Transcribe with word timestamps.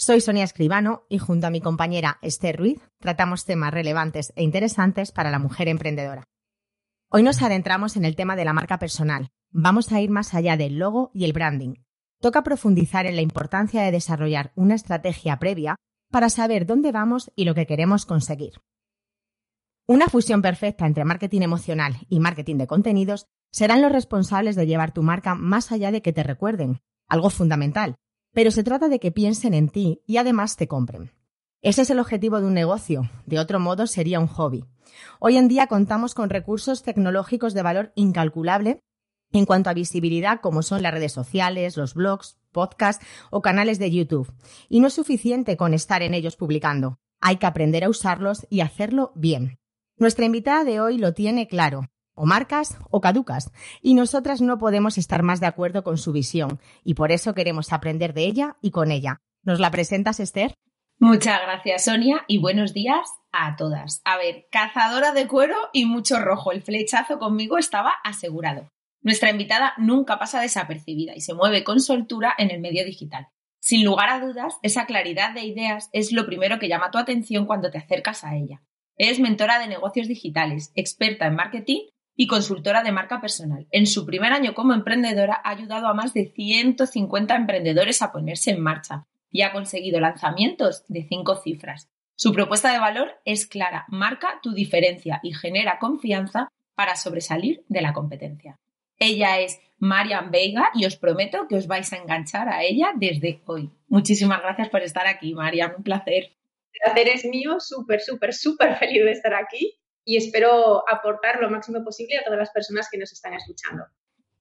Soy 0.00 0.20
Sonia 0.20 0.44
Escribano 0.44 1.02
y 1.08 1.18
junto 1.18 1.48
a 1.48 1.50
mi 1.50 1.60
compañera 1.60 2.18
Esther 2.22 2.56
Ruiz 2.56 2.80
tratamos 3.00 3.44
temas 3.44 3.74
relevantes 3.74 4.32
e 4.36 4.44
interesantes 4.44 5.10
para 5.10 5.32
la 5.32 5.40
mujer 5.40 5.66
emprendedora. 5.66 6.22
Hoy 7.10 7.24
nos 7.24 7.42
adentramos 7.42 7.96
en 7.96 8.04
el 8.04 8.14
tema 8.14 8.36
de 8.36 8.44
la 8.44 8.52
marca 8.52 8.78
personal. 8.78 9.30
Vamos 9.50 9.90
a 9.90 10.00
ir 10.00 10.08
más 10.08 10.34
allá 10.34 10.56
del 10.56 10.78
logo 10.78 11.10
y 11.14 11.24
el 11.24 11.32
branding. 11.32 11.82
Toca 12.20 12.44
profundizar 12.44 13.06
en 13.06 13.16
la 13.16 13.22
importancia 13.22 13.82
de 13.82 13.90
desarrollar 13.90 14.52
una 14.54 14.76
estrategia 14.76 15.40
previa 15.40 15.74
para 16.12 16.30
saber 16.30 16.64
dónde 16.64 16.92
vamos 16.92 17.32
y 17.34 17.44
lo 17.44 17.56
que 17.56 17.66
queremos 17.66 18.06
conseguir. 18.06 18.52
Una 19.88 20.06
fusión 20.06 20.42
perfecta 20.42 20.86
entre 20.86 21.04
marketing 21.04 21.40
emocional 21.40 21.96
y 22.08 22.20
marketing 22.20 22.58
de 22.58 22.68
contenidos 22.68 23.26
serán 23.50 23.82
los 23.82 23.90
responsables 23.90 24.54
de 24.54 24.68
llevar 24.68 24.92
tu 24.92 25.02
marca 25.02 25.34
más 25.34 25.72
allá 25.72 25.90
de 25.90 26.02
que 26.02 26.12
te 26.12 26.22
recuerden, 26.22 26.82
algo 27.08 27.30
fundamental, 27.30 27.96
pero 28.38 28.52
se 28.52 28.62
trata 28.62 28.88
de 28.88 29.00
que 29.00 29.10
piensen 29.10 29.52
en 29.52 29.68
ti 29.68 30.00
y 30.06 30.18
además 30.18 30.54
te 30.54 30.68
compren. 30.68 31.10
Ese 31.60 31.82
es 31.82 31.90
el 31.90 31.98
objetivo 31.98 32.40
de 32.40 32.46
un 32.46 32.54
negocio, 32.54 33.10
de 33.26 33.40
otro 33.40 33.58
modo 33.58 33.88
sería 33.88 34.20
un 34.20 34.28
hobby. 34.28 34.64
Hoy 35.18 35.36
en 35.36 35.48
día 35.48 35.66
contamos 35.66 36.14
con 36.14 36.30
recursos 36.30 36.84
tecnológicos 36.84 37.52
de 37.52 37.62
valor 37.62 37.92
incalculable 37.96 38.78
en 39.32 39.44
cuanto 39.44 39.70
a 39.70 39.74
visibilidad 39.74 40.40
como 40.40 40.62
son 40.62 40.84
las 40.84 40.94
redes 40.94 41.10
sociales, 41.10 41.76
los 41.76 41.94
blogs, 41.94 42.38
podcasts 42.52 43.04
o 43.32 43.42
canales 43.42 43.80
de 43.80 43.90
YouTube. 43.90 44.32
Y 44.68 44.78
no 44.78 44.86
es 44.86 44.94
suficiente 44.94 45.56
con 45.56 45.74
estar 45.74 46.02
en 46.02 46.14
ellos 46.14 46.36
publicando. 46.36 47.00
Hay 47.20 47.38
que 47.38 47.46
aprender 47.46 47.82
a 47.82 47.88
usarlos 47.88 48.46
y 48.50 48.60
hacerlo 48.60 49.10
bien. 49.16 49.58
Nuestra 49.96 50.26
invitada 50.26 50.62
de 50.62 50.78
hoy 50.78 50.98
lo 50.98 51.12
tiene 51.12 51.48
claro 51.48 51.88
o 52.18 52.26
marcas 52.26 52.76
o 52.90 53.00
caducas, 53.00 53.52
y 53.80 53.94
nosotras 53.94 54.40
no 54.40 54.58
podemos 54.58 54.98
estar 54.98 55.22
más 55.22 55.40
de 55.40 55.46
acuerdo 55.46 55.84
con 55.84 55.96
su 55.96 56.12
visión, 56.12 56.60
y 56.84 56.94
por 56.94 57.12
eso 57.12 57.34
queremos 57.34 57.72
aprender 57.72 58.12
de 58.12 58.24
ella 58.24 58.56
y 58.60 58.70
con 58.70 58.90
ella. 58.90 59.20
¿Nos 59.42 59.60
la 59.60 59.70
presentas, 59.70 60.20
Esther? 60.20 60.52
Muchas 61.00 61.40
gracias, 61.40 61.84
Sonia, 61.84 62.24
y 62.26 62.38
buenos 62.38 62.74
días 62.74 63.08
a 63.30 63.54
todas. 63.54 64.02
A 64.04 64.16
ver, 64.16 64.46
cazadora 64.50 65.12
de 65.12 65.28
cuero 65.28 65.54
y 65.72 65.86
mucho 65.86 66.18
rojo. 66.18 66.50
El 66.50 66.62
flechazo 66.62 67.20
conmigo 67.20 67.56
estaba 67.56 67.94
asegurado. 68.02 68.68
Nuestra 69.00 69.30
invitada 69.30 69.74
nunca 69.78 70.18
pasa 70.18 70.40
desapercibida 70.40 71.14
y 71.14 71.20
se 71.20 71.34
mueve 71.34 71.62
con 71.62 71.78
soltura 71.78 72.34
en 72.36 72.50
el 72.50 72.60
medio 72.60 72.84
digital. 72.84 73.28
Sin 73.60 73.84
lugar 73.84 74.08
a 74.08 74.20
dudas, 74.20 74.58
esa 74.62 74.86
claridad 74.86 75.32
de 75.34 75.44
ideas 75.44 75.88
es 75.92 76.12
lo 76.12 76.26
primero 76.26 76.58
que 76.58 76.68
llama 76.68 76.90
tu 76.90 76.98
atención 76.98 77.46
cuando 77.46 77.70
te 77.70 77.78
acercas 77.78 78.24
a 78.24 78.34
ella. 78.34 78.62
Es 78.96 79.20
mentora 79.20 79.60
de 79.60 79.68
negocios 79.68 80.08
digitales, 80.08 80.72
experta 80.74 81.26
en 81.26 81.36
marketing 81.36 81.82
y 82.20 82.26
consultora 82.26 82.82
de 82.82 82.90
marca 82.90 83.20
personal. 83.20 83.68
En 83.70 83.86
su 83.86 84.04
primer 84.04 84.32
año 84.32 84.52
como 84.52 84.74
emprendedora 84.74 85.40
ha 85.44 85.50
ayudado 85.50 85.86
a 85.86 85.94
más 85.94 86.12
de 86.12 86.26
150 86.26 87.36
emprendedores 87.36 88.02
a 88.02 88.10
ponerse 88.10 88.50
en 88.50 88.60
marcha 88.60 89.06
y 89.30 89.42
ha 89.42 89.52
conseguido 89.52 90.00
lanzamientos 90.00 90.82
de 90.88 91.06
cinco 91.08 91.36
cifras. 91.36 91.88
Su 92.16 92.32
propuesta 92.32 92.72
de 92.72 92.80
valor 92.80 93.12
es 93.24 93.46
clara, 93.46 93.84
marca 93.86 94.40
tu 94.42 94.52
diferencia 94.52 95.20
y 95.22 95.32
genera 95.32 95.78
confianza 95.78 96.48
para 96.74 96.96
sobresalir 96.96 97.62
de 97.68 97.82
la 97.82 97.92
competencia. 97.92 98.58
Ella 98.98 99.38
es 99.38 99.60
Marian 99.78 100.32
Veiga 100.32 100.70
y 100.74 100.86
os 100.86 100.96
prometo 100.96 101.46
que 101.48 101.54
os 101.54 101.68
vais 101.68 101.92
a 101.92 101.98
enganchar 101.98 102.48
a 102.48 102.64
ella 102.64 102.94
desde 102.96 103.42
hoy. 103.46 103.70
Muchísimas 103.86 104.42
gracias 104.42 104.70
por 104.70 104.82
estar 104.82 105.06
aquí, 105.06 105.34
Marian, 105.34 105.72
un 105.76 105.84
placer. 105.84 106.32
El 106.72 106.80
placer 106.82 107.08
es 107.10 107.24
mío, 107.26 107.60
súper, 107.60 108.00
súper, 108.00 108.34
súper 108.34 108.74
feliz 108.74 109.04
de 109.04 109.12
estar 109.12 109.34
aquí 109.34 109.78
y 110.08 110.16
espero 110.16 110.88
aportar 110.88 111.38
lo 111.38 111.50
máximo 111.50 111.84
posible 111.84 112.16
a 112.16 112.24
todas 112.24 112.38
las 112.38 112.50
personas 112.50 112.88
que 112.90 112.96
nos 112.96 113.12
están 113.12 113.34
escuchando. 113.34 113.84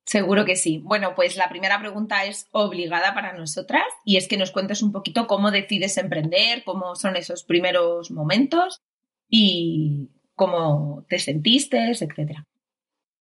Seguro 0.05 0.45
que 0.45 0.55
sí. 0.55 0.81
Bueno, 0.81 1.13
pues 1.13 1.35
la 1.35 1.49
primera 1.49 1.77
pregunta 1.77 2.23
es 2.23 2.47
obligada 2.51 3.13
para 3.13 3.33
nosotras 3.33 3.83
y 4.05 4.15
es 4.15 4.29
que 4.29 4.37
nos 4.37 4.51
cuentes 4.51 4.81
un 4.81 4.93
poquito 4.93 5.27
cómo 5.27 5.51
decides 5.51 5.97
emprender, 5.97 6.63
cómo 6.63 6.95
son 6.95 7.17
esos 7.17 7.43
primeros 7.43 8.11
momentos 8.11 8.81
y 9.27 10.09
cómo 10.35 11.05
te 11.09 11.19
sentiste, 11.19 11.91
etcétera. 11.91 12.45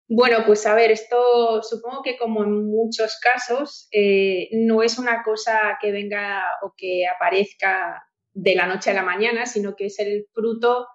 Bueno, 0.06 0.40
pues 0.44 0.66
a 0.66 0.74
ver, 0.74 0.90
esto 0.90 1.62
supongo 1.62 2.02
que 2.02 2.18
como 2.18 2.44
en 2.44 2.66
muchos 2.66 3.18
casos 3.18 3.88
eh, 3.92 4.50
no 4.52 4.82
es 4.82 4.98
una 4.98 5.22
cosa 5.22 5.78
que 5.80 5.90
venga 5.90 6.44
o 6.60 6.74
que 6.76 7.04
aparezca 7.06 8.06
de 8.34 8.54
la 8.54 8.66
noche 8.66 8.90
a 8.90 8.94
la 8.94 9.02
mañana, 9.02 9.46
sino 9.46 9.74
que 9.74 9.86
es 9.86 9.98
el 10.00 10.26
fruto 10.34 10.86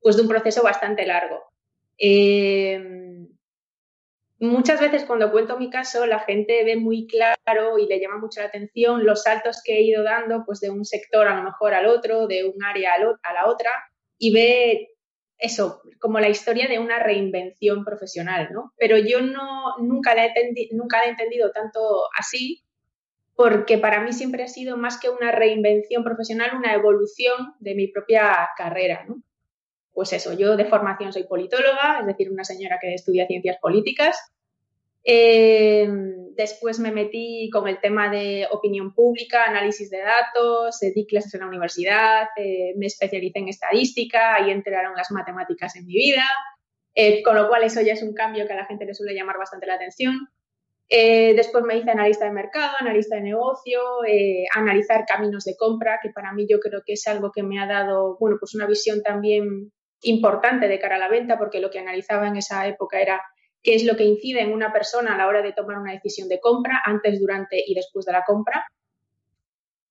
pues 0.00 0.16
de 0.16 0.22
un 0.22 0.28
proceso 0.28 0.62
bastante 0.62 1.06
largo. 1.06 1.52
Eh, 1.98 2.80
muchas 4.40 4.80
veces 4.80 5.04
cuando 5.04 5.30
cuento 5.30 5.58
mi 5.58 5.70
caso, 5.70 6.06
la 6.06 6.20
gente 6.20 6.64
ve 6.64 6.76
muy 6.76 7.06
claro 7.06 7.78
y 7.78 7.86
le 7.86 8.00
llama 8.00 8.18
mucho 8.18 8.40
la 8.40 8.46
atención 8.46 9.04
los 9.04 9.22
saltos 9.22 9.62
que 9.62 9.76
he 9.76 9.82
ido 9.82 10.02
dando, 10.02 10.44
pues 10.44 10.60
de 10.60 10.70
un 10.70 10.84
sector 10.84 11.28
a 11.28 11.36
lo 11.36 11.42
mejor 11.42 11.74
al 11.74 11.86
otro, 11.86 12.26
de 12.26 12.44
un 12.44 12.64
área 12.64 12.94
a 12.94 13.32
la 13.32 13.46
otra, 13.46 13.70
y 14.18 14.32
ve 14.32 14.88
eso, 15.38 15.82
como 15.98 16.20
la 16.20 16.28
historia 16.28 16.68
de 16.68 16.78
una 16.78 16.98
reinvención 16.98 17.84
profesional, 17.84 18.50
¿no? 18.52 18.72
Pero 18.76 18.98
yo 18.98 19.20
no, 19.20 19.76
nunca, 19.78 20.14
la 20.14 20.26
he 20.26 20.32
nunca 20.72 20.98
la 20.98 21.06
he 21.06 21.10
entendido 21.10 21.50
tanto 21.50 21.80
así, 22.18 22.62
porque 23.34 23.78
para 23.78 24.02
mí 24.02 24.12
siempre 24.12 24.42
ha 24.42 24.48
sido 24.48 24.76
más 24.76 25.00
que 25.00 25.08
una 25.08 25.32
reinvención 25.32 26.04
profesional, 26.04 26.56
una 26.56 26.74
evolución 26.74 27.54
de 27.58 27.74
mi 27.74 27.88
propia 27.88 28.50
carrera, 28.56 29.04
¿no? 29.08 29.22
Pues 29.92 30.12
eso, 30.12 30.32
yo 30.32 30.56
de 30.56 30.64
formación 30.64 31.12
soy 31.12 31.24
politóloga, 31.24 31.98
es 32.00 32.06
decir, 32.06 32.30
una 32.30 32.44
señora 32.44 32.78
que 32.80 32.94
estudia 32.94 33.26
ciencias 33.26 33.58
políticas. 33.60 34.16
Eh, 35.02 35.88
después 36.36 36.78
me 36.78 36.92
metí 36.92 37.48
con 37.50 37.66
el 37.66 37.80
tema 37.80 38.10
de 38.10 38.46
opinión 38.50 38.94
pública, 38.94 39.44
análisis 39.44 39.90
de 39.90 40.00
datos, 40.00 40.78
di 40.80 41.06
clases 41.06 41.34
en 41.34 41.40
la 41.40 41.46
universidad, 41.46 42.28
eh, 42.36 42.74
me 42.76 42.86
especialicé 42.86 43.38
en 43.38 43.48
estadística, 43.48 44.40
y 44.46 44.50
entraron 44.50 44.94
las 44.94 45.10
matemáticas 45.10 45.76
en 45.76 45.86
mi 45.86 45.94
vida, 45.94 46.24
eh, 46.94 47.22
con 47.22 47.34
lo 47.36 47.48
cual 47.48 47.64
eso 47.64 47.80
ya 47.80 47.94
es 47.94 48.02
un 48.02 48.14
cambio 48.14 48.46
que 48.46 48.52
a 48.52 48.56
la 48.56 48.66
gente 48.66 48.84
le 48.84 48.94
suele 48.94 49.14
llamar 49.14 49.38
bastante 49.38 49.66
la 49.66 49.74
atención. 49.74 50.28
después 50.92 51.64
me 51.64 51.76
hice 51.78 51.92
analista 51.92 52.24
de 52.24 52.32
mercado, 52.32 52.74
analista 52.80 53.14
de 53.14 53.22
negocio, 53.22 53.80
analizar 54.56 55.04
caminos 55.06 55.44
de 55.44 55.56
compra, 55.56 56.00
que 56.02 56.10
para 56.10 56.32
mí 56.32 56.46
yo 56.50 56.58
creo 56.58 56.82
que 56.84 56.94
es 56.94 57.06
algo 57.06 57.30
que 57.30 57.44
me 57.44 57.60
ha 57.60 57.66
dado, 57.66 58.16
bueno, 58.18 58.38
pues 58.40 58.56
una 58.56 58.66
visión 58.66 59.00
también 59.02 59.72
importante 60.02 60.68
de 60.68 60.78
cara 60.78 60.96
a 60.96 60.98
la 60.98 61.08
venta, 61.08 61.38
porque 61.38 61.60
lo 61.60 61.70
que 61.70 61.78
analizaba 61.78 62.28
en 62.28 62.36
esa 62.36 62.66
época 62.66 63.00
era 63.00 63.20
qué 63.62 63.74
es 63.74 63.84
lo 63.84 63.96
que 63.96 64.04
incide 64.04 64.40
en 64.40 64.52
una 64.52 64.72
persona 64.72 65.14
a 65.14 65.18
la 65.18 65.26
hora 65.26 65.42
de 65.42 65.52
tomar 65.52 65.78
una 65.78 65.92
decisión 65.92 66.28
de 66.28 66.40
compra, 66.40 66.80
antes, 66.84 67.20
durante 67.20 67.62
y 67.66 67.74
después 67.74 68.06
de 68.06 68.12
la 68.12 68.24
compra. 68.24 68.66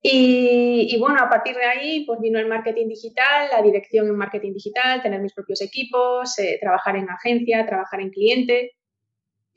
Y, 0.02 0.98
bueno, 0.98 1.22
a 1.22 1.30
partir 1.30 1.56
de 1.56 1.66
ahí, 1.66 2.06
pues 2.06 2.22
vino 2.22 2.40
el 2.40 2.48
marketing 2.48 2.88
digital, 2.88 3.50
la 3.52 3.62
dirección 3.62 4.08
en 4.08 4.16
marketing 4.16 4.54
digital, 4.54 5.02
tener 5.02 5.20
mis 5.20 5.34
propios 5.34 5.62
equipos, 5.62 6.40
eh, 6.40 6.58
trabajar 6.60 6.96
en 6.96 7.10
agencia, 7.10 7.66
trabajar 7.66 8.00
en 8.00 8.10
cliente. 8.10 8.72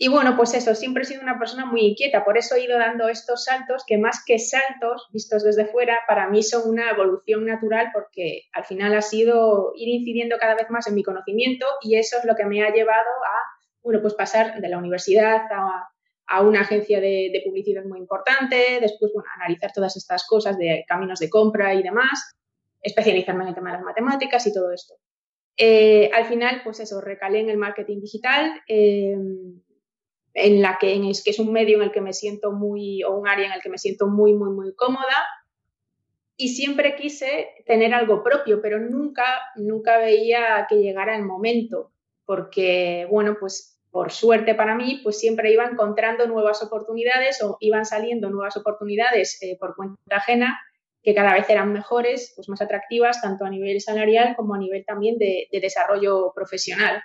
Y 0.03 0.09
bueno, 0.09 0.37
pues 0.37 0.53
eso, 0.55 0.75
siempre 0.75 1.05
he 1.05 1.07
sido 1.07 1.23
una 1.23 1.39
persona 1.39 1.65
muy 1.65 1.83
inquieta, 1.83 2.25
por 2.25 2.37
eso 2.37 2.57
he 2.57 2.65
ido 2.65 2.77
dando 2.77 3.09
estos 3.09 3.45
saltos 3.45 3.85
que 3.87 3.99
más 3.99 4.25
que 4.27 4.41
saltos 4.41 5.07
vistos 5.13 5.45
desde 5.45 5.65
fuera, 5.65 5.97
para 6.09 6.29
mí 6.29 6.43
son 6.43 6.69
una 6.69 6.91
evolución 6.91 7.47
natural 7.47 7.91
porque 7.93 8.49
al 8.53 8.65
final 8.65 8.97
ha 8.97 9.01
sido 9.01 9.71
ir 9.77 9.89
incidiendo 9.91 10.39
cada 10.41 10.57
vez 10.57 10.69
más 10.71 10.89
en 10.89 10.97
mi 10.97 11.05
conocimiento 11.05 11.67
y 11.83 11.95
eso 11.95 12.19
es 12.19 12.25
lo 12.25 12.35
que 12.35 12.47
me 12.47 12.65
ha 12.65 12.73
llevado 12.73 12.99
a, 12.99 13.43
bueno, 13.81 14.03
pues 14.03 14.15
pasar 14.15 14.61
de 14.61 14.69
la 14.69 14.79
universidad 14.79 15.43
a, 16.27 16.41
una 16.43 16.63
agencia 16.63 17.01
de, 17.01 17.41
publicidad 17.45 17.85
muy 17.85 18.01
importante, 18.01 18.81
después, 18.81 19.13
bueno, 19.15 19.29
analizar 19.37 19.71
todas 19.73 19.97
estas 19.97 20.27
cosas 20.27 20.59
de 20.59 20.85
caminos 20.89 21.21
de 21.21 21.31
compra 21.31 21.75
y 21.75 21.83
demás, 21.85 22.41
especializarme 22.81 23.45
en 23.45 23.51
el 23.51 23.55
tema 23.55 23.71
de 23.71 23.77
las 23.77 23.85
matemáticas 23.85 24.45
y 24.49 24.53
todo 24.53 24.73
esto. 24.73 24.95
Eh, 25.57 26.11
al 26.13 26.25
final, 26.25 26.63
pues 26.65 26.81
eso, 26.81 27.01
recalé 27.01 27.39
en 27.39 27.51
el 27.51 27.57
marketing 27.57 28.01
digital. 28.01 28.63
Eh, 28.67 29.17
en 30.35 30.63
la 30.63 30.79
que, 30.79 30.95
es, 31.11 31.23
que 31.23 31.31
es 31.31 31.39
un 31.39 31.53
medio 31.53 31.77
en 31.77 31.85
el 31.85 31.93
que 31.93 32.01
me 32.01 32.13
siento 32.13 32.53
muy, 32.53 33.03
o 33.03 33.13
un 33.13 33.29
área 33.29 33.47
en 33.47 33.53
el 33.53 33.61
que 33.61 33.69
me 33.69 33.79
siento 33.79 34.07
muy, 34.07 34.35
muy, 34.35 34.51
muy 34.51 34.75
cómoda. 34.75 35.27
Y 36.37 36.49
siempre 36.49 36.97
quise 36.97 37.49
tener 37.67 37.95
algo 37.95 38.23
propio, 38.23 38.61
pero 38.63 38.79
nunca, 38.79 39.25
nunca 39.57 39.99
veía 39.99 40.67
que 40.69 40.77
llegara 40.77 41.17
el 41.17 41.25
momento, 41.25 41.93
porque, 42.25 43.07
bueno, 43.11 43.37
pues 43.39 43.73
por 43.91 44.11
suerte 44.11 44.55
para 44.55 44.75
mí, 44.75 45.01
pues 45.03 45.19
siempre 45.19 45.53
iba 45.53 45.67
encontrando 45.67 46.27
nuevas 46.27 46.63
oportunidades 46.63 47.43
o 47.43 47.59
iban 47.61 47.85
saliendo 47.85 48.31
nuevas 48.31 48.57
oportunidades 48.57 49.39
eh, 49.43 49.59
por 49.61 49.77
cuenta 49.77 50.17
ajena 50.17 50.59
que 51.03 51.15
cada 51.15 51.35
vez 51.35 51.49
eran 51.51 51.73
mejores, 51.73 52.33
pues 52.35 52.49
más 52.49 52.63
atractivas, 52.63 53.21
tanto 53.21 53.45
a 53.45 53.51
nivel 53.51 53.81
salarial 53.81 54.35
como 54.37 54.55
a 54.55 54.59
nivel 54.59 54.85
también 54.87 55.19
de, 55.19 55.49
desarrollo 55.51 56.33
profesional. 56.35 57.03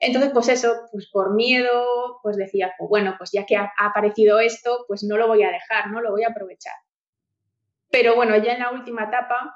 Entonces, 0.00 0.30
pues 0.32 0.48
eso, 0.48 0.88
pues 0.90 1.08
por 1.12 1.34
miedo, 1.34 2.18
pues 2.22 2.38
decía, 2.38 2.72
pues 2.78 2.88
bueno, 2.88 3.14
pues 3.18 3.30
ya 3.32 3.44
que 3.44 3.56
ha, 3.56 3.70
aparecido 3.78 4.40
esto, 4.40 4.86
pues 4.88 5.04
no 5.04 5.18
lo 5.18 5.28
voy 5.28 5.42
a 5.42 5.50
dejar, 5.50 5.90
¿no? 5.90 6.00
Lo 6.00 6.10
voy 6.10 6.24
a 6.24 6.28
aprovechar. 6.28 6.72
Pero 7.90 8.16
bueno, 8.16 8.36
ya 8.38 8.54
en 8.54 8.60
la 8.60 8.70
última 8.70 9.04
etapa 9.04 9.54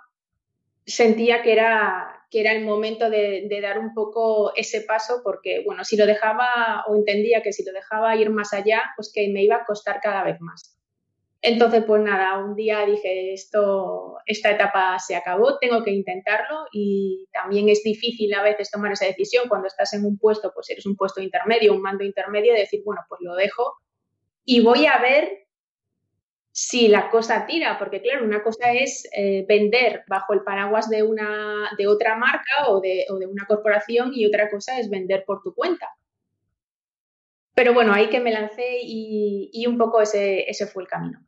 sentía 0.84 1.42
que 1.42 1.52
era, 1.52 2.26
que 2.30 2.40
era 2.40 2.52
el 2.52 2.62
momento 2.62 3.08
de, 3.08 3.46
de, 3.48 3.60
dar 3.62 3.78
un 3.78 3.94
poco 3.94 4.54
ese 4.54 4.82
paso 4.82 5.22
porque, 5.24 5.62
bueno, 5.64 5.82
si 5.82 5.96
lo 5.96 6.04
dejaba 6.04 6.84
o 6.88 6.94
entendía 6.94 7.42
que 7.42 7.54
si 7.54 7.64
lo 7.64 7.72
dejaba 7.72 8.14
ir 8.16 8.28
más 8.28 8.52
allá, 8.52 8.82
pues 8.96 9.10
que 9.14 9.26
me 9.28 9.42
iba 9.42 9.56
a 9.56 9.64
costar 9.64 10.00
cada 10.02 10.24
vez 10.24 10.38
más. 10.40 10.73
Entonces, 11.46 11.84
pues 11.86 12.00
nada, 12.00 12.38
un 12.42 12.56
día 12.56 12.86
dije, 12.86 13.34
esto, 13.34 14.16
esta 14.24 14.52
etapa 14.52 14.98
se 14.98 15.14
acabó, 15.14 15.58
tengo 15.58 15.84
que 15.84 15.90
intentarlo 15.90 16.64
y 16.72 17.28
también 17.34 17.68
es 17.68 17.82
difícil 17.82 18.32
a 18.32 18.42
veces 18.42 18.70
tomar 18.70 18.92
esa 18.92 19.04
decisión 19.04 19.46
cuando 19.46 19.66
estás 19.66 19.92
en 19.92 20.06
un 20.06 20.16
puesto, 20.16 20.52
pues 20.54 20.70
eres 20.70 20.86
un 20.86 20.96
puesto 20.96 21.20
intermedio, 21.20 21.74
un 21.74 21.82
mando 21.82 22.02
intermedio, 22.02 22.54
de 22.54 22.60
decir, 22.60 22.80
bueno, 22.82 23.02
pues 23.10 23.20
lo 23.20 23.34
dejo 23.34 23.74
y 24.46 24.62
voy 24.62 24.86
a 24.86 24.96
ver 25.02 25.46
si 26.50 26.88
la 26.88 27.10
cosa 27.10 27.44
tira, 27.44 27.78
porque 27.78 28.00
claro, 28.00 28.24
una 28.24 28.42
cosa 28.42 28.72
es 28.72 29.06
eh, 29.14 29.44
vender 29.46 30.02
bajo 30.08 30.32
el 30.32 30.44
paraguas 30.44 30.88
de, 30.88 31.02
una, 31.02 31.72
de 31.76 31.86
otra 31.88 32.16
marca 32.16 32.68
o 32.68 32.80
de, 32.80 33.04
o 33.10 33.18
de 33.18 33.26
una 33.26 33.44
corporación 33.46 34.12
y 34.14 34.24
otra 34.24 34.50
cosa 34.50 34.80
es 34.80 34.88
vender 34.88 35.24
por 35.26 35.42
tu 35.42 35.54
cuenta. 35.54 35.90
Pero 37.54 37.74
bueno, 37.74 37.92
ahí 37.92 38.08
que 38.08 38.20
me 38.20 38.32
lancé 38.32 38.78
y, 38.80 39.50
y 39.52 39.66
un 39.66 39.76
poco 39.76 40.00
ese, 40.00 40.48
ese 40.48 40.66
fue 40.66 40.84
el 40.84 40.88
camino. 40.88 41.20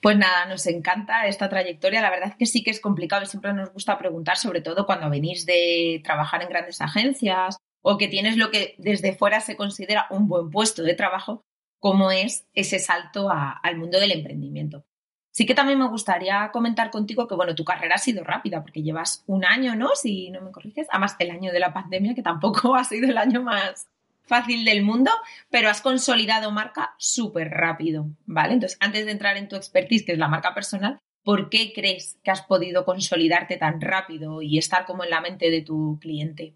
Pues 0.00 0.16
nada, 0.16 0.46
nos 0.46 0.66
encanta 0.66 1.26
esta 1.26 1.48
trayectoria. 1.50 2.00
La 2.00 2.10
verdad 2.10 2.30
es 2.30 2.36
que 2.36 2.46
sí 2.46 2.62
que 2.62 2.70
es 2.70 2.80
complicado 2.80 3.22
y 3.22 3.26
siempre 3.26 3.52
nos 3.52 3.72
gusta 3.72 3.98
preguntar, 3.98 4.38
sobre 4.38 4.62
todo 4.62 4.86
cuando 4.86 5.10
venís 5.10 5.44
de 5.44 6.00
trabajar 6.02 6.42
en 6.42 6.48
grandes 6.48 6.80
agencias 6.80 7.58
o 7.82 7.98
que 7.98 8.08
tienes 8.08 8.36
lo 8.36 8.50
que 8.50 8.74
desde 8.78 9.14
fuera 9.14 9.40
se 9.40 9.56
considera 9.56 10.06
un 10.10 10.26
buen 10.26 10.50
puesto 10.50 10.82
de 10.82 10.94
trabajo, 10.94 11.42
cómo 11.78 12.10
es 12.10 12.46
ese 12.54 12.78
salto 12.78 13.28
al 13.30 13.76
mundo 13.76 14.00
del 14.00 14.12
emprendimiento. 14.12 14.84
Sí 15.32 15.46
que 15.46 15.54
también 15.54 15.78
me 15.78 15.88
gustaría 15.88 16.50
comentar 16.52 16.90
contigo 16.90 17.28
que, 17.28 17.36
bueno, 17.36 17.54
tu 17.54 17.64
carrera 17.64 17.94
ha 17.94 17.98
sido 17.98 18.24
rápida 18.24 18.62
porque 18.62 18.82
llevas 18.82 19.22
un 19.26 19.44
año, 19.44 19.76
¿no? 19.76 19.90
Si 19.94 20.30
no 20.30 20.40
me 20.40 20.50
corriges, 20.50 20.88
además 20.90 21.14
el 21.18 21.30
año 21.30 21.52
de 21.52 21.60
la 21.60 21.72
pandemia, 21.72 22.14
que 22.14 22.22
tampoco 22.22 22.74
ha 22.74 22.84
sido 22.84 23.08
el 23.08 23.18
año 23.18 23.42
más, 23.42 23.86
fácil 24.30 24.64
del 24.64 24.84
mundo, 24.84 25.10
pero 25.50 25.68
has 25.68 25.82
consolidado 25.82 26.52
marca 26.52 26.94
súper 26.98 27.48
rápido, 27.50 28.06
¿vale? 28.26 28.54
Entonces, 28.54 28.78
antes 28.80 29.04
de 29.04 29.10
entrar 29.10 29.36
en 29.36 29.48
tu 29.48 29.56
expertise, 29.56 30.06
que 30.06 30.12
es 30.12 30.18
la 30.18 30.28
marca 30.28 30.54
personal, 30.54 31.00
¿por 31.24 31.50
qué 31.50 31.72
crees 31.74 32.16
que 32.22 32.30
has 32.30 32.42
podido 32.42 32.84
consolidarte 32.84 33.56
tan 33.56 33.80
rápido 33.80 34.40
y 34.40 34.56
estar 34.56 34.86
como 34.86 35.02
en 35.02 35.10
la 35.10 35.20
mente 35.20 35.50
de 35.50 35.62
tu 35.62 35.98
cliente? 36.00 36.54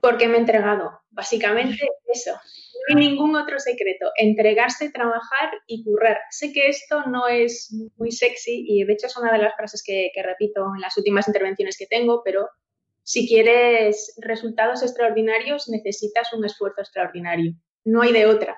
Porque 0.00 0.26
me 0.26 0.36
he 0.36 0.40
entregado, 0.40 1.00
básicamente 1.10 1.78
eso. 2.12 2.32
No 2.88 2.98
hay 2.98 3.08
ningún 3.08 3.36
otro 3.36 3.60
secreto, 3.60 4.10
entregarse, 4.16 4.90
trabajar 4.90 5.50
y 5.68 5.84
currar. 5.84 6.18
Sé 6.30 6.52
que 6.52 6.68
esto 6.68 7.04
no 7.06 7.28
es 7.28 7.72
muy 7.98 8.10
sexy 8.10 8.64
y 8.66 8.82
de 8.82 8.94
hecho 8.94 9.06
es 9.06 9.16
una 9.16 9.30
de 9.30 9.38
las 9.38 9.54
frases 9.54 9.84
que, 9.86 10.10
que 10.12 10.22
repito 10.24 10.66
en 10.74 10.80
las 10.80 10.96
últimas 10.96 11.28
intervenciones 11.28 11.78
que 11.78 11.86
tengo, 11.86 12.22
pero 12.24 12.48
si 13.02 13.28
quieres 13.28 14.14
resultados 14.18 14.82
extraordinarios, 14.82 15.68
necesitas 15.68 16.32
un 16.32 16.44
esfuerzo 16.44 16.80
extraordinario. 16.80 17.54
No 17.84 18.02
hay 18.02 18.12
de 18.12 18.26
otra. 18.26 18.56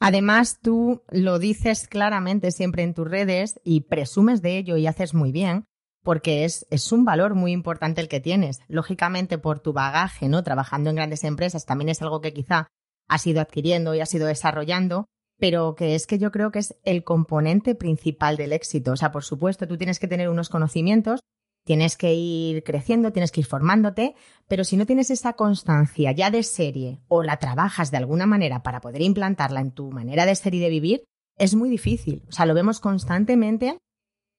Además, 0.00 0.60
tú 0.60 1.02
lo 1.10 1.38
dices 1.38 1.88
claramente 1.88 2.50
siempre 2.52 2.82
en 2.82 2.94
tus 2.94 3.08
redes 3.08 3.60
y 3.64 3.82
presumes 3.82 4.42
de 4.42 4.58
ello 4.58 4.76
y 4.76 4.86
haces 4.86 5.12
muy 5.12 5.32
bien, 5.32 5.64
porque 6.04 6.44
es, 6.44 6.66
es, 6.70 6.92
un 6.92 7.04
valor 7.04 7.34
muy 7.34 7.52
importante 7.52 8.00
el 8.00 8.08
que 8.08 8.20
tienes. 8.20 8.60
Lógicamente, 8.68 9.38
por 9.38 9.60
tu 9.60 9.72
bagaje, 9.72 10.28
¿no? 10.28 10.44
Trabajando 10.44 10.90
en 10.90 10.96
grandes 10.96 11.24
empresas, 11.24 11.66
también 11.66 11.88
es 11.88 12.00
algo 12.00 12.20
que 12.20 12.32
quizá 12.32 12.68
has 13.08 13.26
ido 13.26 13.40
adquiriendo 13.40 13.94
y 13.94 14.00
has 14.00 14.14
ido 14.14 14.26
desarrollando, 14.26 15.06
pero 15.38 15.74
que 15.74 15.94
es 15.94 16.06
que 16.06 16.18
yo 16.18 16.30
creo 16.30 16.50
que 16.50 16.60
es 16.60 16.78
el 16.84 17.02
componente 17.02 17.74
principal 17.74 18.36
del 18.36 18.52
éxito. 18.52 18.92
O 18.92 18.96
sea, 18.96 19.10
por 19.10 19.24
supuesto, 19.24 19.66
tú 19.66 19.76
tienes 19.76 19.98
que 19.98 20.08
tener 20.08 20.28
unos 20.28 20.48
conocimientos, 20.48 21.20
Tienes 21.68 21.98
que 21.98 22.14
ir 22.14 22.64
creciendo, 22.64 23.12
tienes 23.12 23.30
que 23.30 23.40
ir 23.40 23.46
formándote, 23.46 24.14
pero 24.48 24.64
si 24.64 24.78
no 24.78 24.86
tienes 24.86 25.10
esa 25.10 25.34
constancia 25.34 26.12
ya 26.12 26.30
de 26.30 26.42
serie 26.42 27.02
o 27.08 27.22
la 27.22 27.36
trabajas 27.36 27.90
de 27.90 27.98
alguna 27.98 28.24
manera 28.24 28.62
para 28.62 28.80
poder 28.80 29.02
implantarla 29.02 29.60
en 29.60 29.72
tu 29.72 29.90
manera 29.90 30.24
de 30.24 30.34
ser 30.34 30.54
y 30.54 30.60
de 30.60 30.70
vivir, 30.70 31.04
es 31.36 31.54
muy 31.54 31.68
difícil. 31.68 32.24
O 32.26 32.32
sea, 32.32 32.46
lo 32.46 32.54
vemos 32.54 32.80
constantemente. 32.80 33.76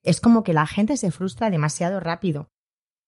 Es 0.01 0.21
como 0.21 0.43
que 0.43 0.53
la 0.53 0.65
gente 0.65 0.97
se 0.97 1.11
frustra 1.11 1.51
demasiado 1.51 1.99
rápido. 1.99 2.47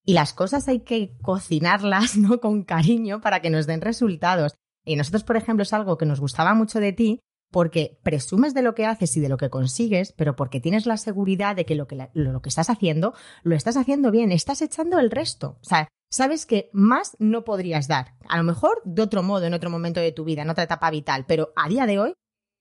Y 0.06 0.12
las 0.12 0.34
cosas 0.34 0.68
hay 0.68 0.82
que 0.82 1.16
cocinarlas, 1.20 2.16
¿no? 2.16 2.38
Con 2.38 2.62
cariño 2.62 3.20
para 3.20 3.42
que 3.42 3.50
nos 3.50 3.66
den 3.66 3.80
resultados. 3.80 4.54
Y 4.84 4.94
nosotros, 4.94 5.24
por 5.24 5.36
ejemplo, 5.36 5.64
es 5.64 5.72
algo 5.72 5.98
que 5.98 6.06
nos 6.06 6.20
gustaba 6.20 6.54
mucho 6.54 6.78
de 6.78 6.92
ti, 6.92 7.18
porque 7.52 8.00
presumes 8.02 8.54
de 8.54 8.62
lo 8.62 8.74
que 8.74 8.86
haces 8.86 9.16
y 9.16 9.20
de 9.20 9.28
lo 9.28 9.36
que 9.36 9.50
consigues, 9.50 10.12
pero 10.12 10.34
porque 10.34 10.60
tienes 10.60 10.86
la 10.86 10.96
seguridad 10.96 11.54
de 11.54 11.64
que 11.64 11.76
lo 11.76 11.86
que, 11.86 12.08
lo 12.14 12.42
que 12.42 12.48
estás 12.48 12.70
haciendo, 12.70 13.14
lo 13.44 13.54
estás 13.54 13.76
haciendo 13.76 14.10
bien, 14.10 14.32
estás 14.32 14.62
echando 14.62 14.98
el 14.98 15.10
resto. 15.10 15.58
O 15.60 15.64
sea, 15.64 15.86
sabes 16.10 16.46
que 16.46 16.70
más 16.72 17.16
no 17.20 17.44
podrías 17.44 17.86
dar. 17.86 18.14
A 18.28 18.38
lo 18.38 18.42
mejor 18.42 18.82
de 18.84 19.02
otro 19.02 19.22
modo, 19.22 19.44
en 19.44 19.54
otro 19.54 19.70
momento 19.70 20.00
de 20.00 20.12
tu 20.12 20.24
vida, 20.24 20.42
en 20.42 20.50
otra 20.50 20.64
etapa 20.64 20.90
vital, 20.90 21.26
pero 21.28 21.52
a 21.54 21.68
día 21.68 21.86
de 21.86 22.00
hoy 22.00 22.14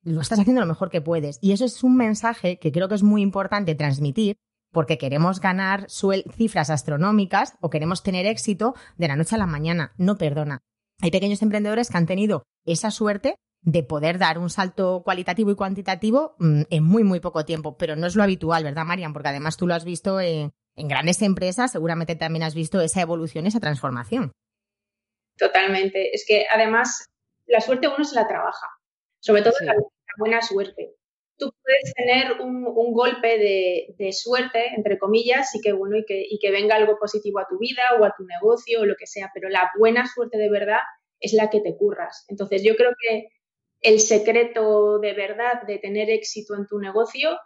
lo 0.03 0.21
estás 0.21 0.39
haciendo 0.39 0.61
lo 0.61 0.67
mejor 0.67 0.89
que 0.89 1.01
puedes. 1.01 1.39
Y 1.41 1.53
eso 1.53 1.65
es 1.65 1.83
un 1.83 1.95
mensaje 1.95 2.59
que 2.59 2.71
creo 2.71 2.89
que 2.89 2.95
es 2.95 3.03
muy 3.03 3.21
importante 3.21 3.73
transmitir 3.73 4.35
porque 4.71 4.97
queremos 4.97 5.39
ganar 5.39 5.87
cifras 5.89 6.69
astronómicas 6.69 7.55
o 7.61 7.69
queremos 7.69 8.03
tener 8.03 8.25
éxito 8.25 8.75
de 8.97 9.07
la 9.07 9.15
noche 9.15 9.35
a 9.35 9.39
la 9.39 9.47
mañana. 9.47 9.93
No 9.97 10.17
perdona. 10.17 10.59
Hay 11.01 11.11
pequeños 11.11 11.41
emprendedores 11.41 11.89
que 11.89 11.97
han 11.97 12.05
tenido 12.05 12.43
esa 12.65 12.91
suerte 12.91 13.35
de 13.63 13.83
poder 13.83 14.17
dar 14.17 14.39
un 14.39 14.49
salto 14.49 15.01
cualitativo 15.03 15.51
y 15.51 15.55
cuantitativo 15.55 16.35
mm, 16.39 16.63
en 16.69 16.83
muy, 16.83 17.03
muy 17.03 17.19
poco 17.19 17.45
tiempo. 17.45 17.77
Pero 17.77 17.95
no 17.95 18.07
es 18.07 18.15
lo 18.15 18.23
habitual, 18.23 18.63
¿verdad, 18.63 18.85
Marian? 18.85 19.13
Porque 19.13 19.29
además 19.29 19.57
tú 19.57 19.67
lo 19.67 19.75
has 19.75 19.85
visto 19.85 20.19
en, 20.19 20.51
grandes 20.75 21.21
empresas, 21.21 21.71
seguramente 21.71 22.15
también 22.15 22.43
has 22.43 22.55
visto 22.55 22.81
esa 22.81 23.01
evolución, 23.01 23.45
esa 23.45 23.59
transformación. 23.59 24.31
Totalmente. 25.37 26.15
Es 26.15 26.25
que 26.27 26.45
además 26.49 27.07
la 27.45 27.61
suerte 27.61 27.87
uno 27.87 28.03
se 28.03 28.15
la 28.15 28.27
trabaja, 28.27 28.67
sobre 29.19 29.43
todo 29.43 29.53
la, 29.61 29.75
buena 30.17 30.41
suerte. 30.41 30.95
Tú 31.37 31.51
puedes 31.63 31.93
tener 31.95 32.39
un, 32.39 32.63
golpe 32.93 33.37
de, 33.97 34.13
suerte, 34.13 34.73
entre 34.75 34.97
comillas, 34.97 35.53
y 35.55 35.61
que, 35.61 35.73
bueno, 35.73 35.97
y 35.97 36.05
que, 36.05 36.23
y 36.27 36.39
que 36.39 36.51
venga 36.51 36.75
algo 36.75 36.97
positivo 36.99 37.39
a 37.39 37.47
tu 37.47 37.57
vida 37.57 37.81
o 37.99 38.05
a 38.05 38.13
tu 38.15 38.23
negocio 38.25 38.81
o 38.81 38.85
lo 38.85 38.95
que 38.95 39.07
sea, 39.07 39.31
pero 39.33 39.49
la 39.49 39.71
buena 39.77 40.05
suerte 40.07 40.37
de 40.37 40.49
verdad 40.49 40.79
es 41.19 41.33
la 41.33 41.49
que 41.49 41.61
te 41.61 41.75
curras. 41.77 42.25
Entonces 42.27 42.63
yo 42.63 42.75
creo 42.75 42.91
que 42.99 43.29
el 43.81 43.99
secreto 43.99 44.99
de 44.99 45.13
verdad 45.13 45.63
de 45.67 45.79
tener 45.79 46.09
éxito 46.09 46.55
en 46.55 46.67
tu 46.67 46.79
negocio 46.79 47.37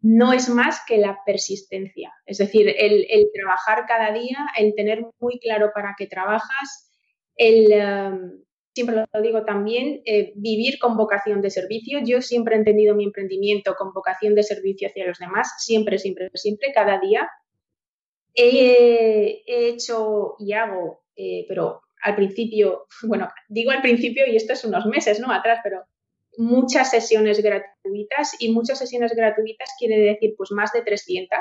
no 0.00 0.32
es 0.32 0.48
más 0.48 0.80
que 0.86 0.98
la 0.98 1.18
persistencia. 1.26 2.12
Es 2.24 2.38
decir, 2.38 2.72
el, 2.78 3.06
trabajar 3.34 3.84
cada 3.86 4.12
día, 4.12 4.38
el 4.56 4.74
tener 4.74 5.04
muy 5.18 5.38
claro 5.40 5.70
para 5.74 5.94
qué 5.98 6.06
trabajas, 6.06 6.90
el, 7.34 7.72
um, 7.72 8.44
siempre 8.74 9.04
lo 9.12 9.22
digo 9.22 9.44
también, 9.44 10.02
eh, 10.04 10.32
vivir 10.36 10.78
con 10.78 10.96
vocación 10.96 11.42
de 11.42 11.50
servicio. 11.50 11.98
Yo 12.04 12.22
siempre 12.22 12.54
he 12.54 12.58
entendido 12.58 12.94
mi 12.94 13.04
emprendimiento 13.04 13.74
con 13.76 13.92
vocación 13.92 14.34
de 14.34 14.44
servicio 14.44 14.88
hacia 14.88 15.06
los 15.06 15.18
demás, 15.18 15.52
siempre, 15.58 15.98
siempre, 15.98 16.30
siempre, 16.34 16.72
cada 16.72 17.00
día. 17.00 17.28
He, 18.34 19.42
hecho 19.46 20.36
y 20.38 20.52
hago, 20.52 21.02
eh, 21.16 21.44
pero 21.48 21.82
al 22.02 22.16
principio, 22.16 22.86
bueno, 23.02 23.28
digo 23.48 23.70
al 23.70 23.82
principio 23.82 24.26
y 24.26 24.36
esto 24.36 24.52
es 24.52 24.64
unos 24.64 24.86
meses, 24.86 25.20
¿no? 25.20 25.32
Atrás, 25.32 25.60
pero 25.62 25.84
muchas 26.36 26.90
sesiones 26.90 27.42
gratuitas 27.42 28.36
y 28.38 28.52
muchas 28.52 28.78
sesiones 28.78 29.12
gratuitas 29.14 29.70
quiere 29.78 29.98
decir 29.98 30.34
pues 30.36 30.50
más 30.52 30.72
de 30.72 30.82
300. 30.82 31.38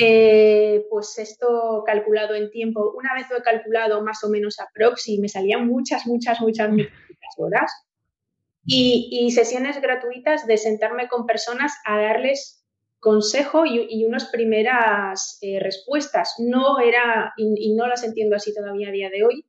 Eh, 0.00 0.84
pues 0.90 1.18
esto 1.18 1.82
calculado 1.84 2.34
en 2.34 2.50
tiempo, 2.50 2.92
una 2.96 3.14
vez 3.14 3.26
lo 3.30 3.38
he 3.38 3.42
calculado 3.42 4.02
más 4.04 4.22
o 4.22 4.28
menos 4.28 4.60
a 4.60 4.68
proxy, 4.72 5.18
me 5.18 5.28
salían 5.28 5.66
muchas, 5.66 6.06
muchas, 6.06 6.40
muchas, 6.40 6.70
muchas 6.70 6.90
horas. 7.36 7.72
Y, 8.70 9.30
sesiones 9.30 9.80
gratuitas 9.80 10.46
de 10.46 10.58
sentarme 10.58 11.08
con 11.08 11.24
personas 11.24 11.72
a 11.86 11.98
darles 11.98 12.57
consejo 13.00 13.64
y, 13.64 14.04
unas 14.04 14.26
primeras 14.26 15.38
eh, 15.40 15.60
respuestas. 15.60 16.34
No 16.38 16.80
era, 16.80 17.32
y, 17.36 17.74
no 17.74 17.86
las 17.86 18.04
entiendo 18.04 18.36
así 18.36 18.54
todavía 18.54 18.88
a 18.88 18.92
día 18.92 19.10
de 19.10 19.24
hoy, 19.24 19.44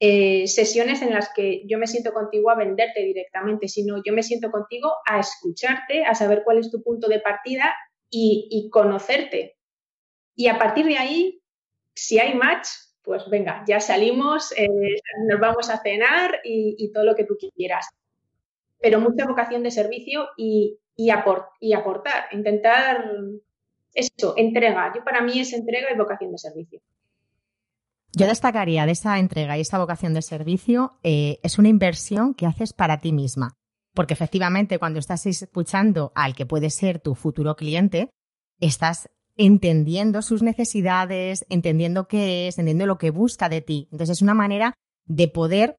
eh, 0.00 0.46
sesiones 0.46 1.02
en 1.02 1.12
las 1.14 1.30
que 1.34 1.62
yo 1.66 1.78
me 1.78 1.86
siento 1.86 2.12
contigo 2.12 2.50
a 2.50 2.56
venderte 2.56 3.02
directamente, 3.02 3.68
sino 3.68 4.02
yo 4.04 4.12
me 4.12 4.22
siento 4.22 4.50
contigo 4.50 4.92
a 5.06 5.20
escucharte, 5.20 6.04
a 6.04 6.14
saber 6.14 6.42
cuál 6.44 6.58
es 6.58 6.70
tu 6.70 6.82
punto 6.82 7.08
de 7.08 7.20
partida 7.20 7.74
y, 8.10 8.68
conocerte. 8.70 9.56
Y 10.36 10.46
a 10.48 10.58
partir 10.58 10.86
de 10.86 10.98
ahí, 10.98 11.42
si 11.94 12.18
hay 12.18 12.34
match, 12.34 12.68
pues 13.02 13.28
venga, 13.28 13.64
ya 13.66 13.80
salimos, 13.80 14.52
eh, 14.56 14.68
nos 15.28 15.40
vamos 15.40 15.68
a 15.68 15.80
cenar 15.82 16.40
y 16.44 16.92
todo 16.92 17.04
lo 17.04 17.14
que 17.14 17.24
tú 17.24 17.36
quieras 17.54 17.88
pero 18.84 19.00
mucha 19.00 19.24
vocación 19.26 19.62
de 19.62 19.70
servicio 19.70 20.28
y, 20.36 20.78
y, 20.94 21.10
aportar, 21.10 22.24
intentar 22.32 23.02
eso, 23.94 24.34
entrega. 24.36 24.92
Yo 24.94 25.02
para 25.02 25.22
mí 25.22 25.40
es 25.40 25.54
entrega 25.54 25.90
y 25.90 25.96
vocación 25.96 26.32
de 26.32 26.36
servicio. 26.36 26.80
Yo 28.12 28.26
destacaría 28.26 28.84
de 28.84 28.92
esa 28.92 29.18
entrega 29.18 29.56
y 29.56 29.62
esa 29.62 29.78
vocación 29.78 30.12
de 30.12 30.20
servicio, 30.20 30.98
eh, 31.02 31.38
es 31.42 31.58
una 31.58 31.70
inversión 31.70 32.34
que 32.34 32.44
haces 32.44 32.74
para 32.74 33.00
ti 33.00 33.12
misma. 33.12 33.54
Porque 33.94 34.12
efectivamente, 34.12 34.78
cuando 34.78 34.98
estás 34.98 35.24
escuchando 35.24 36.12
al 36.14 36.34
que 36.34 36.44
puede 36.44 36.68
ser 36.68 37.00
tu 37.00 37.14
futuro 37.14 37.56
cliente, 37.56 38.10
estás 38.60 39.08
entendiendo 39.38 40.20
sus 40.20 40.42
necesidades, 40.42 41.46
entendiendo 41.48 42.06
qué 42.06 42.48
es, 42.48 42.58
entendiendo 42.58 42.84
lo 42.84 42.98
que 42.98 43.10
busca 43.10 43.48
de 43.48 43.62
ti. 43.62 43.88
Entonces 43.92 44.18
es 44.18 44.22
una 44.22 44.34
manera 44.34 44.74
de 45.06 45.28
poder 45.28 45.76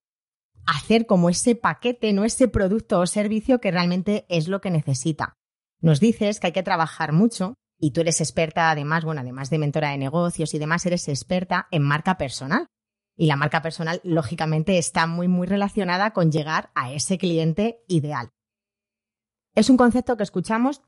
hacer 0.66 1.06
como 1.06 1.30
ese 1.30 1.56
paquete, 1.56 2.14
no 2.14 2.24
ese 2.24 2.48
producto 2.48 3.00
o 3.00 3.08
servicio 3.08 3.60
que 3.60 3.72
realmente 3.72 4.26
es 4.30 4.48
lo 4.48 4.62
que 4.62 4.72
necesita. 4.72 5.36
Nos 5.82 6.00
dices 6.00 6.40
que 6.40 6.48
hay 6.48 6.54
que 6.54 6.64
trabajar 6.64 7.12
mucho 7.12 7.56
y 7.80 7.92
tú 7.92 8.02
eres 8.02 8.22
experta 8.22 8.72
además, 8.72 9.04
bueno, 9.06 9.22
además 9.22 9.50
de 9.50 9.60
mentora 9.60 9.90
de 9.90 9.98
negocios 9.98 10.54
y 10.54 10.60
demás, 10.60 10.86
eres 10.86 11.08
experta 11.08 11.68
en 11.72 11.84
marca 11.84 12.18
personal. 12.18 12.68
Y 13.18 13.28
la 13.28 13.38
marca 13.38 13.62
personal, 13.62 14.02
lógicamente, 14.04 14.78
está 14.78 15.08
muy, 15.08 15.28
muy 15.28 15.48
relacionada 15.48 16.12
con 16.12 16.32
llegar 16.32 16.72
a 16.76 16.92
ese 16.92 17.18
cliente 17.18 17.84
ideal. 17.88 18.30
Es 19.56 19.70
un 19.70 19.78
concepto 19.78 20.18
que 20.18 20.24
escuchamos 20.24 20.82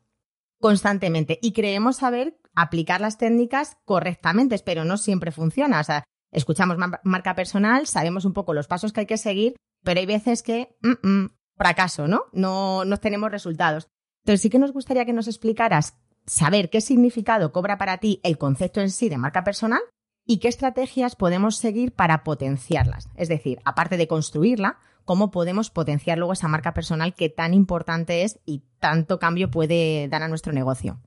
constantemente 0.59 1.39
y 1.41 1.53
creemos 1.53 1.97
saber 1.97 2.37
aplicar 2.53 2.99
las 2.99 3.17
técnicas 3.17 3.77
correctamente, 3.85 4.59
pero 4.59 4.83
no 4.83 4.97
siempre 4.97 5.31
funciona. 5.31 5.79
O 5.79 5.83
sea, 5.83 6.03
escuchamos 6.31 6.77
marca 7.03 7.35
personal, 7.35 7.87
sabemos 7.87 8.25
un 8.25 8.33
poco 8.33 8.53
los 8.53 8.67
pasos 8.67 8.91
que 8.91 9.01
hay 9.01 9.05
que 9.05 9.17
seguir, 9.17 9.55
pero 9.87 10.01
hay 10.01 10.05
veces 10.05 10.43
que 10.43 10.75
mm, 10.81 11.07
mm, 11.07 11.29
fracaso, 11.55 12.09
¿no? 12.09 12.25
¿no? 12.33 12.83
No 12.83 12.97
tenemos 12.97 13.31
resultados. 13.31 13.87
Entonces 14.25 14.41
sí 14.41 14.49
que 14.49 14.59
nos 14.59 14.73
gustaría 14.73 15.05
que 15.05 15.13
nos 15.13 15.29
explicaras 15.29 15.97
saber 16.25 16.69
qué 16.69 16.81
significado 16.81 17.53
cobra 17.53 17.77
para 17.77 17.99
ti 17.99 18.19
el 18.25 18.37
concepto 18.37 18.81
en 18.81 18.89
sí 18.89 19.07
de 19.07 19.17
marca 19.17 19.45
personal 19.45 19.79
y 20.25 20.39
qué 20.39 20.49
estrategias 20.49 21.15
podemos 21.15 21.55
seguir 21.55 21.93
para 21.93 22.25
potenciarlas. 22.25 23.07
Es 23.15 23.29
decir, 23.29 23.59
aparte 23.63 23.95
de 23.95 24.09
construirla, 24.09 24.77
cómo 25.05 25.31
podemos 25.31 25.69
potenciar 25.69 26.17
luego 26.17 26.33
esa 26.33 26.49
marca 26.49 26.73
personal 26.73 27.15
que 27.15 27.29
tan 27.29 27.53
importante 27.53 28.23
es 28.23 28.41
y 28.45 28.63
tanto 28.81 29.19
cambio 29.19 29.49
puede 29.51 30.09
dar 30.09 30.21
a 30.21 30.27
nuestro 30.27 30.51
negocio. 30.51 30.99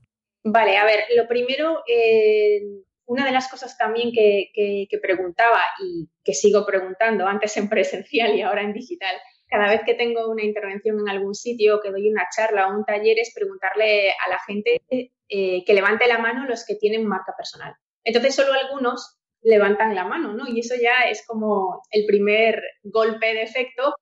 Vale, 0.43 0.75
a 0.77 0.85
ver, 0.85 1.01
lo 1.15 1.27
primero, 1.27 1.83
eh, 1.87 2.81
una 3.11 3.25
de 3.25 3.33
las 3.33 3.49
cosas 3.49 3.77
también 3.77 4.13
que, 4.13 4.51
que, 4.53 4.97
preguntaba 4.99 5.59
y 5.83 6.07
que 6.23 6.33
sigo 6.33 6.65
preguntando 6.65 7.27
antes 7.27 7.57
en 7.57 7.67
presencial 7.67 8.33
y 8.33 8.41
ahora 8.41 8.61
en 8.61 8.71
digital, 8.71 9.13
cada 9.49 9.69
vez 9.69 9.81
que 9.85 9.95
tengo 9.95 10.29
una 10.29 10.45
intervención 10.45 10.97
en 10.97 11.09
algún 11.09 11.35
sitio, 11.35 11.81
que 11.81 11.91
doy 11.91 12.09
una 12.09 12.29
charla 12.33 12.69
o 12.69 12.77
un 12.77 12.85
taller, 12.85 13.19
es 13.19 13.33
preguntarle 13.35 14.11
a 14.11 14.29
la 14.29 14.39
gente 14.47 14.81
eh, 15.27 15.65
que 15.65 15.73
levante 15.73 16.07
la 16.07 16.19
mano 16.19 16.47
los 16.47 16.65
que 16.65 16.75
tienen 16.75 17.05
marca 17.05 17.33
personal. 17.35 17.75
Entonces, 18.05 18.33
solo 18.33 18.53
algunos 18.53 19.19
levantan 19.41 19.93
la 19.93 20.05
mano, 20.05 20.31
¿no? 20.33 20.47
Y 20.47 20.61
eso 20.61 20.75
ya 20.81 21.09
es 21.09 21.25
como 21.27 21.83
el 21.91 22.05
primer 22.05 22.63
golpe 22.81 23.33
de 23.33 23.43
efecto. 23.43 23.93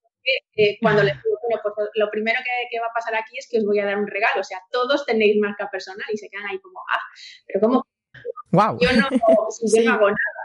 Eh, 0.56 0.78
cuando 0.80 1.02
les 1.02 1.16
digo, 1.16 1.40
bueno, 1.42 1.62
pues 1.64 1.90
lo 1.96 2.12
primero 2.12 2.38
que, 2.44 2.80
va 2.80 2.86
a 2.86 2.94
pasar 2.94 3.16
aquí 3.16 3.40
es 3.40 3.48
que 3.50 3.58
os 3.58 3.66
voy 3.66 3.80
a 3.80 3.86
dar 3.86 3.98
un 3.98 4.06
regalo. 4.06 4.42
O 4.42 4.44
sea, 4.44 4.60
todos 4.70 5.04
tenéis 5.08 5.38
marca 5.42 5.68
personal 5.72 6.06
y 6.14 6.18
se 6.18 6.30
quedan 6.30 6.46
ahí 6.46 6.60
como, 6.60 6.80
ah, 6.92 7.02
pero 7.48 7.60
¿cómo? 7.60 7.88
Wow. 8.52 8.78
Yo 8.80 8.90
no, 8.94 9.08
yo 9.76 9.84
no 9.84 9.92
hago 9.94 10.08
nada. 10.08 10.40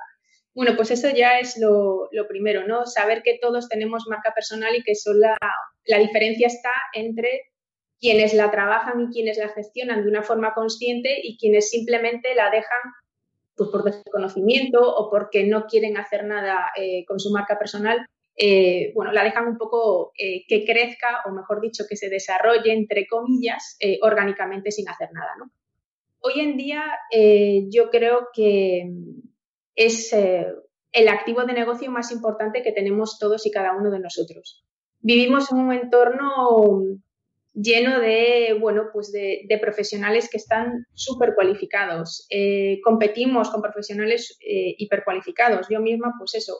Bueno, 0.54 0.76
pues 0.76 0.92
eso 0.92 1.10
ya 1.10 1.40
es 1.40 1.58
lo, 1.58 2.08
primero, 2.28 2.66
¿no? 2.66 2.86
Saber 2.86 3.22
que 3.22 3.38
todos 3.40 3.68
tenemos 3.68 4.04
marca 4.08 4.32
personal 4.32 4.74
y 4.76 4.84
que 4.84 4.94
son 4.94 5.20
la, 5.20 5.36
la 5.86 5.98
diferencia 5.98 6.46
está 6.46 6.70
entre 6.92 7.50
quienes 8.00 8.34
la 8.34 8.50
trabajan 8.50 9.00
y 9.00 9.12
quienes 9.12 9.38
la 9.38 9.48
gestionan 9.48 10.02
de 10.02 10.10
una 10.10 10.22
forma 10.22 10.54
consciente 10.54 11.20
y 11.22 11.38
quienes 11.38 11.70
simplemente 11.70 12.34
la 12.34 12.50
dejan 12.50 12.80
pues, 13.56 13.70
por 13.70 13.82
desconocimiento 13.82 14.80
o 14.80 15.10
porque 15.10 15.44
no 15.44 15.66
quieren 15.66 15.96
hacer 15.96 16.24
nada 16.24 16.70
eh, 16.76 17.04
con 17.06 17.18
su 17.18 17.30
marca 17.30 17.58
personal, 17.58 18.06
eh, 18.36 18.92
bueno, 18.94 19.12
la 19.12 19.24
dejan 19.24 19.46
un 19.46 19.58
poco 19.58 20.12
eh, 20.18 20.44
que 20.46 20.64
crezca 20.64 21.22
o 21.26 21.30
mejor 21.30 21.60
dicho 21.60 21.84
que 21.88 21.96
se 21.96 22.08
desarrolle 22.08 22.72
entre 22.72 23.06
comillas 23.06 23.78
orgánicamente 24.02 24.70
sin 24.70 24.88
hacer 24.88 25.10
nada, 25.12 25.30
¿no? 25.38 25.50
Hoy 26.26 26.40
en 26.40 26.56
día 26.56 26.82
yo 27.70 27.90
creo 27.90 28.28
que 28.32 28.90
es 29.74 30.12
eh, 30.12 30.46
el 30.92 31.08
activo 31.08 31.44
de 31.44 31.52
negocio 31.52 31.90
más 31.90 32.12
importante 32.12 32.62
que 32.62 32.72
tenemos 32.72 33.18
todos 33.18 33.44
y 33.46 33.50
cada 33.50 33.76
uno 33.76 33.90
de 33.90 34.00
nosotros. 34.00 34.64
Vivimos 35.00 35.50
en 35.52 35.58
un 35.58 35.72
entorno 35.72 36.80
lleno 37.52 38.00
de, 38.00 38.56
bueno, 38.58 38.84
pues 38.92 39.12
de, 39.12 39.46
profesionales 39.60 40.30
que 40.30 40.38
están 40.38 40.86
súper 40.94 41.34
cualificados. 41.34 42.26
Eh, 42.30 42.80
competimos 42.82 43.50
con 43.50 43.60
profesionales 43.60 44.38
eh, 44.40 44.74
hipercualificados. 44.78 45.66
Yo 45.68 45.80
misma, 45.80 46.14
pues 46.18 46.36
eso, 46.36 46.54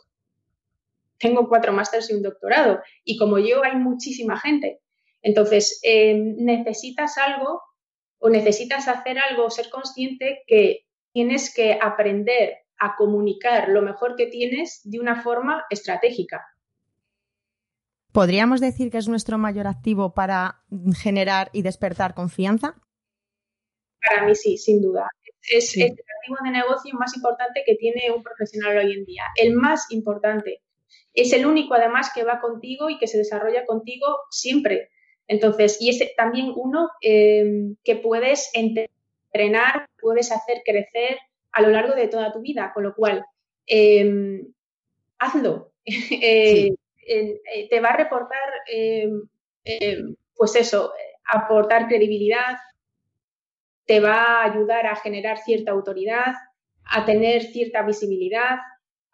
tengo 1.19 1.49
cuatro 1.49 1.73
másteres 1.73 2.11
y 2.11 2.15
un 2.15 2.23
doctorado. 2.23 2.81
Y 3.03 3.17
como 3.17 3.39
yo, 3.39 3.63
hay 3.65 3.77
muchísima 3.77 4.39
gente. 4.39 4.81
Entonces, 5.23 5.81
necesitas 6.37 7.17
algo 7.17 7.63
o 8.25 8.31
necesitas 8.31 8.89
hacer 8.89 9.19
algo, 9.19 9.51
ser 9.51 9.69
consciente 9.69 10.45
que 10.47 10.87
tienes 11.13 11.53
que 11.55 11.79
aprender 11.79 12.55
a 12.79 12.97
comunicar 12.97 13.69
lo 13.69 13.83
mejor 13.83 14.17
que 14.17 14.29
tienes 14.29 14.81
de 14.83 14.99
una 14.99 15.23
forma 15.23 15.67
estratégica. 15.69 16.43
¿Podríamos 18.13 18.63
decir 18.63 18.91
que 18.91 18.97
es 18.97 19.09
nuestro 19.09 19.37
mayor 19.37 19.67
activo 19.67 20.15
para 20.15 20.63
generar 20.97 21.51
y 21.53 21.61
despertar 21.61 22.15
confianza? 22.15 22.81
Para 24.01 24.25
mí 24.25 24.35
sí, 24.35 24.57
sin 24.57 24.81
duda. 24.81 25.07
Es, 25.51 25.77
el 25.77 25.93
activo 25.93 26.39
de 26.45 26.51
negocio 26.51 26.95
más 26.95 27.15
importante 27.15 27.63
que 27.67 27.75
tiene 27.75 28.11
un 28.11 28.23
profesional 28.23 28.79
hoy 28.79 28.95
en 28.95 29.05
día. 29.05 29.25
El 29.37 29.53
más 29.53 29.91
importante. 29.91 30.63
Es 31.13 31.35
el 31.35 31.45
único, 31.45 31.75
además, 31.75 32.11
que 32.15 32.25
va 32.25 32.41
contigo 32.41 32.89
y 32.89 32.97
que 32.97 33.07
se 33.07 33.19
desarrolla 33.19 33.67
contigo 33.67 34.07
siempre. 34.31 34.89
Entonces, 35.27 35.79
y 35.81 35.91
es 35.91 36.15
también 36.17 36.53
uno 36.55 36.91
eh, 37.01 37.75
que 37.83 37.97
puedes 37.97 38.51
entrenar, 38.55 39.89
puedes 40.01 40.31
hacer 40.33 40.63
crecer, 40.65 41.19
a 41.53 41.63
lo 41.63 41.69
largo 41.69 41.95
de 41.95 42.09
toda 42.09 42.33
tu 42.33 42.41
vida, 42.41 42.73
con 42.75 42.83
lo 42.83 42.95
cual, 42.95 43.25
em, 43.67 44.53
hazlo. 45.19 45.73
Eh, 47.07 47.39
eh, 47.55 47.69
te 47.69 47.81
va 47.81 47.91
a 47.91 47.97
reportar, 47.99 48.49
em, 48.67 49.29
em, 49.65 50.17
pues 50.35 50.57
eso, 50.57 50.91
aportar 51.27 51.87
credibilidad, 51.87 52.57
te 53.85 54.01
va 54.01 54.41
a 54.41 54.45
ayudar 54.45 54.87
a 54.87 54.97
generar 54.97 55.37
cierta 55.39 55.73
autoridad, 55.73 56.33
a 56.85 57.05
tener 57.05 57.43
cierta 57.43 57.83
visibilidad, 57.83 58.57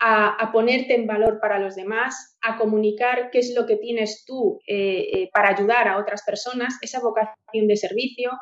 a, 0.00 0.50
ponerte 0.52 0.94
en 0.94 1.06
valor 1.06 1.38
para 1.40 1.58
los 1.58 1.76
demás, 1.76 2.36
a 2.40 2.56
comunicar 2.56 3.30
qué 3.30 3.40
es 3.40 3.54
lo 3.54 3.66
que 3.66 3.76
tienes 3.76 4.24
tú 4.24 4.58
eh, 4.66 5.28
para 5.32 5.50
ayudar 5.50 5.88
a 5.88 5.98
otras 5.98 6.22
personas, 6.24 6.78
esa 6.80 7.00
vocación 7.00 7.68
de 7.68 7.76
servicio. 7.76 8.32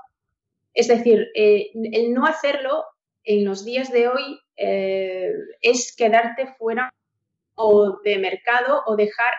Es 0.73 0.87
decir, 0.87 1.29
el 1.35 2.15
no 2.15 2.27
hacerlo 2.27 2.85
en 3.25 3.45
los 3.45 3.65
días 3.65 3.91
de 3.91 4.09
hoy 4.09 4.41
eh, 4.57 5.33
es 5.61 5.95
quedarte 5.95 6.55
fuera 6.59 6.93
o 7.55 7.99
de 8.05 8.19
mercado 8.19 8.83
o 8.87 8.97
dejar 8.97 9.33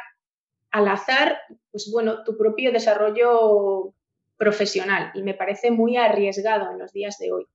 al 0.72 0.88
azar, 0.88 1.40
pues 1.72 1.90
bueno, 1.92 2.24
tu 2.24 2.38
propio 2.38 2.72
desarrollo 2.72 3.94
profesional 4.38 5.12
y 5.16 5.24
me 5.24 5.34
parece 5.34 5.72
muy 5.72 5.98
arriesgado 5.98 6.72
en 6.72 6.80
los 6.80 6.92
días 6.92 7.18
de 7.18 7.32
hoy. 7.32 7.48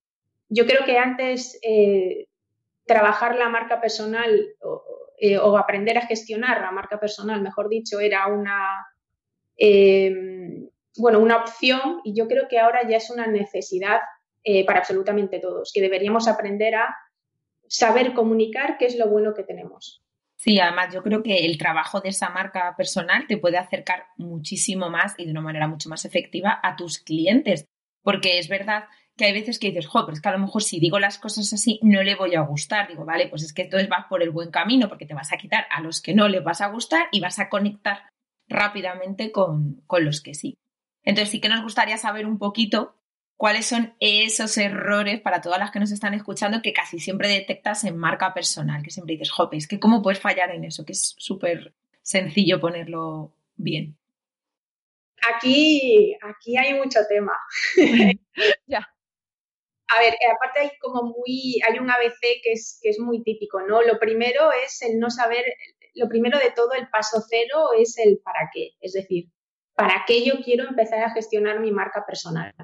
Yo 0.49 0.67
creo 0.67 0.85
que 0.85 0.99
antes 0.99 1.59
eh, 1.63 2.27
trabajar 2.87 3.37
la 3.37 3.49
marca 3.49 3.81
personal 3.81 4.47
eh, 5.19 5.39
o, 5.39 5.57
aprender 5.57 5.99
a 5.99 6.07
gestionar 6.07 6.61
la 6.61 6.71
marca 6.71 6.99
personal, 7.01 7.41
mejor 7.43 7.69
dicho, 7.69 8.01
era 8.01 8.27
una, 8.27 8.87
bueno, 10.97 11.19
una 11.19 11.37
opción 11.37 12.01
y 12.05 12.15
yo 12.15 12.29
creo 12.29 12.49
que 12.49 12.59
ahora 12.59 12.89
ya 12.89 12.97
es 12.97 13.11
una 13.11 13.27
necesidad 13.27 14.01
eh, 14.47 14.67
para 14.67 14.81
absolutamente 14.81 15.39
todos, 15.39 15.73
que 15.73 15.81
deberíamos 15.81 16.29
aprender 16.29 16.75
a 16.75 16.95
saber 17.67 18.13
comunicar 18.13 18.77
qué 18.77 18.85
es 18.85 18.99
lo 18.99 19.09
bueno 19.09 19.33
que 19.33 19.43
tenemos. 19.43 20.05
Sí, 20.37 20.61
además 20.61 20.93
yo 20.93 21.03
creo 21.03 21.23
que 21.23 21.47
el 21.47 21.57
trabajo 21.57 22.03
de 22.03 22.11
esa 22.11 22.29
marca 22.29 22.75
personal 22.77 23.27
te 23.27 23.39
puede 23.39 23.57
acercar 23.57 24.05
muchísimo 24.19 24.91
más 24.91 25.15
y 25.17 25.25
de 25.25 25.31
una 25.31 25.41
manera 25.41 25.67
mucho 25.67 25.89
más 25.89 26.05
efectiva 26.05 26.61
a 26.63 26.77
tus 26.77 26.99
clientes, 26.99 27.67
porque 28.03 28.39
es 28.39 28.49
verdad 28.49 28.85
que 29.17 29.27
hay 29.27 29.33
veces 29.33 29.59
que 29.59 29.69
dices, 29.69 29.87
jo, 29.87 30.05
pero 30.05 30.15
es 30.15 30.21
que 30.21 30.29
a 30.29 30.33
lo 30.33 30.39
mejor 30.39 30.63
si 30.63 30.81
digo 30.81 30.99
las 30.99 31.19
cosas 31.19 31.53
así 31.53 31.79
no 31.83 32.03
le 32.03 32.17
voy 32.17 32.35
a 32.35 32.41
gustar. 32.41 32.89
Digo, 32.89 33.05
vale, 33.05 33.29
pues 33.29 33.43
es 33.43 33.53
que 33.53 33.63
entonces 33.63 33.89
vas 33.89 34.07
por 34.09 34.23
el 34.23 34.31
buen 34.31 34.51
camino 34.51 34.89
porque 34.89 35.07
te 35.07 35.15
vas 35.15 35.33
a 35.33 35.37
quitar 35.37 35.67
a 35.71 35.81
los 35.81 36.01
que 36.01 36.15
no 36.15 36.29
les 36.29 36.43
vas 36.43 36.61
a 36.61 36.69
gustar 36.69 37.07
y 37.13 37.21
vas 37.21 37.39
a 37.39 37.49
conectar 37.49 38.09
rápidamente 38.49 39.31
con, 39.31 39.83
con 39.87 40.05
los 40.05 40.21
que 40.21 40.35
sí. 40.35 40.59
Entonces 41.05 41.31
sí 41.31 41.41
que 41.41 41.49
nos 41.49 41.63
gustaría 41.63 41.97
saber 41.97 42.27
un 42.27 42.39
poquito 42.39 42.97
cuáles 43.37 43.67
son 43.67 43.95
esos 44.01 44.57
errores 44.59 45.21
para 45.21 45.41
todas 45.41 45.59
las 45.59 45.71
que 45.71 45.81
nos 45.81 45.93
están 45.93 46.15
escuchando 46.15 46.63
que 46.63 46.73
casi 46.73 46.99
siempre 46.99 47.29
detectas 47.29 47.85
en 47.85 47.97
marca 47.97 48.33
personal, 48.33 48.83
que 48.83 48.91
siempre 48.91 49.15
dices, 49.15 49.31
jope, 49.31 49.57
es 49.57 49.69
que 49.69 49.81
cómo 49.81 50.03
puedes 50.03 50.21
fallar 50.21 50.51
en 50.51 50.65
eso, 50.65 50.85
que 50.85 50.93
es 50.93 51.15
súper 51.19 51.75
sencillo 52.03 52.61
ponerlo 52.61 53.33
bien. 53.57 53.97
aquí, 55.37 56.17
aquí 56.23 56.57
hay 56.57 56.75
mucho 56.75 57.01
tema. 57.09 57.33
ya. 58.67 58.94
A 59.89 60.01
ver, 60.01 60.15
eh, 60.15 60.27
aparte 60.35 60.61
hay 60.61 60.71
como 60.81 61.03
muy, 61.03 61.61
hay 61.69 61.79
un 61.79 61.91
ABC 61.91 62.43
que 62.43 62.53
es, 62.53 62.79
que 62.83 62.91
es 62.91 62.99
muy 62.99 63.23
típico, 63.23 63.61
¿no? 63.63 63.83
Lo 63.83 63.99
primero 63.99 64.51
es 64.53 64.81
el 64.83 64.99
no 64.99 65.11
saber, 65.11 65.45
lo 65.95 66.09
primero 66.09 66.39
de 66.39 66.51
todo, 66.51 66.73
el 66.73 66.89
paso 66.89 67.23
cero 67.29 67.71
es 67.79 67.99
el 67.99 68.19
para 68.25 68.51
qué. 68.53 68.73
Es 68.81 68.93
decir, 68.93 69.27
¿para 69.75 70.05
qué 70.07 70.25
yo 70.25 70.41
quiero 70.43 70.69
empezar 70.69 71.01
a 71.01 71.11
gestionar 71.11 71.61
mi 71.61 71.71
marca 71.71 72.05
personal? 72.07 72.55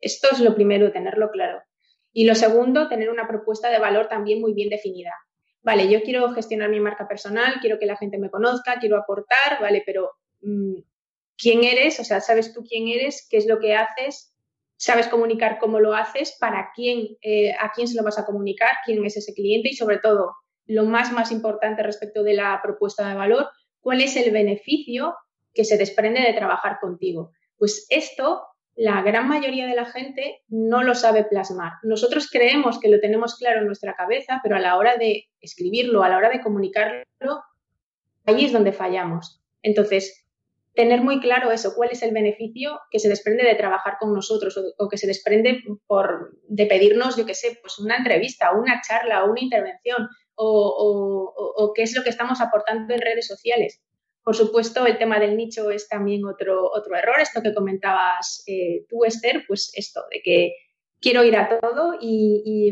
Esto 0.00 0.28
es 0.32 0.40
lo 0.40 0.54
primero, 0.54 0.92
tenerlo 0.92 1.30
claro. 1.30 1.62
Y 2.12 2.24
lo 2.24 2.34
segundo, 2.34 2.88
tener 2.88 3.10
una 3.10 3.28
propuesta 3.28 3.70
de 3.70 3.78
valor 3.78 4.08
también 4.08 4.40
muy 4.40 4.52
bien 4.52 4.68
definida. 4.68 5.12
Vale, 5.62 5.88
yo 5.88 6.02
quiero 6.02 6.32
gestionar 6.32 6.70
mi 6.70 6.80
marca 6.80 7.06
personal, 7.06 7.58
quiero 7.60 7.78
que 7.78 7.86
la 7.86 7.96
gente 7.96 8.18
me 8.18 8.30
conozca, 8.30 8.78
quiero 8.80 8.96
aportar, 8.96 9.60
vale, 9.60 9.82
pero 9.84 10.12
mm, 10.40 10.78
¿quién 11.36 11.64
eres? 11.64 12.00
O 12.00 12.04
sea, 12.04 12.20
¿sabes 12.20 12.52
tú 12.52 12.64
quién 12.64 12.88
eres? 12.88 13.26
¿Qué 13.28 13.36
es 13.36 13.46
lo 13.46 13.58
que 13.58 13.74
haces? 13.74 14.34
¿Sabes 14.78 15.08
comunicar 15.08 15.58
cómo 15.58 15.80
lo 15.80 15.92
haces? 15.92 16.36
¿Para 16.38 16.70
quién, 16.74 17.18
eh, 17.20 17.52
a 17.52 17.72
quién 17.74 17.88
se 17.88 17.96
lo 17.96 18.04
vas 18.04 18.18
a 18.18 18.24
comunicar? 18.24 18.70
¿Quién 18.86 19.04
es 19.04 19.16
ese 19.16 19.34
cliente? 19.34 19.70
Y 19.70 19.74
sobre 19.74 19.98
todo, 19.98 20.36
lo 20.66 20.84
más, 20.84 21.12
más 21.12 21.32
importante 21.32 21.82
respecto 21.82 22.22
de 22.22 22.34
la 22.34 22.60
propuesta 22.62 23.08
de 23.08 23.16
valor, 23.16 23.48
¿cuál 23.80 24.00
es 24.00 24.16
el 24.16 24.30
beneficio 24.30 25.16
que 25.52 25.64
se 25.64 25.76
desprende 25.76 26.20
de 26.20 26.32
trabajar 26.32 26.78
contigo? 26.80 27.32
Pues 27.56 27.86
esto 27.90 28.46
la 28.76 29.02
gran 29.02 29.26
mayoría 29.26 29.66
de 29.66 29.74
la 29.74 29.86
gente 29.86 30.42
no 30.46 30.84
lo 30.84 30.94
sabe 30.94 31.24
plasmar. 31.24 31.72
Nosotros 31.82 32.30
creemos 32.30 32.78
que 32.78 32.88
lo 32.88 33.00
tenemos 33.00 33.34
claro 33.34 33.58
en 33.58 33.66
nuestra 33.66 33.96
cabeza, 33.96 34.38
pero 34.40 34.54
a 34.54 34.60
la 34.60 34.76
hora 34.76 34.96
de 34.96 35.24
escribirlo, 35.40 36.04
a 36.04 36.08
la 36.08 36.16
hora 36.16 36.30
de 36.30 36.40
comunicarlo, 36.40 37.42
allí 38.24 38.44
es 38.44 38.52
donde 38.52 38.70
fallamos. 38.70 39.42
Entonces, 39.62 40.27
tener 40.78 41.00
muy 41.02 41.18
claro 41.18 41.50
eso, 41.50 41.74
cuál 41.74 41.90
es 41.90 42.04
el 42.04 42.12
beneficio 42.12 42.78
que 42.88 43.00
se 43.00 43.08
desprende 43.08 43.42
de 43.42 43.56
trabajar 43.56 43.96
con 43.98 44.14
nosotros 44.14 44.56
o, 44.78 44.88
que 44.88 44.96
se 44.96 45.08
desprende 45.08 45.60
por, 45.88 46.38
de 46.46 46.66
pedirnos, 46.66 47.16
yo 47.16 47.26
qué 47.26 47.34
sé, 47.34 47.58
pues 47.60 47.80
una 47.80 47.96
entrevista, 47.96 48.52
una 48.52 48.80
charla, 48.80 49.24
una 49.24 49.40
intervención 49.40 50.08
o, 50.36 51.34
o 51.56 51.72
qué 51.74 51.82
es 51.82 51.96
lo 51.96 52.04
que 52.04 52.10
estamos 52.10 52.40
aportando 52.40 52.94
en 52.94 53.00
redes 53.00 53.26
sociales. 53.26 53.82
Por 54.22 54.36
supuesto, 54.36 54.86
el 54.86 54.98
tema 54.98 55.18
del 55.18 55.36
nicho 55.36 55.68
es 55.72 55.88
también 55.88 56.24
otro, 56.24 56.70
otro 56.70 56.94
error. 56.94 57.18
Esto 57.18 57.42
que 57.42 57.52
comentabas 57.52 58.44
eh, 58.46 58.84
tú, 58.88 59.04
Esther, 59.04 59.42
pues 59.48 59.72
esto, 59.74 60.04
de 60.12 60.22
que 60.22 60.52
quiero 61.00 61.24
ir 61.24 61.36
a 61.36 61.58
todo 61.58 61.96
y, 62.00 62.70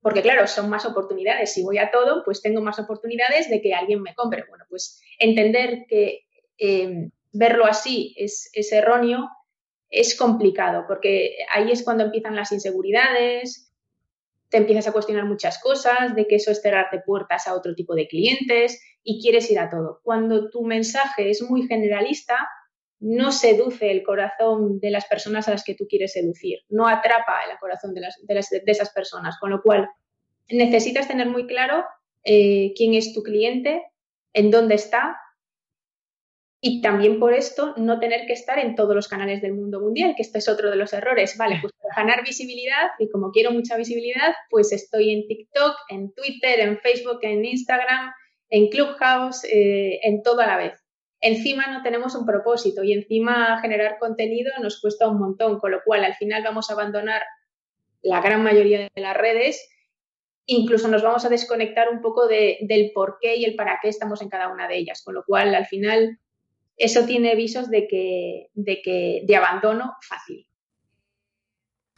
porque 0.00 0.22
claro, 0.22 0.48
son 0.48 0.68
más 0.68 0.84
oportunidades. 0.84 1.52
Si 1.52 1.62
voy 1.62 1.78
a 1.78 1.92
todo, 1.92 2.24
pues 2.24 2.42
tengo 2.42 2.60
más 2.60 2.80
oportunidades 2.80 3.48
de 3.48 3.60
que 3.60 3.72
alguien 3.72 4.02
me 4.02 4.16
compre. 4.16 4.46
Bueno, 4.48 4.64
pues 4.68 5.00
entender 5.20 5.84
que 5.88 6.24
em, 6.58 7.12
verlo 7.36 7.66
así 7.66 8.14
es, 8.16 8.50
erróneo 8.72 9.28
es 9.88 10.16
complicado, 10.16 10.84
porque 10.86 11.36
ahí 11.52 11.70
es 11.70 11.84
cuando 11.84 12.04
empiezan 12.04 12.34
las 12.34 12.52
inseguridades, 12.52 13.72
te 14.48 14.58
empiezas 14.58 14.88
a 14.88 14.92
cuestionar 14.92 15.24
muchas 15.24 15.60
cosas, 15.60 16.14
de 16.14 16.26
que 16.26 16.36
eso 16.36 16.50
es 16.50 16.60
cerrarte 16.60 17.00
puertas 17.04 17.46
a 17.46 17.54
otro 17.54 17.74
tipo 17.74 17.94
de 17.94 18.08
clientes 18.08 18.80
y 19.02 19.20
quieres 19.22 19.50
ir 19.50 19.58
a 19.58 19.70
todo. 19.70 20.00
Cuando 20.02 20.50
tu 20.50 20.64
mensaje 20.64 21.30
es 21.30 21.42
muy 21.42 21.66
generalista, 21.66 22.36
no 22.98 23.30
seduce 23.30 23.90
el 23.90 24.02
corazón 24.02 24.80
de 24.80 24.90
las 24.90 25.06
personas 25.06 25.46
a 25.48 25.50
las 25.52 25.64
que 25.64 25.74
tú 25.74 25.86
quieres 25.88 26.12
seducir, 26.12 26.60
no 26.68 26.88
atrapa 26.88 27.42
el 27.50 27.58
corazón 27.58 27.94
de, 27.94 28.02
esas 28.66 28.90
personas, 28.92 29.36
con 29.38 29.50
lo 29.50 29.62
cual 29.62 29.88
necesitas 30.48 31.08
tener 31.08 31.28
muy 31.28 31.46
claro 31.46 31.84
eh, 32.24 32.72
quién 32.76 32.94
es 32.94 33.12
tu 33.12 33.22
cliente, 33.22 33.82
en 34.32 34.50
dónde 34.50 34.74
está 34.74 35.16
y 36.66 36.80
también 36.80 37.20
por 37.20 37.32
esto 37.32 37.74
no 37.76 38.00
tener 38.00 38.26
que 38.26 38.32
estar 38.32 38.58
en 38.58 38.74
todos 38.74 38.92
los 38.92 39.06
canales 39.06 39.40
del 39.40 39.54
mundo 39.54 39.78
mundial, 39.80 40.14
que 40.16 40.22
este 40.22 40.38
es 40.38 40.48
otro 40.48 40.68
de 40.68 40.74
los 40.74 40.92
errores. 40.92 41.36
Vale, 41.38 41.58
pues 41.60 41.72
para 41.80 42.02
ganar 42.02 42.24
visibilidad, 42.24 42.88
y 42.98 43.08
como 43.08 43.30
quiero 43.30 43.52
mucha 43.52 43.76
visibilidad, 43.76 44.34
pues 44.50 44.72
estoy 44.72 45.12
en 45.12 45.28
TikTok, 45.28 45.76
en 45.90 46.12
Twitter, 46.12 46.58
en 46.58 46.80
Facebook, 46.80 47.20
en 47.22 47.44
Instagram, 47.44 48.12
en 48.48 48.68
Clubhouse, 48.68 49.44
eh, 49.44 50.00
en 50.02 50.24
todo 50.24 50.40
a 50.40 50.48
la 50.48 50.56
vez. 50.56 50.72
Encima 51.20 51.68
no 51.68 51.84
tenemos 51.84 52.16
un 52.16 52.26
propósito 52.26 52.82
y 52.82 52.94
encima 52.94 53.60
generar 53.62 53.98
contenido 54.00 54.50
nos 54.60 54.80
cuesta 54.80 55.08
un 55.08 55.20
montón, 55.20 55.60
con 55.60 55.70
lo 55.70 55.82
cual 55.84 56.04
al 56.04 56.16
final 56.16 56.42
vamos 56.42 56.68
a 56.68 56.72
abandonar 56.72 57.22
la 58.02 58.20
gran 58.20 58.42
mayoría 58.42 58.88
de 58.92 59.00
las 59.00 59.16
redes 59.16 59.68
incluso 60.48 60.86
nos 60.86 61.02
vamos 61.02 61.24
a 61.24 61.28
desconectar 61.28 61.88
un 61.88 62.00
poco 62.00 62.28
del 62.28 62.92
por 62.94 63.18
qué 63.20 63.34
y 63.36 63.44
el 63.44 63.56
para 63.56 63.80
qué 63.82 63.88
estamos 63.88 64.22
en 64.22 64.28
cada 64.28 64.48
una 64.48 64.68
de 64.68 64.78
ellas, 64.78 65.02
con 65.04 65.14
lo 65.14 65.24
cual 65.24 65.52
al 65.56 65.66
final 65.66 66.20
eso 66.76 67.04
tiene 67.06 67.34
visos 67.34 67.70
de 67.70 67.86
que, 67.88 68.50
de 68.54 68.82
que, 68.82 69.22
de 69.26 69.36
abandono 69.36 69.94
fácil. 70.06 70.46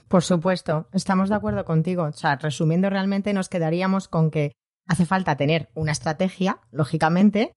Por 0.09 0.23
supuesto, 0.23 0.89
estamos 0.93 1.29
de 1.29 1.35
acuerdo 1.35 1.65
contigo. 1.65 2.05
O 2.05 2.13
sea, 2.13 2.37
resumiendo 2.37 2.89
realmente 2.89 3.33
nos 3.33 3.49
quedaríamos 3.49 4.09
con 4.09 4.31
que 4.31 4.53
hace 4.87 5.05
falta 5.05 5.37
tener 5.37 5.69
una 5.75 5.93
estrategia, 5.93 6.61
lógicamente, 6.71 7.53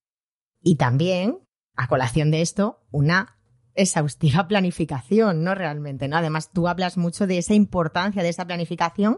y 0.61 0.75
también, 0.75 1.39
a 1.75 1.87
colación 1.87 2.29
de 2.29 2.41
esto, 2.41 2.83
una 2.91 3.37
exhaustiva 3.73 4.47
planificación, 4.49 5.43
¿no? 5.43 5.55
Realmente, 5.55 6.07
¿no? 6.07 6.17
Además, 6.17 6.51
tú 6.51 6.67
hablas 6.67 6.97
mucho 6.97 7.25
de 7.27 7.37
esa 7.37 7.53
importancia 7.53 8.23
de 8.23 8.29
esa 8.29 8.45
planificación 8.45 9.17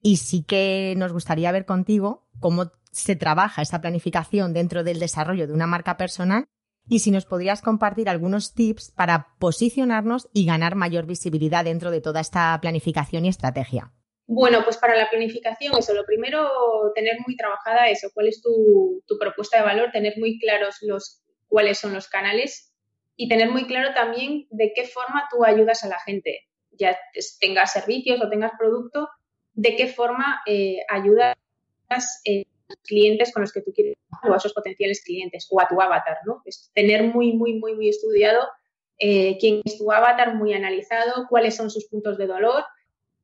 y 0.00 0.18
sí 0.18 0.44
que 0.44 0.94
nos 0.96 1.12
gustaría 1.12 1.50
ver 1.50 1.64
contigo 1.64 2.28
cómo 2.38 2.70
se 2.92 3.16
trabaja 3.16 3.62
esa 3.62 3.80
planificación 3.80 4.52
dentro 4.52 4.84
del 4.84 5.00
desarrollo 5.00 5.48
de 5.48 5.52
una 5.52 5.66
marca 5.66 5.96
personal 5.96 6.46
y 6.88 7.00
si 7.00 7.10
nos 7.10 7.26
podrías 7.26 7.62
compartir 7.62 8.08
algunos 8.08 8.54
tips 8.54 8.90
para 8.90 9.34
posicionarnos 9.38 10.28
y 10.32 10.46
ganar 10.46 10.74
mayor 10.74 11.06
visibilidad 11.06 11.64
dentro 11.64 11.90
de 11.90 12.00
toda 12.00 12.20
esta 12.20 12.58
planificación 12.60 13.24
y 13.24 13.28
estrategia. 13.28 13.92
Bueno, 14.26 14.62
pues 14.62 14.76
para 14.76 14.94
la 14.94 15.08
planificación, 15.08 15.78
eso, 15.78 15.94
lo 15.94 16.04
primero, 16.04 16.50
tener 16.94 17.16
muy 17.26 17.34
trabajada 17.34 17.88
eso, 17.88 18.10
cuál 18.12 18.28
es 18.28 18.42
tu, 18.42 19.02
propuesta 19.18 19.56
de 19.56 19.64
valor, 19.64 19.90
tener 19.90 20.18
muy 20.18 20.38
claros 20.38 20.76
los, 20.82 21.22
cuáles 21.46 21.78
son 21.78 21.94
los 21.94 22.08
canales 22.08 22.74
y 23.16 23.28
tener 23.28 23.50
muy 23.50 23.66
claro 23.66 23.94
también 23.94 24.46
de 24.50 24.72
qué 24.74 24.84
forma 24.84 25.26
tú 25.30 25.44
ayudas 25.44 25.82
a 25.82 25.88
la 25.88 25.98
gente, 26.00 26.40
ya 26.72 26.98
tengas 27.40 27.72
servicios 27.72 28.20
o 28.20 28.28
tengas 28.28 28.52
producto, 28.58 29.08
de 29.54 29.76
qué 29.76 29.86
forma 29.86 30.42
eh, 30.46 30.76
ayudas 30.90 31.34
eh, 32.26 32.44
clientes 32.84 33.32
con 33.32 33.42
los 33.42 33.52
que 33.52 33.62
tú 33.62 33.72
quieres 33.72 33.96
o 34.28 34.32
a 34.32 34.36
esos 34.36 34.52
potenciales 34.52 35.02
clientes 35.04 35.46
o 35.50 35.60
a 35.60 35.68
tu 35.68 35.80
avatar, 35.80 36.18
¿no? 36.26 36.42
Es 36.44 36.70
tener 36.74 37.04
muy, 37.04 37.32
muy, 37.32 37.54
muy, 37.54 37.74
muy 37.74 37.88
estudiado 37.88 38.40
eh, 38.98 39.38
quién 39.38 39.60
es 39.64 39.78
tu 39.78 39.92
avatar, 39.92 40.34
muy 40.34 40.54
analizado, 40.54 41.26
cuáles 41.28 41.56
son 41.56 41.70
sus 41.70 41.86
puntos 41.88 42.18
de 42.18 42.26
dolor 42.26 42.64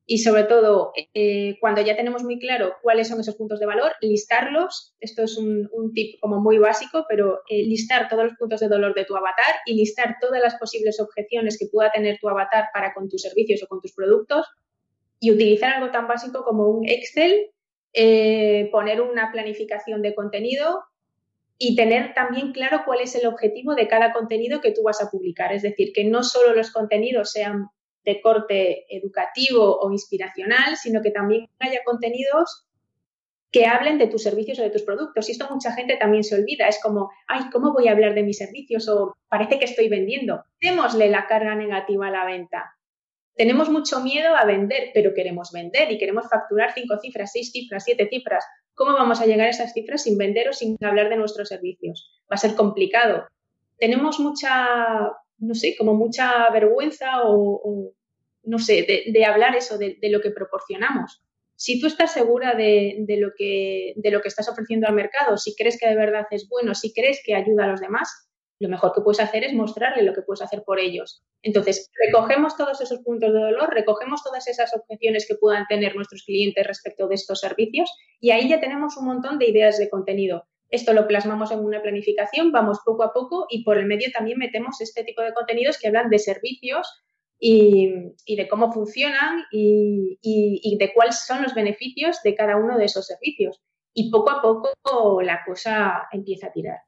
y 0.07 0.19
sobre 0.19 0.43
todo, 0.43 0.93
eh, 1.15 1.57
cuando 1.59 1.81
ya 1.81 1.95
tenemos 1.95 2.23
muy 2.23 2.37
claro 2.37 2.75
cuáles 2.83 3.07
son 3.07 3.19
esos 3.19 3.35
puntos 3.35 3.59
de 3.59 3.65
valor, 3.65 3.93
listarlos. 4.01 4.93
Esto 4.99 5.23
es 5.23 5.35
un, 5.35 5.67
tip 5.95 6.19
como 6.21 6.39
muy 6.39 6.59
básico, 6.59 7.05
pero 7.09 7.41
eh, 7.49 7.63
listar 7.63 8.07
todos 8.07 8.25
los 8.25 8.33
puntos 8.35 8.59
de 8.59 8.67
dolor 8.67 8.93
de 8.93 9.05
tu 9.05 9.15
avatar 9.15 9.55
y 9.65 9.75
listar 9.75 10.17
todas 10.21 10.41
las 10.43 10.55
posibles 10.55 10.99
objeciones 10.99 11.57
que 11.57 11.67
pueda 11.71 11.91
tener 11.91 12.19
tu 12.19 12.29
avatar 12.29 12.65
para 12.71 12.93
con 12.93 13.09
tus 13.09 13.23
servicios 13.23 13.63
o 13.63 13.67
con 13.67 13.81
tus 13.81 13.93
productos 13.93 14.45
y 15.19 15.31
utilizar 15.31 15.73
algo 15.73 15.91
tan 15.91 16.07
básico 16.07 16.43
como 16.43 16.69
un 16.69 16.87
Excel 16.87 17.49
eh, 17.95 18.67
poner 18.71 19.01
una 19.01 19.31
planificación 19.31 20.01
de 20.01 20.13
contenido 20.13 20.83
y 21.57 21.77
tener 21.77 22.13
también 22.13 22.51
claro 22.51 22.81
cuál 22.85 22.99
es 22.99 23.15
el 23.15 23.25
objetivo 23.25 23.73
de 23.73 23.87
cada 23.87 24.11
contenido 24.11 24.59
que 24.59 24.73
tú 24.73 24.83
vas 24.83 25.01
a 25.01 25.09
publicar. 25.09 25.53
Es 25.53 25.61
decir, 25.61 25.93
que 25.93 26.03
no 26.03 26.23
solo 26.23 26.53
los 26.53 26.71
contenidos 26.71 27.31
sean 27.31 27.69
de 28.03 28.21
corte 28.21 28.85
educativo 28.93 29.79
o 29.79 29.91
inspiracional, 29.91 30.75
sino 30.75 31.01
que 31.01 31.11
también 31.11 31.47
haya 31.59 31.79
contenidos 31.85 32.67
que 33.49 33.65
hablen 33.65 33.97
de 33.97 34.07
tus 34.07 34.23
servicios 34.23 34.59
o 34.59 34.63
de 34.63 34.69
tus 34.69 34.83
productos. 34.83 35.29
Y 35.29 35.31
esto 35.31 35.47
mucha 35.49 35.71
gente 35.71 35.95
también 35.95 36.25
se 36.25 36.35
olvida. 36.35 36.67
Es 36.67 36.81
como, 36.83 37.09
ay, 37.27 37.43
¿cómo 37.53 37.71
voy 37.71 37.87
a 37.87 37.93
hablar 37.93 38.13
de 38.13 38.23
mis 38.23 38.37
servicios? 38.37 38.89
O 38.89 39.15
parece 39.29 39.57
que 39.57 39.65
estoy 39.65 39.87
vendiendo. 39.87 40.43
Démosle 40.59 41.07
la 41.07 41.25
carga 41.27 41.55
negativa 41.55 42.07
a 42.07 42.11
la 42.11 42.25
venta 42.25 42.74
tenemos 43.35 43.69
mucho 43.69 43.99
miedo 43.99 44.35
a 44.35 44.45
vender, 44.45 44.91
pero 44.93 45.13
queremos 45.13 45.51
vender 45.51 45.91
y 45.91 45.97
queremos 45.97 46.27
facturar 46.29 46.73
cinco 46.73 46.97
cifras, 46.99 47.31
seis 47.33 47.51
cifras, 47.51 47.83
siete 47.83 48.07
cifras. 48.09 48.45
¿Cómo 48.73 48.93
vamos 48.93 49.21
a 49.21 49.25
llegar 49.25 49.47
a 49.47 49.49
esas 49.49 49.73
cifras 49.73 50.03
sin 50.03 50.17
vender 50.17 50.49
o 50.49 50.53
sin 50.53 50.77
hablar 50.81 51.09
de 51.09 51.17
nuestros 51.17 51.49
servicios? 51.49 52.21
Va 52.31 52.35
a 52.35 52.37
ser 52.37 52.55
complicado. 52.55 53.27
Tenemos 53.77 54.19
mucha, 54.19 55.11
no 55.37 55.53
sé, 55.53 55.75
como 55.77 55.93
mucha 55.93 56.49
vergüenza 56.49 57.23
o, 57.23 57.91
no 58.43 58.59
sé, 58.59 59.05
de, 59.07 59.25
hablar 59.25 59.55
eso, 59.55 59.77
de, 59.77 59.97
lo 60.03 60.21
que 60.21 60.31
proporcionamos. 60.31 61.21
Si 61.57 61.79
tú 61.79 61.87
estás 61.87 62.13
segura 62.13 62.53
de, 62.53 63.05
lo 63.19 63.31
que, 63.37 63.93
de 63.97 64.11
lo 64.11 64.21
que 64.21 64.29
estás 64.29 64.47
ofreciendo 64.47 64.87
al 64.87 64.95
mercado, 64.95 65.37
si 65.37 65.55
crees 65.55 65.77
que 65.79 65.89
de 65.89 65.95
verdad 65.95 66.25
es 66.31 66.47
bueno, 66.47 66.73
si 66.73 66.93
crees 66.93 67.21
que 67.25 67.35
ayuda 67.35 67.65
a 67.65 67.67
los 67.67 67.81
demás, 67.81 68.24
lo 68.59 68.69
mejor 68.69 68.93
que 68.93 69.01
puedes 69.01 69.19
hacer 69.19 69.43
es 69.43 69.53
mostrarle 69.53 70.03
lo 70.03 70.13
que 70.13 70.21
puedes 70.21 70.41
hacer 70.41 70.63
por 70.63 70.79
ellos. 70.79 71.23
Entonces, 71.41 71.89
recogemos 72.05 72.55
todos 72.55 72.79
esos 72.81 72.99
puntos 72.99 73.33
de 73.33 73.39
dolor, 73.39 73.73
recogemos 73.73 74.23
todas 74.23 74.47
esas 74.47 74.73
objeciones 74.75 75.27
que 75.27 75.35
puedan 75.35 75.65
tener 75.67 75.95
nuestros 75.95 76.23
clientes 76.23 76.65
respecto 76.65 77.07
de 77.07 77.15
estos 77.15 77.41
servicios 77.41 77.91
y 78.19 78.31
ahí 78.31 78.47
ya 78.47 78.59
tenemos 78.59 78.95
un 78.97 79.07
montón 79.07 79.39
de 79.39 79.49
ideas 79.49 79.77
de 79.77 79.89
contenido. 79.89 80.45
esto 80.69 80.93
lo 80.93 81.07
plasmamos 81.07 81.51
en 81.51 81.59
una 81.59 81.81
planificación, 81.81 82.51
vamos 82.51 82.79
poco 82.83 83.03
a 83.03 83.13
poco 83.13 83.45
y 83.49 83.63
por 83.63 83.77
el 83.77 83.85
medio 83.85 84.09
también 84.11 84.37
metemos 84.39 84.81
este 84.81 85.03
tipo 85.03 85.21
de 85.21 85.33
contenidos 85.33 85.77
que 85.77 85.87
hablan 85.87 86.09
de 86.09 86.19
servicios 86.19 86.87
y, 87.39 88.35
de 88.35 88.47
cómo 88.49 88.71
funcionan 88.71 89.43
y, 89.51 90.77
de 90.79 90.93
cuáles 90.93 91.25
son 91.25 91.43
los 91.43 91.53
beneficios 91.53 92.21
de 92.23 92.35
cada 92.35 92.57
uno 92.57 92.77
de 92.77 92.85
esos 92.85 93.05
servicios. 93.05 93.61
Y 93.93 94.11
poco 94.11 94.31
a 94.31 94.41
poco 94.41 95.21
la 95.21 95.43
cosa 95.45 96.07
empieza 96.11 96.47
a 96.47 96.51
tirar. 96.51 96.79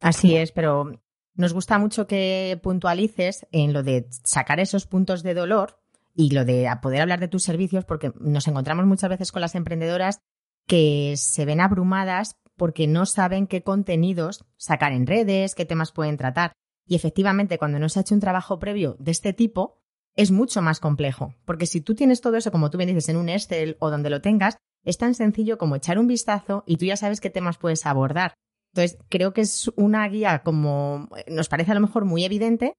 Así 0.00 0.36
es, 0.36 0.52
pero 0.52 0.92
nos 1.34 1.52
gusta 1.52 1.78
mucho 1.78 2.06
que 2.06 2.58
puntualices 2.62 3.46
en 3.52 3.72
lo 3.72 3.82
de 3.82 4.06
sacar 4.10 4.60
esos 4.60 4.86
puntos 4.86 5.22
de 5.22 5.34
dolor 5.34 5.80
y 6.14 6.30
lo 6.30 6.44
de 6.44 6.68
poder 6.82 7.02
hablar 7.02 7.20
de 7.20 7.28
tus 7.28 7.44
servicios, 7.44 7.84
porque 7.84 8.12
nos 8.18 8.48
encontramos 8.48 8.86
muchas 8.86 9.10
veces 9.10 9.32
con 9.32 9.40
las 9.40 9.54
emprendedoras 9.54 10.20
que 10.66 11.14
se 11.16 11.44
ven 11.44 11.60
abrumadas 11.60 12.36
porque 12.56 12.86
no 12.88 13.06
saben 13.06 13.46
qué 13.46 13.62
contenidos 13.62 14.44
sacar 14.56 14.92
en 14.92 15.06
redes, 15.06 15.54
qué 15.54 15.64
temas 15.64 15.92
pueden 15.92 16.16
tratar. 16.16 16.52
Y 16.86 16.96
efectivamente, 16.96 17.58
cuando 17.58 17.78
no 17.78 17.88
se 17.88 18.00
ha 18.00 18.02
hecho 18.02 18.14
un 18.14 18.20
trabajo 18.20 18.58
previo 18.58 18.96
de 18.98 19.12
este 19.12 19.32
tipo, 19.32 19.78
es 20.16 20.32
mucho 20.32 20.60
más 20.60 20.80
complejo, 20.80 21.34
porque 21.44 21.66
si 21.66 21.80
tú 21.80 21.94
tienes 21.94 22.20
todo 22.20 22.36
eso, 22.36 22.50
como 22.50 22.70
tú 22.70 22.78
bien 22.78 22.88
dices, 22.88 23.08
en 23.08 23.16
un 23.16 23.28
Excel 23.28 23.76
o 23.78 23.90
donde 23.90 24.10
lo 24.10 24.20
tengas, 24.20 24.56
es 24.84 24.98
tan 24.98 25.14
sencillo 25.14 25.58
como 25.58 25.76
echar 25.76 25.98
un 25.98 26.08
vistazo 26.08 26.64
y 26.66 26.76
tú 26.76 26.86
ya 26.86 26.96
sabes 26.96 27.20
qué 27.20 27.30
temas 27.30 27.58
puedes 27.58 27.86
abordar. 27.86 28.34
Entonces, 28.72 28.98
creo 29.08 29.32
que 29.32 29.42
es 29.42 29.70
una 29.76 30.06
guía 30.08 30.42
como 30.44 31.08
nos 31.26 31.48
parece 31.48 31.72
a 31.72 31.74
lo 31.74 31.80
mejor 31.80 32.04
muy 32.04 32.24
evidente, 32.24 32.74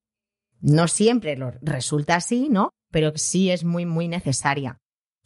no 0.62 0.88
siempre 0.88 1.36
lo 1.36 1.52
resulta 1.62 2.16
así, 2.16 2.50
¿no? 2.50 2.72
Pero 2.92 3.12
sí 3.16 3.52
es 3.52 3.64
muy, 3.64 3.86
muy 3.86 4.08
necesaria. 4.08 4.78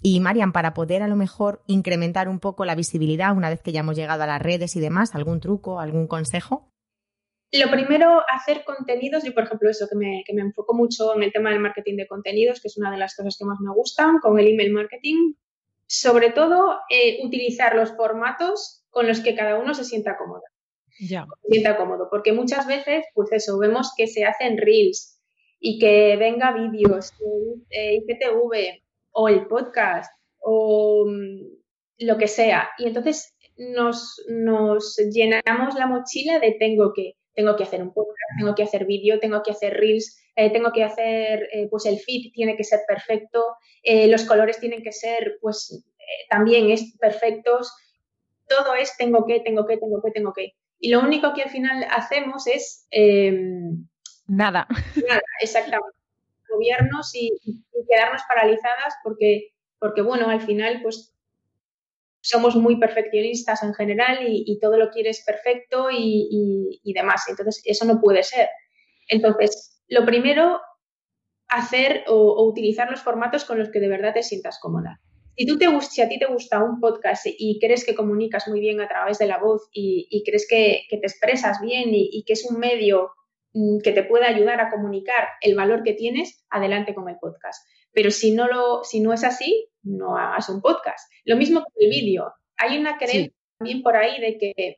Y 0.02 0.20
Marian, 0.20 0.52
para 0.52 0.74
poder 0.74 1.02
a 1.02 1.08
lo 1.08 1.16
mejor 1.16 1.64
incrementar 1.66 2.28
un 2.28 2.40
poco 2.40 2.66
la 2.66 2.76
visibilidad 2.76 3.36
una 3.36 3.50
vez 3.50 3.62
que 3.62 3.72
ya 3.72 3.80
hemos 3.80 3.96
llegado 3.96 4.24
a 4.24 4.28
las 4.28 4.42
redes 4.42 4.76
y 4.76 4.82
demás, 4.82 5.16
¿algún 5.16 5.40
truco, 5.40 5.80
algún 5.80 6.08
consejo? 6.08 6.70
Lo 7.54 7.70
primero, 7.70 8.22
hacer 8.30 8.64
contenidos. 8.66 9.24
Yo, 9.24 9.34
por 9.34 9.44
ejemplo, 9.44 9.70
eso 9.70 9.88
que 9.88 9.96
me, 9.96 10.24
que 10.26 10.34
me 10.34 10.42
enfoco 10.42 10.74
mucho 10.74 11.16
en 11.16 11.24
el 11.24 11.32
tema 11.32 11.52
del 11.52 11.60
marketing 11.60 11.98
de 11.98 12.08
contenidos, 12.08 12.60
que 12.60 12.68
es 12.68 12.78
una 12.78 12.92
de 12.92 12.98
las 12.98 13.16
cosas 13.16 13.38
que 13.38 13.46
más 13.46 13.60
me 13.62 13.72
gustan, 13.72 14.20
con 14.20 14.40
el 14.40 14.48
email 14.48 14.74
marketing. 14.74 15.36
Sobre 15.86 16.32
todo, 16.32 16.80
eh, 16.90 17.20
utilizar 17.24 17.76
los 17.76 17.96
formatos 17.96 18.84
con 18.90 19.08
los 19.08 19.20
que 19.22 19.36
cada 19.36 19.58
uno 19.60 19.74
se 19.74 19.86
sienta 19.86 20.18
cómodo. 20.18 20.42
Ya. 21.00 21.26
Sienta 21.50 21.78
cómodo, 21.78 22.08
porque 22.10 22.34
muchas 22.34 22.68
veces, 22.68 23.06
pues 23.14 23.32
eso, 23.32 23.58
vemos 23.58 23.94
que 23.98 24.08
se 24.08 24.26
hacen 24.26 24.58
reels 24.58 25.22
y 25.60 25.80
que 25.80 26.16
venga 26.18 26.52
vídeos, 26.52 27.12
eh, 27.70 27.96
IPTV 27.96 28.82
o 29.12 29.30
el 29.30 29.48
podcast 29.48 30.12
o 30.40 31.06
mm, 31.08 32.06
lo 32.06 32.18
que 32.18 32.28
sea. 32.28 32.70
Y 32.78 32.88
entonces 32.88 33.36
nos, 33.58 34.24
nos 34.28 34.98
llenamos 35.12 35.76
la 35.76 35.88
mochila 35.88 36.40
de 36.40 36.56
tengo 36.60 36.92
que 36.94 37.14
tengo 37.36 37.56
que 37.56 37.64
hacer 37.64 37.82
un 37.82 37.92
podcast, 37.92 38.38
tengo 38.38 38.54
que 38.54 38.62
hacer 38.62 38.86
vídeo, 38.86 39.20
tengo 39.20 39.42
que 39.42 39.50
hacer 39.50 39.74
reels, 39.74 40.22
eh, 40.36 40.52
tengo 40.52 40.72
que 40.72 40.84
hacer, 40.84 41.50
eh, 41.52 41.68
pues 41.68 41.88
el 41.88 41.98
feed 41.98 42.32
tiene 42.32 42.56
que 42.56 42.64
ser 42.64 42.82
perfecto, 42.88 43.44
los 43.84 44.24
colores 44.26 44.60
tienen 44.60 44.84
que 44.84 44.92
ser, 44.92 45.40
pues 45.42 45.84
también 46.30 46.70
es 46.70 46.96
perfectos, 47.00 47.74
todo 48.48 48.76
es 48.76 48.96
tengo 48.98 49.26
que, 49.26 49.40
tengo 49.40 49.66
que, 49.66 49.78
tengo 49.78 50.02
que, 50.02 50.12
tengo 50.12 50.34
que. 50.34 50.54
Y 50.84 50.90
lo 50.90 51.00
único 51.00 51.34
que 51.34 51.44
al 51.44 51.50
final 51.50 51.86
hacemos 51.90 52.46
es... 52.46 52.88
Em, 52.92 53.88
nada. 54.28 54.68
Nada, 55.08 55.22
exactamente. 55.40 55.98
Gobiernos 56.50 57.16
y, 57.16 57.32
y, 57.46 57.64
quedarnos 57.88 58.22
paralizadas 58.28 58.94
porque, 59.02 59.54
porque, 59.80 60.02
bueno, 60.02 60.30
al 60.30 60.42
final, 60.42 60.82
pues 60.84 61.16
somos 62.20 62.58
muy 62.58 62.82
perfeccionistas 62.82 63.64
en 63.64 63.74
general 63.74 64.18
y, 64.28 64.60
todo 64.60 64.76
lo 64.76 64.90
quieres 64.90 65.24
perfecto 65.26 65.88
y, 65.90 66.92
demás. 66.94 67.24
Entonces, 67.30 67.62
eso 67.64 67.86
no 67.86 68.02
puede 68.02 68.24
ser. 68.24 68.50
Entonces, 69.08 69.82
lo 69.88 70.06
primero, 70.06 70.60
hacer 71.48 72.04
o, 72.08 72.46
utilizar 72.46 72.92
los 72.92 73.00
formatos 73.00 73.46
con 73.46 73.58
los 73.58 73.70
que 73.70 73.80
de 73.80 73.88
verdad 73.88 74.14
te 74.14 74.24
sientas 74.24 74.60
cómoda. 74.62 75.00
Si, 75.36 75.46
tú 75.46 75.58
te, 75.58 75.68
si 75.82 76.02
a 76.02 76.10
ti 76.10 76.20
te 76.20 76.28
gusta 76.28 76.64
un 76.64 76.80
podcast 76.80 77.26
y 77.26 77.60
crees 77.60 77.86
que 77.86 77.96
comunicas 77.96 78.48
muy 78.48 78.60
bien 78.60 78.82
a 78.82 78.88
través 78.88 79.18
de 79.18 79.26
la 79.26 79.40
voz 79.40 79.68
y, 79.72 80.24
crees 80.26 80.48
que, 80.48 80.84
te 80.90 80.98
expresas 80.98 81.60
bien 81.62 81.90
y, 81.92 82.24
que 82.26 82.34
es 82.34 82.46
un 82.50 82.60
medio 82.60 83.12
mm, 83.54 83.80
que 83.80 83.92
te 83.92 84.04
puede 84.04 84.26
ayudar 84.26 84.62
a 84.62 84.70
comunicar 84.70 85.28
el 85.42 85.56
valor 85.56 85.84
que 85.84 85.94
tienes, 85.94 86.46
adelante 86.50 86.94
con 86.94 87.10
el 87.10 87.18
podcast. 87.20 87.66
Pero 87.92 88.12
si 88.12 88.32
no, 88.32 88.48
lo, 88.48 88.84
si 88.84 89.00
no 89.00 89.14
es 89.14 89.24
así, 89.24 89.70
no 89.84 90.18
hagas 90.18 90.50
un 90.50 90.62
podcast. 90.62 91.12
Lo 91.26 91.36
mismo 91.36 91.62
con 91.62 91.74
el 91.78 91.90
vídeo. 91.90 92.34
Hay 92.58 92.78
una 92.78 92.98
creencia 92.98 93.34
también 93.58 93.82
por 93.82 93.96
ahí 93.96 94.20
de 94.20 94.38
que, 94.38 94.78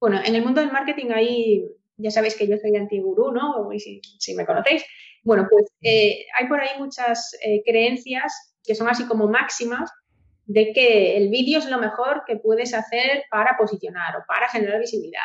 bueno, 0.00 0.20
en 0.24 0.34
el 0.34 0.42
mundo 0.42 0.60
del 0.60 0.72
marketing 0.72 1.10
hay, 1.12 1.64
ya 1.96 2.10
sabéis 2.10 2.36
que 2.36 2.46
yo 2.46 2.56
soy 2.56 2.76
anti-gurú, 2.76 3.32
¿no? 3.32 3.68
Si, 3.78 4.00
si, 4.18 4.34
me 4.34 4.46
conocéis. 4.46 4.84
Bueno, 5.24 5.46
pues 5.48 5.66
eh, 5.82 6.26
hay 6.36 6.48
por 6.48 6.60
ahí 6.60 6.70
muchas 6.78 7.36
eh, 7.44 7.62
creencias 7.64 8.51
que 8.64 8.74
son 8.74 8.88
así 8.88 9.06
como 9.06 9.28
máximas 9.28 9.90
de 10.44 10.72
que 10.72 11.16
el 11.16 11.28
vídeo 11.28 11.58
es 11.58 11.68
lo 11.68 11.78
mejor 11.78 12.24
que 12.26 12.36
puedes 12.36 12.74
hacer 12.74 13.24
para 13.30 13.56
posicionar 13.56 14.16
o 14.16 14.24
para 14.26 14.48
generar 14.48 14.80
visibilidad. 14.80 15.20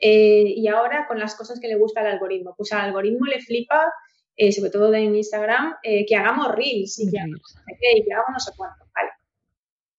Eh, 0.00 0.54
y 0.56 0.68
ahora 0.68 1.06
con 1.06 1.18
las 1.18 1.34
cosas 1.34 1.60
que 1.60 1.68
le 1.68 1.76
gusta 1.76 2.00
al 2.00 2.06
algoritmo, 2.06 2.54
pues 2.56 2.72
al 2.72 2.80
algoritmo 2.82 3.26
le 3.26 3.40
flipa 3.40 3.92
eh, 4.40 4.52
sobre 4.52 4.70
todo 4.70 4.94
en 4.94 5.16
Instagram, 5.16 5.74
eh, 5.82 6.06
que 6.06 6.14
hagamos 6.14 6.54
reels 6.54 6.96
y 7.00 7.10
que, 7.10 7.18
hagamos 7.18 8.30
no 8.32 8.38
sé 8.38 8.52
cuánto. 8.56 8.84
Vale. 8.94 9.10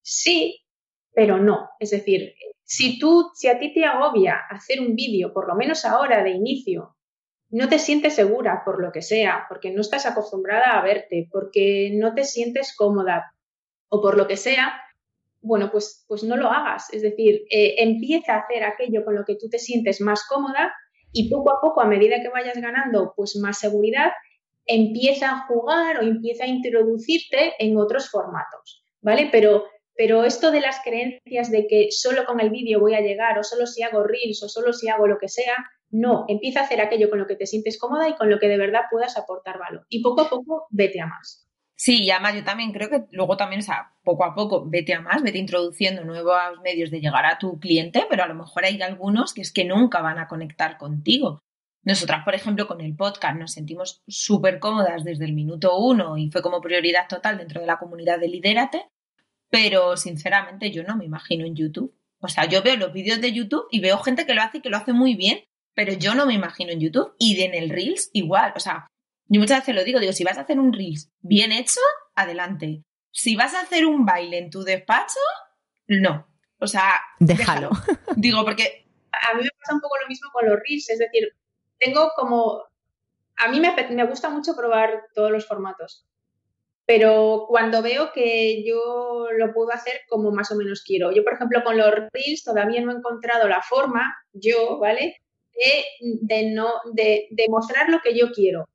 Sí, 0.02 0.62
pero 1.13 1.39
no. 1.39 1.72
Es 1.78 1.89
decir, 1.89 2.34
si 2.63 2.98
tú, 3.00 3.32
si 3.36 3.50
a 3.50 3.60
ti 3.60 3.74
te 3.74 3.84
agobia 3.84 4.38
hacer 4.50 4.80
un 4.80 4.96
vídeo, 4.96 5.34
por 5.34 5.46
lo 5.46 5.56
menos 5.56 5.84
ahora 5.84 6.24
de 6.24 6.30
inicio, 6.30 6.96
no 7.50 7.68
te 7.68 7.80
sientes 7.80 8.16
segura 8.16 8.62
por 8.64 8.82
lo 8.82 8.92
que 8.92 9.02
sea, 9.02 9.46
porque 9.50 9.72
no 9.72 9.82
estás 9.82 10.06
acostumbrada 10.06 10.78
a 10.78 10.84
verte, 10.84 11.28
porque 11.32 11.92
no 11.94 12.14
te 12.14 12.24
sientes 12.24 12.76
cómoda 12.76 13.34
o 13.90 14.02
por 14.02 14.18
lo 14.18 14.28
que 14.28 14.38
sea, 14.38 14.80
bueno, 15.42 15.72
pues, 15.72 16.06
pues 16.08 16.24
no 16.24 16.38
lo 16.38 16.50
hagas. 16.50 16.94
Es 16.94 17.02
decir, 17.02 17.44
eh, 17.50 17.76
empieza 17.80 18.36
a 18.36 18.40
hacer 18.40 18.64
aquello 18.64 19.04
con 19.04 19.16
lo 19.16 19.26
que 19.26 19.36
tú 19.36 19.50
te 19.50 19.58
sientes 19.58 20.00
más 20.02 20.26
cómoda 20.28 20.74
y 21.12 21.30
poco 21.30 21.52
a 21.52 21.62
poco, 21.62 21.82
a 21.82 21.88
medida 21.88 22.22
que 22.22 22.30
vayas 22.30 22.58
ganando 22.62 23.14
pues 23.16 23.36
más 23.38 23.58
seguridad, 23.58 24.12
empieza 24.66 25.32
a 25.32 25.48
jugar 25.48 25.98
o 25.98 26.02
empieza 26.04 26.44
a 26.44 26.48
introducirte 26.48 27.54
en 27.58 27.78
otros 27.78 28.10
formatos, 28.12 28.84
¿vale? 29.02 29.30
Pero, 29.32 29.64
pero 29.96 30.24
esto 30.24 30.52
de 30.52 30.62
las 30.62 30.82
creencias 30.84 31.50
de 31.50 31.66
que 31.66 31.88
solo 31.90 32.26
con 32.26 32.40
el 32.40 32.52
vídeo 32.52 32.80
voy 32.80 32.94
a 32.94 33.02
llegar 33.02 33.40
o 33.40 33.44
solo 33.44 33.66
si 33.66 33.82
hago 33.82 34.04
reels 34.04 34.44
o 34.44 34.50
solo 34.50 34.72
si 34.72 34.88
hago 34.88 35.08
lo 35.08 35.18
que 35.18 35.30
sea, 35.30 35.56
no, 35.91 36.25
empieza 36.28 36.62
a 36.62 36.63
hacer 36.63 36.82
aquello 36.82 37.10
con 37.10 37.19
lo 37.19 37.28
que 37.28 37.36
te 37.36 37.47
sientes 37.47 37.80
cómoda 37.80 38.08
y 38.10 38.15
con 38.15 38.30
lo 38.30 38.39
que 38.39 38.47
de 38.47 38.58
verdad 38.58 38.84
puedas 38.91 39.17
aportar 39.17 39.58
valor. 39.58 39.86
Y 39.89 40.02
poco 40.02 40.21
a 40.21 40.30
poco 40.30 40.67
vete 40.69 41.02
a 41.02 41.08
más. 41.08 41.49
Sí, 41.75 42.04
y 42.04 42.12
además 42.12 42.36
yo 42.36 42.43
también 42.43 42.73
creo 42.73 42.89
que 42.89 43.06
luego 43.12 43.38
también, 43.38 43.62
o 43.62 43.63
sea, 43.63 43.93
poco 44.04 44.25
a 44.25 44.36
poco 44.36 44.65
vete 44.69 44.93
a 44.93 44.99
más, 44.99 45.23
vete 45.23 45.38
introduciendo 45.38 46.04
nuevos 46.04 46.36
medios 46.62 46.91
de 46.91 46.99
llegar 46.99 47.25
a 47.25 47.38
tu 47.38 47.58
cliente, 47.58 48.06
pero 48.10 48.23
a 48.23 48.28
lo 48.28 48.36
mejor 48.36 48.65
hay 48.65 48.82
algunos 48.82 49.34
que 49.34 49.41
es 49.41 49.54
que 49.54 49.63
nunca 49.63 50.02
van 50.02 50.19
a 50.19 50.28
conectar 50.28 50.78
contigo. 50.78 51.39
Nosotras, 51.84 52.25
por 52.25 52.36
ejemplo, 52.36 52.67
con 52.67 52.82
el 52.82 52.95
podcast 52.97 53.39
nos 53.39 53.54
sentimos 53.54 54.04
súper 54.08 54.60
cómodas 54.60 55.06
desde 55.06 55.23
el 55.23 55.32
minuto 55.32 55.78
uno 55.80 56.17
y 56.17 56.30
fue 56.30 56.41
como 56.41 56.60
prioridad 56.60 57.08
total 57.08 57.38
dentro 57.38 57.62
de 57.62 57.67
la 57.67 57.80
comunidad 57.80 58.19
de 58.19 58.28
Lidérate, 58.28 58.89
pero 59.49 59.95
sinceramente 59.95 60.71
yo 60.71 60.84
no 60.84 60.97
me 60.97 61.06
imagino 61.06 61.45
en 61.45 61.56
YouTube. 61.56 61.95
O 62.19 62.28
sea, 62.28 62.45
yo 62.45 62.62
veo 62.62 62.75
los 62.75 62.91
vídeos 62.91 63.21
de 63.21 63.32
YouTube 63.32 63.67
y 63.71 63.80
veo 63.80 63.97
gente 63.99 64.25
que 64.25 64.34
lo 64.34 64.41
hace 64.41 64.58
y 64.58 64.62
que 64.62 64.69
lo 64.69 64.75
hace 64.75 64.91
muy 64.91 65.15
bien, 65.15 65.39
pero 65.80 65.94
yo 65.94 66.13
no 66.13 66.26
me 66.26 66.34
imagino 66.34 66.74
en 66.74 66.82
YouTube 66.82 67.15
y 67.18 67.42
en 67.42 67.56
el 67.56 67.70
Reels 67.70 68.10
igual. 68.12 68.52
O 68.54 68.60
sea, 68.60 68.86
yo 69.30 69.39
muchas 69.39 69.60
veces 69.60 69.74
lo 69.74 69.86
digo, 69.86 70.02
digo, 70.02 70.12
si 70.12 70.26
vas 70.26 70.38
a 70.38 70.42
hacer 70.42 70.60
un 70.60 70.74
Reels 70.74 71.10
bien 71.22 71.54
hecho, 71.54 71.80
adelante. 72.15 72.84
Si 73.13 73.38
vas 73.38 73.54
a 73.54 73.62
hacer 73.62 73.86
un 73.86 74.06
baile 74.06 74.39
en 74.39 74.50
tu 74.50 74.63
despacho, 74.63 75.22
no. 75.88 76.28
O 76.60 76.68
sea, 76.68 77.00
déjalo. 77.22 77.70
déjalo. 77.70 77.98
Digo, 78.18 78.44
porque 78.44 78.89
a 79.10 79.34
mí 79.36 79.44
me 79.44 79.50
pasa 79.58 79.74
un 79.74 79.80
poco 79.80 79.96
lo 80.02 80.10
mismo 80.10 80.30
con 80.34 80.50
los 80.50 80.60
Reels, 80.60 80.89
es 80.89 81.00
decir, 81.00 81.30
tengo 81.78 82.12
como, 82.18 82.62
a 83.38 83.48
mí 83.48 83.62
me, 83.62 84.04
gusta 84.04 84.30
mucho 84.30 84.58
probar 84.58 85.06
todos 85.15 85.32
los 85.32 85.48
formatos, 85.48 86.06
pero 86.86 87.46
cuando 87.48 87.82
veo 87.82 88.12
que 88.12 88.65
yo 88.65 89.28
lo 89.32 89.54
puedo 89.54 89.72
hacer 89.72 90.02
como 90.10 90.34
más 90.34 90.52
o 90.52 90.56
menos 90.56 90.84
quiero. 90.86 91.13
Yo, 91.13 91.24
por 91.24 91.36
ejemplo, 91.36 91.63
con 91.63 91.78
los 91.78 91.89
reels 92.12 92.44
todavía 92.44 92.82
no 92.82 92.92
he 92.92 92.96
encontrado 92.96 93.48
la 93.48 93.62
forma, 93.62 94.13
yo, 94.34 94.78
¿vale? 94.78 95.15
De, 96.22 96.52
no, 96.52 96.67
de, 96.93 97.28
mostrar 97.50 97.89
lo 97.89 98.00
que 98.00 98.17
yo 98.17 98.32
quiero. 98.32 98.67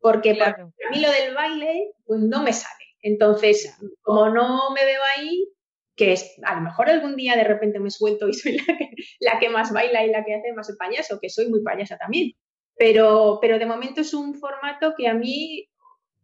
Porque 0.00 0.34
para 0.34 0.64
mí 0.90 1.00
lo 1.00 1.10
del 1.10 1.34
baile, 1.34 1.90
pues 2.04 2.20
no 2.20 2.42
me 2.42 2.52
sale. 2.52 2.84
Entonces, 3.02 3.76
como 4.02 4.28
no 4.28 4.70
me 4.72 4.84
veo 4.84 5.00
ahí, 5.16 5.48
que 5.96 6.12
es, 6.12 6.36
a 6.44 6.56
lo 6.56 6.60
mejor 6.60 6.90
algún 6.90 7.16
día 7.16 7.36
de 7.36 7.44
repente 7.44 7.80
me 7.80 7.90
suelto 7.90 8.28
y 8.28 8.34
soy 8.34 8.58
la 8.66 8.76
que, 8.76 8.90
la 9.20 9.38
que 9.38 9.48
más 9.48 9.72
baila 9.72 10.04
y 10.04 10.10
la 10.10 10.24
que 10.24 10.34
hace 10.34 10.52
más 10.52 10.68
el 10.68 10.76
payaso, 10.76 11.18
que 11.20 11.30
soy 11.30 11.48
muy 11.48 11.62
payasa 11.62 11.96
también. 11.96 12.32
Pero, 12.76 13.38
pero 13.40 13.58
de 13.58 13.66
momento 13.66 14.02
es 14.02 14.12
un 14.12 14.34
formato 14.34 14.94
que 14.96 15.08
a 15.08 15.14
mí 15.14 15.68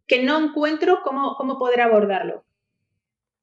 que 0.07 0.23
no 0.23 0.39
encuentro 0.39 1.01
cómo, 1.03 1.37
cómo 1.37 1.59
poder 1.59 1.81
abordarlo. 1.81 2.45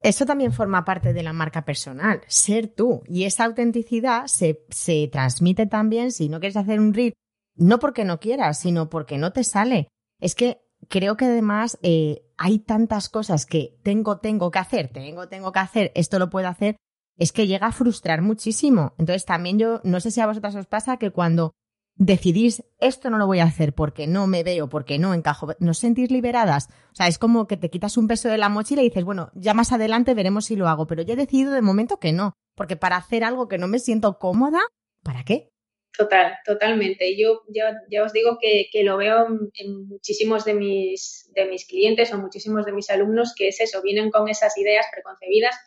Eso 0.01 0.25
también 0.25 0.53
forma 0.53 0.85
parte 0.85 1.13
de 1.13 1.23
la 1.23 1.33
marca 1.33 1.65
personal, 1.65 2.21
ser 2.27 2.67
tú. 2.67 3.03
Y 3.07 3.25
esa 3.25 3.45
autenticidad 3.45 4.27
se, 4.27 4.65
se 4.69 5.09
transmite 5.12 5.65
también 5.65 6.12
si 6.12 6.29
no 6.29 6.39
quieres 6.39 6.57
hacer 6.57 6.79
un 6.79 6.93
reel, 6.93 7.13
no 7.55 7.79
porque 7.79 8.05
no 8.05 8.19
quieras, 8.19 8.59
sino 8.59 8.89
porque 8.89 9.17
no 9.17 9.33
te 9.33 9.43
sale. 9.43 9.89
Es 10.19 10.35
que 10.35 10.62
creo 10.88 11.17
que 11.17 11.25
además 11.25 11.77
eh, 11.81 12.23
hay 12.38 12.59
tantas 12.59 13.09
cosas 13.09 13.45
que 13.45 13.77
tengo, 13.83 14.19
tengo 14.19 14.51
que 14.51 14.59
hacer, 14.59 14.89
tengo, 14.89 15.27
tengo 15.27 15.51
que 15.51 15.59
hacer, 15.59 15.91
esto 15.95 16.19
lo 16.19 16.29
puedo 16.29 16.47
hacer, 16.47 16.77
es 17.17 17.33
que 17.33 17.47
llega 17.47 17.67
a 17.67 17.71
frustrar 17.73 18.21
muchísimo. 18.21 18.93
Entonces 18.97 19.25
también 19.25 19.59
yo, 19.59 19.81
no 19.83 19.99
sé 19.99 20.12
si 20.12 20.21
a 20.21 20.27
vosotras 20.27 20.55
os 20.55 20.67
pasa 20.67 20.97
que 20.97 21.12
cuando 21.12 21.51
decidís 21.99 22.63
esto 22.79 23.09
no 23.09 23.17
lo 23.17 23.27
voy 23.27 23.39
a 23.39 23.43
hacer 23.43 23.73
porque 23.73 24.07
no 24.07 24.25
me 24.25 24.41
veo, 24.41 24.69
porque 24.69 24.97
no 24.97 25.13
encajo, 25.13 25.49
¿no 25.59 25.73
sentís 25.73 26.09
liberadas? 26.09 26.69
O 26.91 26.95
sea, 26.95 27.07
es 27.07 27.19
como 27.19 27.45
que 27.45 27.57
te 27.57 27.69
quitas 27.69 27.97
un 27.97 28.07
peso 28.07 28.29
de 28.29 28.38
la 28.38 28.49
mochila 28.49 28.81
y 28.81 28.85
dices, 28.85 29.03
bueno, 29.03 29.29
ya 29.35 29.53
más 29.53 29.71
adelante 29.73 30.13
veremos 30.13 30.45
si 30.45 30.55
lo 30.55 30.69
hago, 30.69 30.88
pero 30.88 31.03
yo 31.03 31.13
he 31.13 31.17
decidido 31.17 31.51
de 31.51 31.62
momento 31.62 31.99
que 31.99 32.13
no, 32.13 32.33
porque 32.55 32.77
para 32.77 32.95
hacer 32.95 33.23
algo 33.23 33.49
que 33.49 33.57
no 33.57 33.67
me 33.67 33.79
siento 33.79 34.17
cómoda, 34.17 34.59
¿para 35.03 35.23
qué? 35.23 35.51
Total, 35.95 36.38
totalmente. 36.45 37.17
Yo 37.17 37.41
ya, 37.49 37.77
ya 37.91 38.03
os 38.03 38.13
digo 38.13 38.38
que, 38.39 38.69
lo 38.83 38.95
veo 38.95 39.27
en, 39.53 39.88
muchísimos 39.88 40.45
de 40.45 40.53
mis, 40.53 41.29
de 41.35 41.45
mis 41.45 41.67
clientes 41.67 42.13
o 42.13 42.17
muchísimos 42.17 42.65
de 42.65 42.71
mis 42.71 42.89
alumnos 42.89 43.33
que 43.35 43.49
es 43.49 43.59
eso, 43.59 43.81
vienen 43.81 44.09
con 44.09 44.29
esas 44.29 44.57
ideas 44.57 44.85
preconcebidas. 44.93 45.57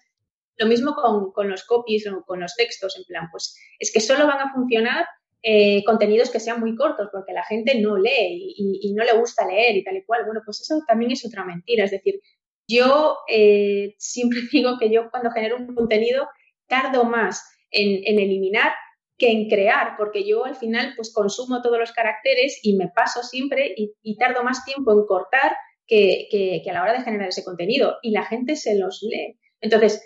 Lo 0.56 0.66
mismo 0.66 0.94
con, 0.94 1.32
con 1.32 1.50
los 1.50 1.64
copies 1.64 2.06
o 2.06 2.24
con 2.24 2.40
los 2.40 2.54
textos, 2.54 2.96
en 2.96 3.04
plan, 3.04 3.28
pues 3.30 3.54
es 3.78 3.92
que 3.92 4.00
solo 4.00 4.26
van 4.26 4.40
a 4.40 4.52
funcionar 4.52 5.04
eh, 5.44 5.82
contenidos 5.84 6.30
que 6.30 6.38
sean 6.38 6.60
muy 6.60 6.76
cortos, 6.76 7.08
porque 7.10 7.32
la 7.32 7.44
gente 7.44 7.80
no 7.80 7.96
lee 7.96 8.54
y, 8.56 8.94
no 8.94 9.02
le 9.02 9.18
gusta 9.18 9.44
leer 9.46 9.76
y 9.76 9.82
tal 9.82 9.96
y 9.96 10.04
cual. 10.04 10.24
Bueno, 10.24 10.40
pues 10.44 10.60
eso 10.60 10.80
también 10.86 11.10
es 11.10 11.26
otra 11.26 11.44
mentira. 11.44 11.84
Es 11.84 11.90
decir, 11.90 12.20
yo 12.68 13.18
eh, 13.28 13.94
siempre 13.98 14.40
digo 14.52 14.78
que 14.78 14.90
yo 14.90 15.10
cuando 15.10 15.32
genero 15.32 15.56
un 15.56 15.74
contenido 15.74 16.28
tardo 16.68 17.04
más 17.04 17.44
en, 17.70 18.18
eliminar 18.18 18.72
que 19.18 19.30
en 19.30 19.48
crear, 19.48 19.96
porque 19.96 20.26
yo 20.26 20.44
al 20.44 20.54
final 20.54 20.94
pues 20.96 21.12
consumo 21.12 21.60
todos 21.60 21.78
los 21.78 21.92
caracteres 21.92 22.60
y 22.62 22.76
me 22.76 22.88
paso 22.88 23.22
siempre 23.22 23.74
y, 23.76 24.16
tardo 24.16 24.42
más 24.44 24.64
tiempo 24.64 24.92
en 24.92 25.06
cortar 25.06 25.56
que, 25.86 26.28
que, 26.30 26.70
a 26.70 26.72
la 26.72 26.82
hora 26.82 26.92
de 26.92 27.02
generar 27.02 27.28
ese 27.28 27.44
contenido 27.44 27.96
y 28.02 28.12
la 28.12 28.24
gente 28.24 28.56
se 28.56 28.78
los 28.78 29.02
lee. 29.02 29.38
Entonces, 29.60 30.02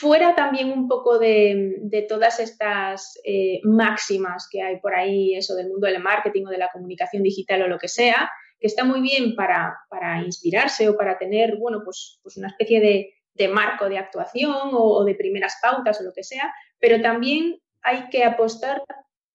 fuera 0.00 0.34
también 0.34 0.72
un 0.72 0.88
poco 0.88 1.18
de, 1.18 2.06
todas 2.08 2.40
estas 2.40 3.20
eh, 3.22 3.60
máximas 3.64 4.48
que 4.50 4.62
hay 4.62 4.80
por 4.80 4.94
ahí, 4.94 5.34
eso 5.34 5.54
del 5.54 5.68
mundo 5.68 5.86
del 5.86 6.02
marketing 6.02 6.46
o 6.46 6.50
de 6.50 6.56
la 6.56 6.70
comunicación 6.72 7.22
digital 7.22 7.62
o 7.62 7.68
lo 7.68 7.78
que 7.78 7.88
sea, 7.88 8.30
que 8.58 8.66
está 8.66 8.84
muy 8.84 9.02
bien 9.02 9.34
para, 9.36 9.76
inspirarse 10.24 10.88
o 10.88 10.96
para 10.96 11.18
tener, 11.18 11.58
bueno, 11.58 11.82
pues, 11.84 12.18
pues 12.22 12.38
una 12.38 12.48
especie 12.48 12.80
de, 12.80 13.14
marco 13.48 13.88
de 13.88 13.96
actuación 13.96 14.70
o, 14.72 15.02
de 15.04 15.14
primeras 15.14 15.56
pautas 15.62 15.98
o 16.00 16.04
lo 16.04 16.12
que 16.12 16.24
sea, 16.24 16.52
pero 16.78 17.00
también 17.00 17.58
hay 17.80 18.10
que 18.10 18.22
apostar 18.24 18.82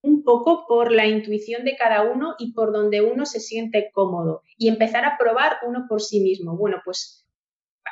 un 0.03 0.23
poco 0.23 0.65
por 0.67 0.91
la 0.91 1.07
intuición 1.07 1.63
de 1.65 1.75
cada 1.75 2.03
uno 2.03 2.35
y 2.37 2.53
por 2.53 2.71
donde 2.71 3.01
uno 3.01 3.25
se 3.25 3.39
siente 3.39 3.89
cómodo 3.91 4.41
y 4.57 4.67
empezar 4.67 5.05
a 5.05 5.17
probar 5.17 5.57
uno 5.65 5.85
por 5.89 6.03
sí 6.03 6.19
mismo. 6.19 6.55
Bueno, 6.55 6.81
pues 6.85 7.24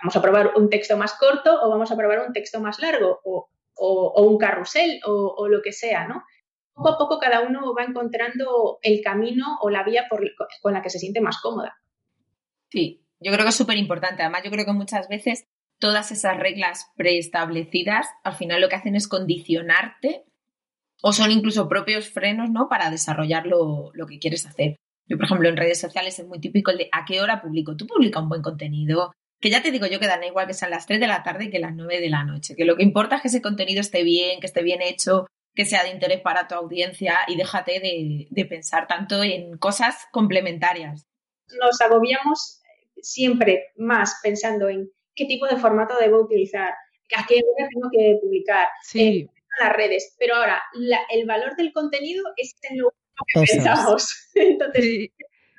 vamos 0.03 0.15
a 0.17 0.21
probar 0.21 0.51
un 0.57 0.69
texto 0.69 0.97
más 0.97 1.13
corto 1.13 1.61
o 1.63 1.69
vamos 1.69 1.89
a 1.89 1.95
probar 1.95 2.27
un 2.27 2.33
texto 2.33 2.59
más 2.59 2.77
largo 2.79 3.21
o, 3.23 3.47
un 4.21 4.37
carrusel 4.37 4.99
o, 5.05 5.47
lo 5.47 5.61
que 5.61 5.71
sea, 5.71 6.07
¿no? 6.07 6.23
Poco 6.73 6.89
a 6.89 6.97
poco 6.97 7.19
cada 7.19 7.41
uno 7.41 7.73
va 7.73 7.83
encontrando 7.83 8.79
el 8.81 9.01
camino 9.01 9.57
o 9.61 9.69
la 9.69 9.83
vía 9.83 10.07
con 10.61 10.73
la 10.73 10.81
que 10.81 10.89
se 10.89 10.99
siente 10.99 11.21
más 11.21 11.39
cómoda. 11.41 11.77
Sí, 12.69 13.05
yo 13.19 13.31
creo 13.31 13.45
que 13.45 13.49
es 13.49 13.55
súper 13.55 13.77
importante. 13.77 14.23
Además, 14.23 14.41
yo 14.43 14.51
creo 14.51 14.65
que 14.65 14.73
muchas 14.73 15.07
veces 15.07 15.45
todas 15.79 16.11
esas 16.11 16.37
reglas 16.37 16.91
preestablecidas 16.97 18.07
al 18.23 18.33
final 18.33 18.61
lo 18.61 18.69
que 18.69 18.75
hacen 18.75 18.95
es 18.95 19.07
condicionarte 19.07 20.25
o 21.01 21.13
son 21.13 21.31
incluso 21.31 21.69
propios 21.69 22.09
frenos, 22.09 22.49
¿no? 22.49 22.67
Para 22.67 22.89
desarrollar 22.89 23.45
lo, 23.45 23.91
lo 23.93 24.05
que 24.07 24.19
quieres 24.19 24.45
hacer. 24.45 24.75
Yo, 25.07 25.17
por 25.17 25.25
ejemplo, 25.25 25.49
en 25.49 25.57
redes 25.57 25.79
sociales 25.79 26.19
es 26.19 26.27
muy 26.27 26.39
típico 26.39 26.71
el 26.71 26.77
de 26.77 26.89
a 26.91 27.05
qué 27.05 27.21
hora 27.21 27.41
publico. 27.41 27.75
Tú 27.75 27.87
publica 27.87 28.19
un 28.19 28.29
buen 28.29 28.41
contenido, 28.41 29.13
que 29.43 29.49
ya 29.49 29.61
te 29.61 29.71
digo 29.71 29.85
yo 29.87 29.99
que 29.99 30.07
dan 30.07 30.23
igual 30.23 30.47
que 30.47 30.53
sean 30.53 30.71
las 30.71 30.87
3 30.87 31.01
de 31.01 31.07
la 31.07 31.21
tarde 31.21 31.49
que 31.49 31.59
las 31.59 31.75
9 31.75 31.99
de 31.99 32.09
la 32.09 32.23
noche, 32.23 32.55
que 32.55 32.63
lo 32.63 32.77
que 32.77 32.83
importa 32.83 33.17
es 33.17 33.21
que 33.21 33.27
ese 33.27 33.41
contenido 33.41 33.81
esté 33.81 34.01
bien, 34.01 34.39
que 34.39 34.47
esté 34.47 34.63
bien 34.63 34.81
hecho, 34.81 35.27
que 35.53 35.65
sea 35.65 35.83
de 35.83 35.89
interés 35.89 36.21
para 36.21 36.47
tu 36.47 36.55
audiencia 36.55 37.17
y 37.27 37.35
déjate 37.35 37.81
de, 37.81 38.45
pensar 38.45 38.87
tanto 38.87 39.21
en 39.21 39.57
cosas 39.57 40.07
complementarias. 40.13 41.05
Nos 41.59 41.81
agobiamos 41.81 42.61
siempre 43.01 43.73
más 43.75 44.17
pensando 44.23 44.69
en 44.69 44.89
qué 45.13 45.25
tipo 45.25 45.45
de 45.45 45.57
formato 45.57 45.97
debo 45.97 46.21
utilizar, 46.21 46.73
a 47.13 47.25
qué 47.27 47.35
hora 47.35 47.67
tengo 47.69 47.89
que 47.91 48.19
publicar, 48.21 48.69
sí. 48.81 49.29
las 49.59 49.73
redes. 49.73 50.15
Pero 50.17 50.35
ahora, 50.35 50.63
el 51.11 51.25
valor 51.25 51.57
del 51.57 51.73
contenido 51.73 52.23
es 52.37 52.55
en 52.61 52.77
lo 52.77 52.93
que 53.27 53.41
pensamos. 53.41 54.29
Entonces, 54.35 55.09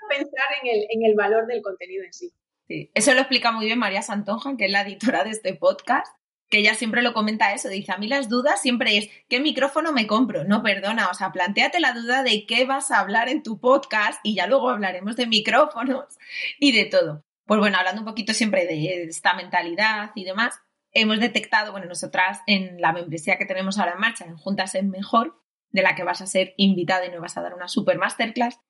pensar 0.08 0.48
en 0.62 0.74
el, 0.74 0.86
en 0.88 1.04
el 1.04 1.14
valor 1.14 1.46
del 1.46 1.60
contenido 1.60 2.02
en 2.02 2.14
sí. 2.14 2.32
Eso 2.68 3.14
lo 3.14 3.20
explica 3.20 3.52
muy 3.52 3.66
bien 3.66 3.78
María 3.78 4.02
Santonja, 4.02 4.56
que 4.56 4.66
es 4.66 4.70
la 4.70 4.82
editora 4.82 5.24
de 5.24 5.30
este 5.30 5.54
podcast, 5.54 6.06
que 6.48 6.58
ella 6.58 6.74
siempre 6.74 7.02
lo 7.02 7.12
comenta 7.12 7.52
eso, 7.52 7.68
dice, 7.68 7.92
a 7.92 7.98
mí 7.98 8.06
las 8.06 8.28
dudas 8.28 8.60
siempre 8.62 8.96
es, 8.96 9.08
¿qué 9.28 9.40
micrófono 9.40 9.92
me 9.92 10.06
compro? 10.06 10.44
No, 10.44 10.62
perdona, 10.62 11.08
o 11.08 11.14
sea, 11.14 11.32
planteate 11.32 11.80
la 11.80 11.92
duda 11.92 12.22
de 12.22 12.46
qué 12.46 12.64
vas 12.64 12.90
a 12.90 13.00
hablar 13.00 13.28
en 13.28 13.42
tu 13.42 13.58
podcast 13.58 14.20
y 14.22 14.34
ya 14.34 14.46
luego 14.46 14.70
hablaremos 14.70 15.16
de 15.16 15.26
micrófonos 15.26 16.18
y 16.58 16.72
de 16.72 16.84
todo. 16.84 17.24
Pues 17.46 17.60
bueno, 17.60 17.78
hablando 17.78 18.02
un 18.02 18.06
poquito 18.06 18.32
siempre 18.32 18.66
de 18.66 19.04
esta 19.04 19.34
mentalidad 19.34 20.12
y 20.14 20.24
demás, 20.24 20.60
hemos 20.92 21.20
detectado, 21.20 21.72
bueno, 21.72 21.86
nosotras 21.86 22.40
en 22.46 22.80
la 22.80 22.92
membresía 22.92 23.36
que 23.36 23.46
tenemos 23.46 23.78
ahora 23.78 23.92
en 23.92 24.00
marcha, 24.00 24.24
en 24.24 24.36
Juntas 24.36 24.74
es 24.74 24.84
Mejor, 24.84 25.40
de 25.70 25.82
la 25.82 25.94
que 25.94 26.04
vas 26.04 26.22
a 26.22 26.26
ser 26.26 26.54
invitada 26.56 27.04
y 27.04 27.10
nos 27.10 27.20
vas 27.20 27.36
a 27.36 27.42
dar 27.42 27.54
una 27.54 27.68
super 27.68 27.98
masterclass, 27.98 28.60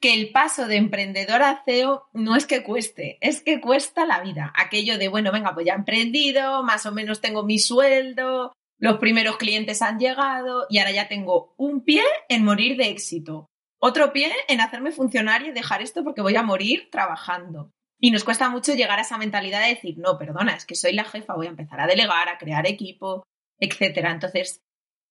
que 0.00 0.14
el 0.14 0.32
paso 0.32 0.66
de 0.66 0.76
emprendedor 0.76 1.42
a 1.42 1.62
CEO 1.64 2.08
no 2.12 2.34
es 2.34 2.46
que 2.46 2.62
cueste, 2.62 3.18
es 3.20 3.42
que 3.42 3.60
cuesta 3.60 4.06
la 4.06 4.20
vida. 4.20 4.52
Aquello 4.56 4.98
de, 4.98 5.08
bueno, 5.08 5.30
venga, 5.30 5.52
pues 5.54 5.66
ya 5.66 5.74
he 5.74 5.76
emprendido, 5.76 6.62
más 6.62 6.86
o 6.86 6.92
menos 6.92 7.20
tengo 7.20 7.44
mi 7.44 7.58
sueldo, 7.58 8.52
los 8.78 8.96
primeros 8.96 9.36
clientes 9.36 9.82
han 9.82 9.98
llegado 9.98 10.66
y 10.70 10.78
ahora 10.78 10.92
ya 10.92 11.06
tengo 11.06 11.54
un 11.58 11.84
pie 11.84 12.02
en 12.30 12.44
morir 12.44 12.78
de 12.78 12.88
éxito, 12.88 13.50
otro 13.78 14.12
pie 14.12 14.32
en 14.48 14.60
hacerme 14.62 14.90
funcionario 14.90 15.48
y 15.48 15.54
dejar 15.54 15.82
esto 15.82 16.02
porque 16.02 16.22
voy 16.22 16.36
a 16.36 16.42
morir 16.42 16.88
trabajando. 16.90 17.70
Y 18.02 18.10
nos 18.10 18.24
cuesta 18.24 18.48
mucho 18.48 18.74
llegar 18.74 18.98
a 18.98 19.02
esa 19.02 19.18
mentalidad 19.18 19.60
de 19.62 19.74
decir, 19.74 19.98
no, 19.98 20.16
perdona, 20.16 20.54
es 20.54 20.64
que 20.64 20.74
soy 20.74 20.94
la 20.94 21.04
jefa, 21.04 21.34
voy 21.34 21.46
a 21.46 21.50
empezar 21.50 21.78
a 21.80 21.86
delegar, 21.86 22.30
a 22.30 22.38
crear 22.38 22.66
equipo, 22.66 23.22
etcétera. 23.58 24.10
Entonces, 24.10 24.62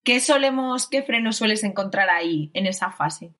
¿qué 0.02 0.18
solemos, 0.18 0.88
qué 0.88 1.04
frenos 1.04 1.36
sueles 1.36 1.62
encontrar 1.62 2.10
ahí 2.10 2.50
en 2.54 2.66
esa 2.66 2.90
fase? 2.90 3.32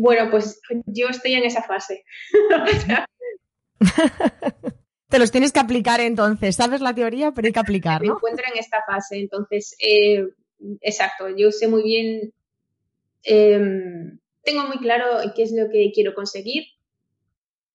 Bueno, 0.00 0.30
pues 0.30 0.58
yo 0.86 1.08
estoy 1.08 1.34
en 1.34 1.44
esa 1.44 1.62
fase. 1.62 2.04
Te 5.10 5.18
los 5.18 5.30
tienes 5.30 5.52
que 5.52 5.60
aplicar 5.60 6.00
entonces. 6.00 6.56
Sabes 6.56 6.80
la 6.80 6.94
teoría, 6.94 7.32
pero 7.32 7.46
hay 7.46 7.52
que 7.52 7.60
aplicar, 7.60 8.00
Me 8.00 8.08
encuentro 8.08 8.46
en 8.50 8.58
esta 8.58 8.82
fase, 8.86 9.18
entonces, 9.18 9.76
eh, 9.78 10.26
exacto, 10.80 11.28
yo 11.36 11.50
sé 11.52 11.68
muy 11.68 11.82
bien, 11.82 12.32
em, 13.24 14.18
tengo 14.42 14.64
muy 14.66 14.78
claro 14.78 15.18
qué 15.34 15.42
es 15.42 15.52
lo 15.52 15.68
que 15.68 15.92
quiero 15.92 16.14
conseguir 16.14 16.64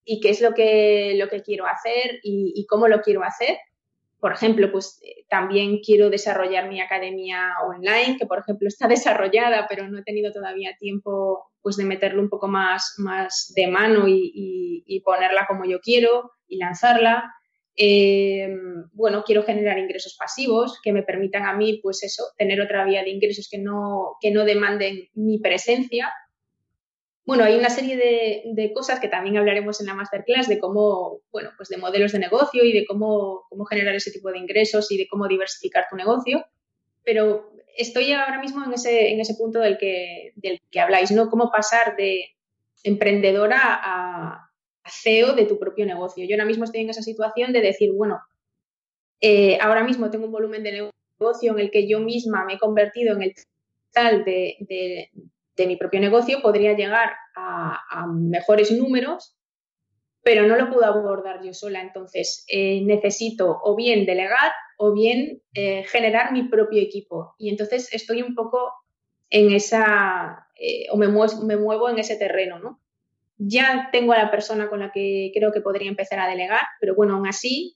y 0.03 0.19
qué 0.19 0.31
es 0.31 0.41
lo 0.41 0.55
que, 0.55 1.13
lo 1.17 1.29
que 1.29 1.43
quiero 1.43 1.67
hacer 1.67 2.21
y 2.23 2.65
cómo 2.67 2.87
lo 2.87 3.01
quiero 3.01 3.23
hacer 3.23 3.57
por 4.25 4.33
ejemplo, 4.33 4.71
pues 4.71 4.99
eh, 5.03 5.23
también 5.29 5.81
quiero 5.85 6.09
desarrollar 6.09 6.67
mi 6.67 6.81
academia 6.81 7.51
online, 7.63 8.17
que 8.17 8.25
por 8.25 8.39
ejemplo 8.39 8.67
está 8.67 8.87
desarrollada, 8.87 9.67
pero 9.69 9.87
no 9.87 9.99
he 9.99 10.03
tenido 10.03 10.31
todavía 10.31 10.75
tiempo 10.79 11.45
pues 11.65 11.77
de 11.77 11.83
meterlo 11.83 12.21
un 12.21 12.29
poco 12.29 12.47
más, 12.47 12.93
más 12.99 13.51
de 13.55 13.65
mano 13.65 14.03
y, 14.07 15.01
ponerla 15.03 15.47
como 15.47 15.65
yo 15.65 15.79
quiero 15.79 16.33
y 16.47 16.57
lanzarla. 16.57 17.33
Eh, 17.75 18.55
bueno, 18.93 19.23
quiero 19.25 19.41
generar 19.41 19.79
ingresos 19.79 20.15
pasivos 20.15 20.79
que 20.83 20.93
me 20.93 21.01
permitan 21.01 21.47
a 21.47 21.55
mí, 21.55 21.79
pues 21.81 22.03
eso, 22.03 22.25
tener 22.37 22.61
otra 22.61 22.85
vía 22.85 23.01
de 23.01 23.09
ingresos 23.09 23.47
que 23.49 23.57
no, 23.57 24.17
que 24.21 24.29
no 24.29 24.45
demanden 24.45 25.09
mi 25.15 25.39
presencia 25.39 26.13
bueno, 27.25 27.43
hay 27.43 27.55
una 27.55 27.71
serie 27.71 27.97
de, 27.97 28.71
cosas 28.73 28.99
que 28.99 29.07
también 29.07 29.35
hablaremos 29.37 29.81
en 29.81 29.87
la 29.87 29.95
masterclass 29.95 30.47
de 30.47 30.59
cómo, 30.59 31.21
bueno, 31.31 31.49
pues 31.57 31.69
de 31.69 31.77
modelos 31.77 32.11
de 32.11 32.19
negocio 32.19 32.63
y 32.63 32.71
de 32.71 32.85
cómo, 32.85 33.45
cómo 33.49 33.65
generar 33.65 33.95
ese 33.95 34.11
tipo 34.11 34.31
de 34.31 34.37
ingresos 34.37 34.91
y 34.91 34.97
de 34.99 35.07
cómo 35.07 35.27
diversificar 35.27 35.87
tu 35.89 35.95
negocio. 35.95 36.45
Pero 37.03 37.54
estoy 37.77 38.11
ahora 38.13 38.39
mismo 38.39 38.63
en 38.63 38.73
ese, 38.73 39.11
en 39.11 39.19
ese 39.19 39.35
punto 39.35 39.59
del 39.59 39.77
que, 39.77 40.33
del 40.35 40.61
que 40.71 40.79
habláis, 40.79 41.11
¿no? 41.11 41.29
Cómo 41.29 41.51
pasar 41.51 41.95
de 41.95 42.35
emprendedora 42.83 43.59
a, 43.61 44.41
CEO 44.87 45.33
de 45.33 45.45
tu 45.45 45.57
propio 45.57 45.83
negocio. 45.83 46.23
Yo 46.27 46.35
ahora 46.35 46.45
mismo 46.45 46.63
estoy 46.63 46.81
en 46.81 46.91
esa 46.91 47.01
situación 47.01 47.51
de 47.53 47.61
decir, 47.61 47.91
bueno, 47.91 48.21
eh, 49.19 49.57
ahora 49.59 49.83
mismo 49.83 50.11
tengo 50.11 50.25
un 50.25 50.31
volumen 50.31 50.61
de 50.61 50.91
negocio 51.19 51.53
en 51.53 51.59
el 51.59 51.71
que 51.71 51.87
yo 51.87 51.99
misma 51.99 52.45
me 52.45 52.53
he 52.53 52.59
convertido 52.59 53.15
en 53.15 53.23
el 53.23 53.33
tal 53.91 54.23
de, 54.23 55.09
de 55.55 55.67
mi 55.67 55.77
propio 55.77 55.99
negocio 55.99 56.41
podría 56.41 56.73
llegar 56.73 57.13
a, 57.35 58.05
mejores 58.07 58.71
números, 58.71 59.35
pero 60.21 60.47
no 60.47 60.55
lo 60.55 60.69
puedo 60.69 60.85
abordar 60.85 61.43
yo 61.43 61.53
sola. 61.53 61.81
Entonces, 61.81 62.45
eh, 62.47 62.81
necesito 62.83 63.59
o 63.63 63.75
bien 63.75 64.05
delegar 64.05 64.51
o 64.77 64.93
bien 64.93 65.41
eh, 65.53 65.83
generar 65.83 66.31
mi 66.31 66.43
propio 66.43 66.81
equipo. 66.81 67.35
Y 67.37 67.49
entonces 67.49 67.89
estoy 67.93 68.21
un 68.21 68.35
poco 68.35 68.73
en 69.29 69.51
esa, 69.51 70.47
eh, 70.59 70.87
o 70.91 70.97
me 70.97 71.07
muevo, 71.07 71.41
me 71.43 71.57
muevo, 71.57 71.89
en 71.89 71.99
ese 71.99 72.15
terreno, 72.15 72.59
¿no? 72.59 72.79
Ya 73.37 73.89
tengo 73.91 74.13
a 74.13 74.17
la 74.17 74.31
persona 74.31 74.69
con 74.69 74.79
la 74.79 74.91
que 74.91 75.31
creo 75.33 75.51
que 75.51 75.61
podría 75.61 75.89
empezar 75.89 76.19
a 76.19 76.29
delegar, 76.29 76.61
pero 76.79 76.95
bueno, 76.95 77.15
aún 77.15 77.27
así, 77.27 77.75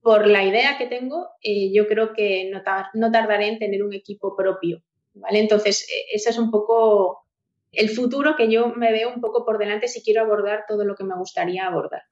por 0.00 0.28
la 0.28 0.44
idea 0.44 0.78
que 0.78 0.86
tengo, 0.86 1.28
yo 1.42 1.88
creo 1.88 2.12
que 2.12 2.50
no, 2.52 2.62
no, 2.94 3.10
tardaré 3.10 3.48
en 3.48 3.58
tener 3.58 3.82
un 3.82 3.92
equipo 3.92 4.36
propio, 4.36 4.82
¿vale? 5.14 5.40
Entonces, 5.40 5.88
ese 6.12 6.30
es 6.30 6.38
un 6.38 6.52
poco 6.52 7.24
el 7.72 7.88
futuro 7.88 8.36
que 8.36 8.50
yo 8.50 8.68
me 8.68 8.92
veo 8.92 9.12
un 9.12 9.20
poco 9.20 9.44
por 9.44 9.58
delante 9.58 9.88
si 9.88 10.02
quiero 10.02 10.22
abordar 10.22 10.64
todo 10.68 10.84
lo 10.84 10.94
que 10.94 11.04
me 11.04 11.16
gustaría 11.16 11.66
abordar. 11.66 12.02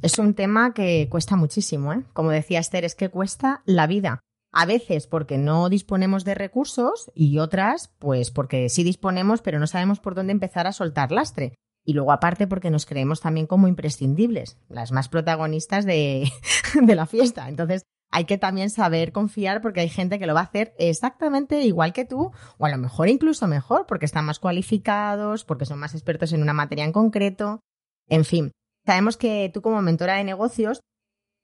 Es 0.00 0.18
un 0.18 0.34
tema 0.34 0.74
que 0.74 1.08
cuesta 1.10 1.34
muchísimo, 1.34 1.92
¿eh? 1.92 2.04
Como 2.12 2.30
decía 2.30 2.60
Esther, 2.60 2.84
es 2.84 2.94
que 2.94 3.08
cuesta 3.08 3.62
la 3.64 3.88
vida. 3.88 4.20
A 4.52 4.64
veces 4.64 5.08
porque 5.08 5.38
no 5.38 5.68
disponemos 5.68 6.24
de 6.24 6.36
recursos 6.36 7.10
y 7.14 7.38
otras, 7.38 7.92
pues 7.98 8.30
porque 8.30 8.68
sí 8.68 8.84
disponemos, 8.84 9.42
pero 9.42 9.58
no 9.58 9.66
sabemos 9.66 9.98
por 9.98 10.14
dónde 10.14 10.32
empezar 10.32 10.68
a 10.68 10.72
soltar 10.72 11.10
lastre. 11.10 11.54
Y 11.84 11.94
luego 11.94 12.12
aparte 12.12 12.46
porque 12.46 12.70
nos 12.70 12.86
creemos 12.86 13.20
también 13.20 13.46
como 13.46 13.66
imprescindibles, 13.66 14.56
las 14.68 14.92
más 14.92 15.08
protagonistas 15.08 15.84
de, 15.84 16.30
de 16.80 16.94
la 16.94 17.06
fiesta. 17.06 17.48
Entonces, 17.48 17.82
hay 18.10 18.24
que 18.24 18.38
también 18.38 18.70
saber 18.70 19.12
confiar 19.12 19.60
porque 19.60 19.80
hay 19.80 19.88
gente 19.88 20.18
que 20.18 20.26
lo 20.26 20.34
va 20.34 20.40
a 20.40 20.44
hacer 20.44 20.74
exactamente 20.78 21.62
igual 21.62 21.92
que 21.92 22.04
tú 22.04 22.30
o 22.56 22.66
a 22.66 22.70
lo 22.70 22.78
mejor 22.78 23.08
incluso 23.08 23.46
mejor 23.48 23.84
porque 23.86 24.06
están 24.06 24.24
más 24.24 24.38
cualificados, 24.38 25.44
porque 25.44 25.66
son 25.66 25.80
más 25.80 25.94
expertos 25.94 26.32
en 26.32 26.42
una 26.42 26.52
materia 26.52 26.84
en 26.84 26.92
concreto. 26.92 27.60
En 28.08 28.24
fin, 28.24 28.52
sabemos 28.88 29.18
que 29.18 29.50
tú 29.52 29.60
como 29.60 29.82
mentora 29.82 30.14
de 30.14 30.24
negocios 30.24 30.80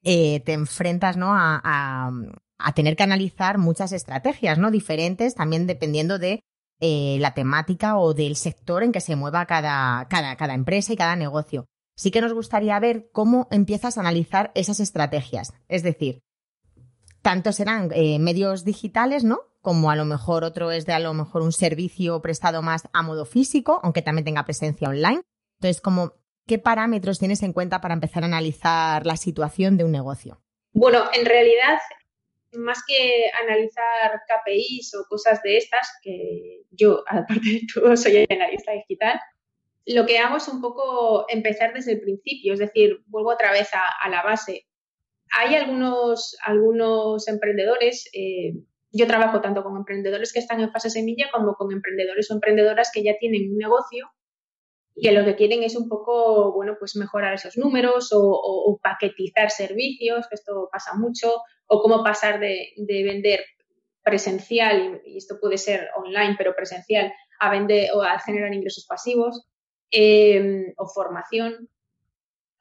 eh, 0.03 0.41
te 0.41 0.55
enfrentas 0.55 1.19
¿no? 1.19 1.29
a, 1.31 2.11
tener 2.75 2.97
que 2.97 3.03
analizar 3.03 3.59
muchas 3.59 3.93
estrategias 3.93 4.57
¿no? 4.57 4.71
diferentes 4.71 5.35
también 5.35 5.67
dependiendo 5.67 6.19
de 6.19 6.41
eh, 6.81 7.19
la 7.21 7.35
temática 7.35 7.99
o 7.99 8.15
del 8.15 8.37
sector 8.37 8.83
en 8.83 8.93
que 8.93 9.03
se 9.03 9.15
mueva 9.15 9.45
cada, 9.45 10.09
cada, 10.09 10.37
cada 10.37 10.55
empresa 10.55 10.95
y 10.95 10.97
cada 10.97 11.17
negocio. 11.17 11.67
Sí 11.95 12.11
que 12.11 12.23
nos 12.23 12.33
gustaría 12.33 12.81
ver 12.81 13.11
cómo 13.13 13.47
empiezas 13.51 13.99
a 13.99 14.01
analizar 14.01 14.51
esas 14.55 14.81
estrategias. 14.81 15.53
Es 15.69 15.83
decir, 15.83 16.23
tanto 17.21 17.53
serán 17.53 17.91
eh, 17.93 18.19
medios 18.19 18.65
digitales, 18.65 19.23
¿no? 19.23 19.41
Como 19.61 19.91
a 19.91 19.97
lo 19.97 20.07
mejor 20.07 20.45
otro 20.45 20.71
es 20.71 20.87
de 20.87 20.95
a 20.95 20.99
lo 20.99 21.13
mejor 21.13 21.43
un 21.43 21.53
servicio 21.53 22.23
prestado 22.23 22.63
más 22.63 22.89
a 22.95 23.03
modo 23.03 23.27
físico, 23.27 23.81
aunque 23.83 24.01
también 24.01 24.25
tenga 24.25 24.47
presencia 24.47 24.89
online. 24.89 25.21
Entonces, 25.59 25.83
como, 25.83 26.15
¿qué 26.47 26.59
parámetros 26.59 27.19
tienes 27.19 27.43
en 27.43 27.53
cuenta 27.53 27.81
para 27.81 27.95
empezar 27.95 28.23
a 28.23 28.27
analizar 28.27 29.07
la 29.07 29.17
situación 29.17 29.77
de 29.77 29.85
un 29.85 29.93
negocio? 29.93 30.41
Bueno, 30.73 31.05
en 31.13 31.27
realidad, 31.27 31.79
más 32.53 32.83
que 32.87 33.31
analizar 33.43 34.21
KPIs 34.29 34.95
o 34.95 35.07
cosas 35.09 35.43
de 35.43 35.57
estas, 35.57 35.91
que 36.03 36.63
yo, 36.71 37.05
aparte 37.09 37.49
de 37.49 37.67
todo, 37.73 37.97
soy 37.97 38.27
analista 38.29 38.73
digital, 38.73 39.21
lo 39.87 40.07
que 40.07 40.19
hago 40.19 40.39
es 40.39 40.49
un 40.49 40.61
poco 40.61 41.27
empezar 41.29 41.75
desde 41.75 41.93
el 41.93 42.01
principio, 42.01 42.55
es 42.55 42.59
decir, 42.59 43.03
vuelvo 43.07 43.33
otra 43.33 43.53
vez 43.53 43.69
a 43.75 44.09
la 44.09 44.23
base 44.23 44.67
hay 45.37 45.55
algunos, 45.57 46.37
algunos 46.43 47.27
emprendedores, 47.29 48.09
eh, 48.13 48.55
yo 48.93 49.07
trabajo 49.07 49.41
tanto 49.41 49.65
con 49.65 49.77
emprendedores 49.77 50.33
que 50.33 50.39
están 50.39 50.61
en 50.61 50.71
fase 50.71 50.91
semilla 50.91 51.27
como 51.33 51.55
con 51.55 51.73
emprendedores 51.73 52.31
o 52.31 52.35
emprendedoras 52.35 52.91
que 52.93 53.03
ya 53.03 53.19
tienen 53.19 53.51
un 53.51 53.59
negocio 53.59 54.11
y 54.95 55.03
que 55.03 55.13
lo 55.13 55.25
que 55.25 55.35
quieren 55.35 55.63
es 55.63 55.77
un 55.77 55.89
poco, 55.89 56.53
bueno, 56.53 56.77
pues 56.79 56.97
mejorar 56.97 57.35
esos 57.35 57.57
números 57.57 58.11
o, 58.13 58.79
paquetizar 58.83 59.51
servicios, 59.51 60.29
que 60.29 60.37
esto 60.37 60.69
pasa 60.71 60.95
mucho, 60.95 61.43
o 61.67 61.83
cómo 61.83 62.05
pasar 62.05 62.39
de, 62.39 62.73
vender 62.77 63.45
presencial, 64.03 65.01
y 65.05 65.17
esto 65.17 65.39
puede 65.41 65.59
ser 65.59 65.89
online, 65.97 66.37
pero 66.39 66.55
presencial, 66.55 67.13
a 67.41 67.51
vender 67.51 67.91
o 67.95 68.03
a 68.03 68.19
generar 68.21 68.53
ingresos 68.53 68.87
pasivos, 68.87 69.47
eh, 69.91 70.73
o 70.77 70.87
formación 70.87 71.69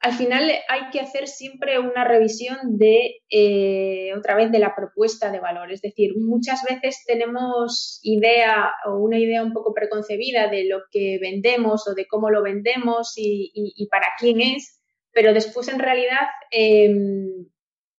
al 0.04 0.12
final 0.12 0.52
hay 0.68 0.90
que 0.92 1.00
hacer 1.00 1.26
siempre 1.26 1.78
una 1.78 2.04
revisión 2.04 2.76
de, 2.76 3.22
eh, 3.30 4.12
otra 4.14 4.34
vez, 4.34 4.52
de 4.52 4.58
la 4.58 4.74
propuesta 4.76 5.30
de 5.30 5.40
valor. 5.40 5.72
Es 5.72 5.80
decir, 5.80 6.12
muchas 6.18 6.62
veces 6.62 7.02
tenemos 7.06 8.00
idea 8.02 8.70
o 8.84 8.98
una 8.98 9.18
idea 9.18 9.42
un 9.42 9.54
poco 9.54 9.72
preconcebida 9.72 10.48
de 10.48 10.66
lo 10.66 10.82
que 10.90 11.18
vendemos 11.22 11.88
o 11.88 11.94
de 11.94 12.06
cómo 12.06 12.28
lo 12.28 12.42
vendemos 12.42 13.14
y, 13.16 13.88
para 13.90 14.08
quién 14.18 14.42
es, 14.42 14.78
pero 15.10 15.32
después 15.32 15.68
en 15.68 15.78
realidad 15.78 16.28
em, 16.50 17.46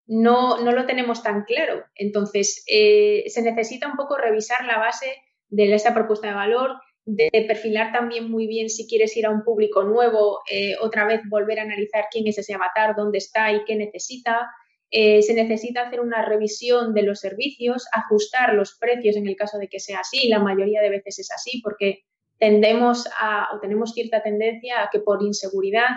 no, 0.05 0.61
no, 0.61 0.73
lo 0.73 0.85
tenemos 0.85 1.23
tan 1.23 1.43
claro. 1.43 1.85
Entonces, 1.95 2.63
eh, 2.67 3.23
se 3.29 3.41
necesita 3.41 3.87
un 3.87 3.97
poco 3.97 4.15
revisar 4.15 4.63
la 4.65 4.77
base 4.77 5.07
de 5.47 5.73
esa 5.73 5.95
propuesta 5.95 6.27
de 6.27 6.35
valor, 6.35 6.75
de 7.05 7.29
perfilar 7.47 7.91
también 7.91 8.31
muy 8.31 8.47
bien 8.47 8.69
si 8.69 8.87
quieres 8.87 9.15
ir 9.15 9.27
a 9.27 9.29
un 9.29 9.43
público 9.43 9.83
nuevo, 9.83 10.41
eh, 10.49 10.75
otra 10.81 11.05
vez 11.05 11.21
volver 11.29 11.59
a 11.59 11.63
analizar 11.63 12.05
quién 12.11 12.27
es 12.27 12.37
ese 12.39 12.55
avatar, 12.55 12.95
dónde 12.95 13.19
está 13.19 13.51
y 13.51 13.63
qué 13.63 13.75
necesita. 13.75 14.49
Eh, 14.89 15.21
se 15.21 15.35
necesita 15.35 15.83
hacer 15.83 15.99
una 15.99 16.25
revisión 16.25 16.93
de 16.93 17.03
los 17.03 17.19
servicios, 17.19 17.85
ajustar 17.91 18.55
los 18.55 18.75
precios 18.77 19.15
en 19.17 19.27
el 19.27 19.35
caso 19.35 19.59
de 19.59 19.67
que 19.67 19.79
sea 19.79 19.99
así. 19.99 20.27
La 20.29 20.39
mayoría 20.39 20.81
de 20.81 20.89
veces 20.89 21.19
es 21.19 21.31
así 21.31 21.61
porque 21.63 22.05
tendemos 22.39 23.07
a, 23.19 23.49
o 23.55 23.59
tenemos 23.59 23.93
cierta 23.93 24.23
tendencia 24.23 24.83
a 24.83 24.89
que 24.91 24.99
por 24.99 25.21
inseguridad 25.21 25.89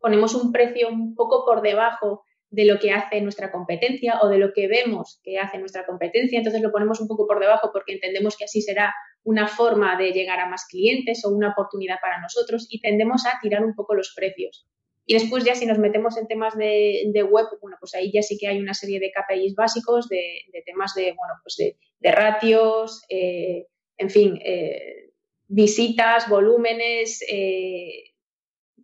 ponemos 0.00 0.34
un 0.34 0.52
precio 0.52 0.88
un 0.88 1.14
poco 1.14 1.44
por 1.44 1.62
debajo 1.62 2.24
de 2.50 2.64
lo 2.64 2.78
que 2.78 2.90
hace 2.90 3.20
nuestra 3.20 3.52
competencia 3.52 4.20
o 4.22 4.28
de 4.28 4.38
lo 4.38 4.52
que 4.52 4.68
vemos 4.68 5.20
que 5.22 5.38
hace 5.38 5.58
nuestra 5.58 5.86
competencia. 5.86 6.38
Entonces 6.38 6.62
lo 6.62 6.72
ponemos 6.72 7.00
un 7.00 7.06
poco 7.06 7.26
por 7.26 7.38
debajo 7.38 7.70
porque 7.72 7.92
entendemos 7.92 8.36
que 8.36 8.44
así 8.44 8.62
será 8.62 8.92
una 9.26 9.48
forma 9.48 9.96
de 9.96 10.12
llegar 10.12 10.38
a 10.38 10.46
más 10.46 10.66
clientes 10.66 11.24
o 11.24 11.30
una 11.30 11.50
oportunidad 11.50 11.96
para 12.00 12.20
nosotros 12.20 12.68
y 12.70 12.80
tendemos 12.80 13.26
a 13.26 13.40
tirar 13.42 13.64
un 13.64 13.74
poco 13.74 13.94
los 13.94 14.14
precios. 14.14 14.68
Y 15.04 15.14
después 15.14 15.44
ya 15.44 15.56
si 15.56 15.66
nos 15.66 15.78
metemos 15.78 16.16
en 16.16 16.28
temas 16.28 16.56
de, 16.56 17.26
web, 17.28 17.46
bueno, 17.60 17.76
pues 17.80 17.96
ahí 17.96 18.12
ya 18.12 18.22
sí 18.22 18.38
que 18.38 18.46
hay 18.46 18.60
una 18.60 18.72
serie 18.72 19.00
de 19.00 19.10
KPIs 19.10 19.56
básicos, 19.56 20.08
de, 20.08 20.42
temas 20.64 20.94
de, 20.94 21.12
bueno, 21.16 21.34
pues 21.42 21.56
de, 21.58 22.12
ratios, 22.12 23.02
eh, 23.08 23.66
en 23.98 24.10
fin, 24.10 24.38
eh, 24.44 25.10
visitas, 25.48 26.28
volúmenes, 26.28 27.20
eh, 27.28 28.14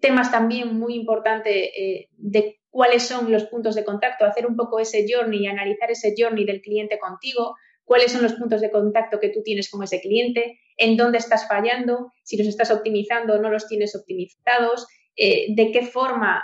temas 0.00 0.32
también 0.32 0.76
muy 0.76 0.96
importantes 0.96 1.70
de 2.16 2.60
cuáles 2.68 3.04
son 3.04 3.30
los 3.30 3.44
puntos 3.44 3.76
de 3.76 3.84
contacto, 3.84 4.24
hacer 4.24 4.46
un 4.46 4.56
poco 4.56 4.80
ese 4.80 5.06
journey 5.08 5.44
y 5.44 5.46
analizar 5.46 5.92
ese 5.92 6.14
journey 6.18 6.44
del 6.44 6.62
cliente 6.62 6.98
contigo, 6.98 7.54
cuáles 7.92 8.12
son 8.12 8.22
los 8.22 8.32
puntos 8.32 8.62
de 8.62 8.70
contacto 8.70 9.20
que 9.20 9.28
tú 9.28 9.42
tienes 9.42 9.68
con 9.68 9.82
ese 9.82 10.00
cliente, 10.00 10.58
en 10.78 10.96
dónde 10.96 11.18
estás 11.18 11.46
fallando, 11.46 12.10
si 12.22 12.38
los 12.38 12.46
estás 12.46 12.70
optimizando 12.70 13.34
o 13.34 13.38
no 13.38 13.50
los 13.50 13.68
tienes 13.68 13.94
optimizados, 13.94 14.86
eh, 15.14 15.54
de 15.54 15.70
qué 15.72 15.84
forma 15.84 16.42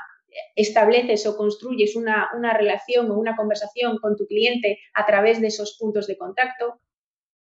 estableces 0.54 1.24
o 1.26 1.38
construyes 1.38 1.96
una, 1.96 2.28
relación 2.52 3.10
o 3.10 3.14
una 3.14 3.34
conversación 3.34 3.96
con 3.96 4.14
tu 4.14 4.26
cliente 4.26 4.78
a 4.92 5.06
través 5.06 5.40
de 5.40 5.46
esos 5.46 5.78
puntos 5.80 6.06
de 6.06 6.18
contacto. 6.18 6.82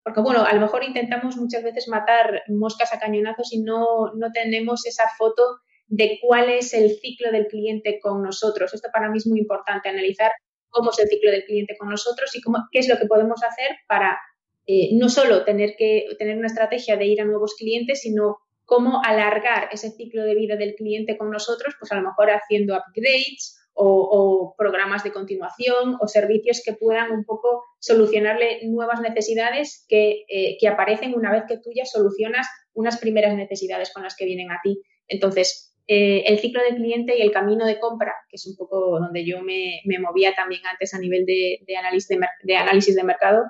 Porque, 0.03 0.23
bueno, 0.23 0.45
a 0.45 0.53
lo 0.55 0.61
mejor 0.61 0.83
intentamos 0.83 1.37
muchas 1.37 1.63
veces 1.63 1.87
matar 1.87 2.43
moscas 2.49 2.93
a 2.93 2.99
cañonazos 2.99 3.53
y 3.53 3.61
no, 3.61 4.13
no 4.17 4.33
tenemos 4.33 4.87
esa 4.87 5.05
foto 5.17 5.61
de 5.87 6.19
cuál 6.21 6.51
es 6.51 6.75
el 6.75 6.99
ciclo 6.99 7.31
del 7.31 7.47
cliente 7.47 8.01
con 8.03 8.25
nosotros. 8.25 8.75
Esto 8.75 8.89
para 8.93 9.09
mí 9.09 9.19
es 9.19 9.27
muy 9.29 9.39
importante, 9.39 9.89
analizar 9.89 10.33
cómo 10.75 10.91
es 10.91 10.99
el 10.99 11.09
ciclo 11.09 11.31
del 11.31 11.45
cliente 11.45 11.77
con 11.79 11.89
nosotros 11.89 12.35
y 12.35 12.43
qué 12.73 12.79
es 12.79 12.89
lo 12.89 12.99
que 12.99 13.07
podemos 13.07 13.43
hacer 13.43 13.77
para 13.89 14.19
eh, 14.67 14.91
no 14.95 15.09
solo 15.09 15.45
tener 15.45 15.75
que 15.79 16.07
tener 16.19 16.37
una 16.37 16.49
estrategia 16.49 16.97
de 16.97 17.07
ir 17.07 17.21
a 17.21 17.25
nuevos 17.25 17.55
clientes, 17.55 18.01
sino 18.01 18.39
cómo 18.65 19.03
alargar 19.05 19.69
ese 19.73 19.91
ciclo 19.91 20.25
de 20.25 20.35
vida 20.35 20.57
del 20.57 20.75
cliente 20.75 21.17
con 21.19 21.31
nosotros, 21.31 21.75
pues 21.79 21.93
a 21.93 21.97
lo 21.97 22.03
mejor 22.03 22.31
haciendo 22.31 22.75
upgrades 22.75 23.61
o, 23.75 24.55
programas 24.57 25.03
de 25.03 25.13
continuación 25.13 25.97
o 26.01 26.07
servicios 26.07 26.63
que 26.65 26.75
puedan 26.75 27.11
un 27.11 27.25
poco 27.25 27.65
solucionarle 27.81 28.61
nuevas 28.65 29.01
necesidades 29.01 29.85
que, 29.89 30.25
eh, 30.29 30.57
que 30.59 30.69
aparecen 30.69 31.15
una 31.15 31.33
vez 31.33 31.43
que 31.49 31.59
tú 31.59 31.71
ya 31.75 31.85
solucionas 31.85 32.47
unas 32.73 32.99
primeras 32.99 33.35
necesidades 33.37 33.93
con 33.93 34.05
las 34.05 34.17
que 34.17 34.25
vienen 34.25 34.51
a 34.51 34.61
ti. 34.63 34.81
Entonces, 35.09 35.74
eh, 35.87 36.25
el 36.27 36.39
ciclo 36.39 36.63
del 36.63 36.77
cliente 36.77 37.19
y 37.19 37.21
el 37.21 37.31
camino 37.31 37.67
de 37.67 37.79
compra, 37.79 38.15
que 38.29 38.37
es 38.37 38.47
un 38.47 38.57
poco 38.57 38.99
donde 38.99 39.25
yo 39.25 39.43
me, 39.43 39.81
movía 40.01 40.35
también 40.35 40.63
antes 40.67 40.95
a 40.95 40.99
nivel 40.99 41.27
de, 41.27 41.61
análisis, 41.79 42.09
de, 42.43 42.57
análisis, 42.57 42.97
de, 42.97 43.05
mercado, 43.05 43.45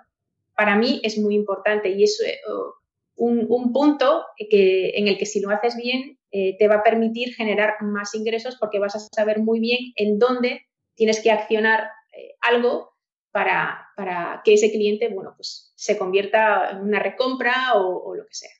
para 0.57 0.76
mí 0.76 1.01
es 1.05 1.16
muy 1.18 1.35
importante 1.35 1.91
y 1.91 2.03
es 2.03 2.20
eh, 2.26 2.41
un, 3.16 3.72
punto 3.72 4.24
que, 4.51 4.91
en 4.97 5.07
el 5.07 5.16
que 5.16 5.26
si 5.26 5.41
lo 5.41 5.51
haces 5.51 5.76
bien 5.76 6.18
eh, 6.32 6.57
te 6.59 6.66
va 6.66 6.76
a 6.76 6.82
permitir 6.82 7.35
generar 7.35 7.74
más 7.82 8.14
ingresos 8.14 8.57
porque 8.59 8.80
vas 8.80 8.97
a 8.97 9.01
saber 9.01 9.39
muy 9.39 9.61
bien 9.61 9.93
en 9.95 10.18
dónde 10.18 10.66
tienes 10.97 11.22
que 11.22 11.30
accionar 11.30 11.89
algo 12.41 12.95
para, 13.32 14.43
que 14.45 14.55
ese 14.55 14.70
cliente 14.70 15.09
bueno, 15.09 15.35
pues, 15.37 15.72
se 15.76 15.99
convierta 15.99 16.70
en 16.70 16.82
una 16.82 17.01
recompra 17.01 17.74
o 17.74 18.14
lo 18.14 18.24
que 18.26 18.35
sea. 18.35 18.51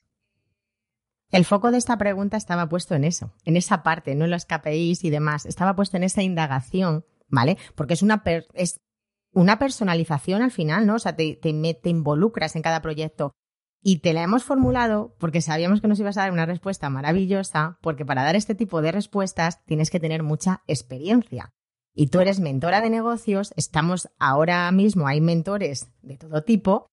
El 1.31 1.45
foco 1.45 1.71
de 1.71 1.77
esta 1.77 1.97
pregunta 1.97 2.37
estaba 2.37 2.69
puesto 2.69 2.95
en 2.95 3.03
eso, 3.03 3.33
en 3.45 3.57
esa 3.57 3.83
parte, 3.83 4.15
no 4.15 4.25
en 4.25 4.31
los 4.31 4.45
KPIs 4.45 5.03
y 5.03 5.09
demás. 5.09 5.45
Estaba 5.45 5.75
puesto 5.75 5.97
en 5.97 6.03
esa 6.03 6.21
indagación, 6.21 7.05
¿vale? 7.27 7.57
Porque 7.75 7.93
es 7.93 8.01
una, 8.01 8.23
es 8.53 8.79
una 9.33 9.59
personalización 9.59 10.41
al 10.41 10.51
final, 10.51 10.85
¿no? 10.85 10.95
O 10.95 10.99
sea, 10.99 11.15
te, 11.15 11.35
te 11.35 11.89
involucras 11.89 12.55
en 12.55 12.61
cada 12.61 12.81
proyecto. 12.81 13.33
Y 13.87 13.99
te 13.99 14.13
la 14.13 14.23
hemos 14.23 14.43
formulado 14.43 15.15
porque 15.19 15.41
sabíamos 15.41 15.79
que 15.79 15.87
nos 15.87 15.99
ibas 15.99 16.17
a 16.17 16.21
dar 16.21 16.31
una 16.31 16.47
respuesta 16.47 16.89
maravillosa, 16.89 17.77
porque 17.81 18.03
para 18.03 18.23
dar 18.23 18.35
este 18.35 18.55
tipo 18.55 18.81
de 18.81 18.91
respuestas 18.91 19.63
tienes 19.65 19.91
que 19.91 19.99
tener 19.99 20.23
mucha 20.23 20.63
experiencia. 20.65 21.51
Y 21.93 22.07
tú 22.07 22.19
eres 22.19 22.39
mentora 22.39 22.81
de 22.81 22.89
negocios, 22.89 23.53
estamos 23.55 24.09
ahora 24.17 24.71
mismo, 24.71 25.07
hay 25.07 25.21
mentores 25.21 25.91
de 26.01 26.17
todo 26.17 26.43
tipo, 26.43 26.87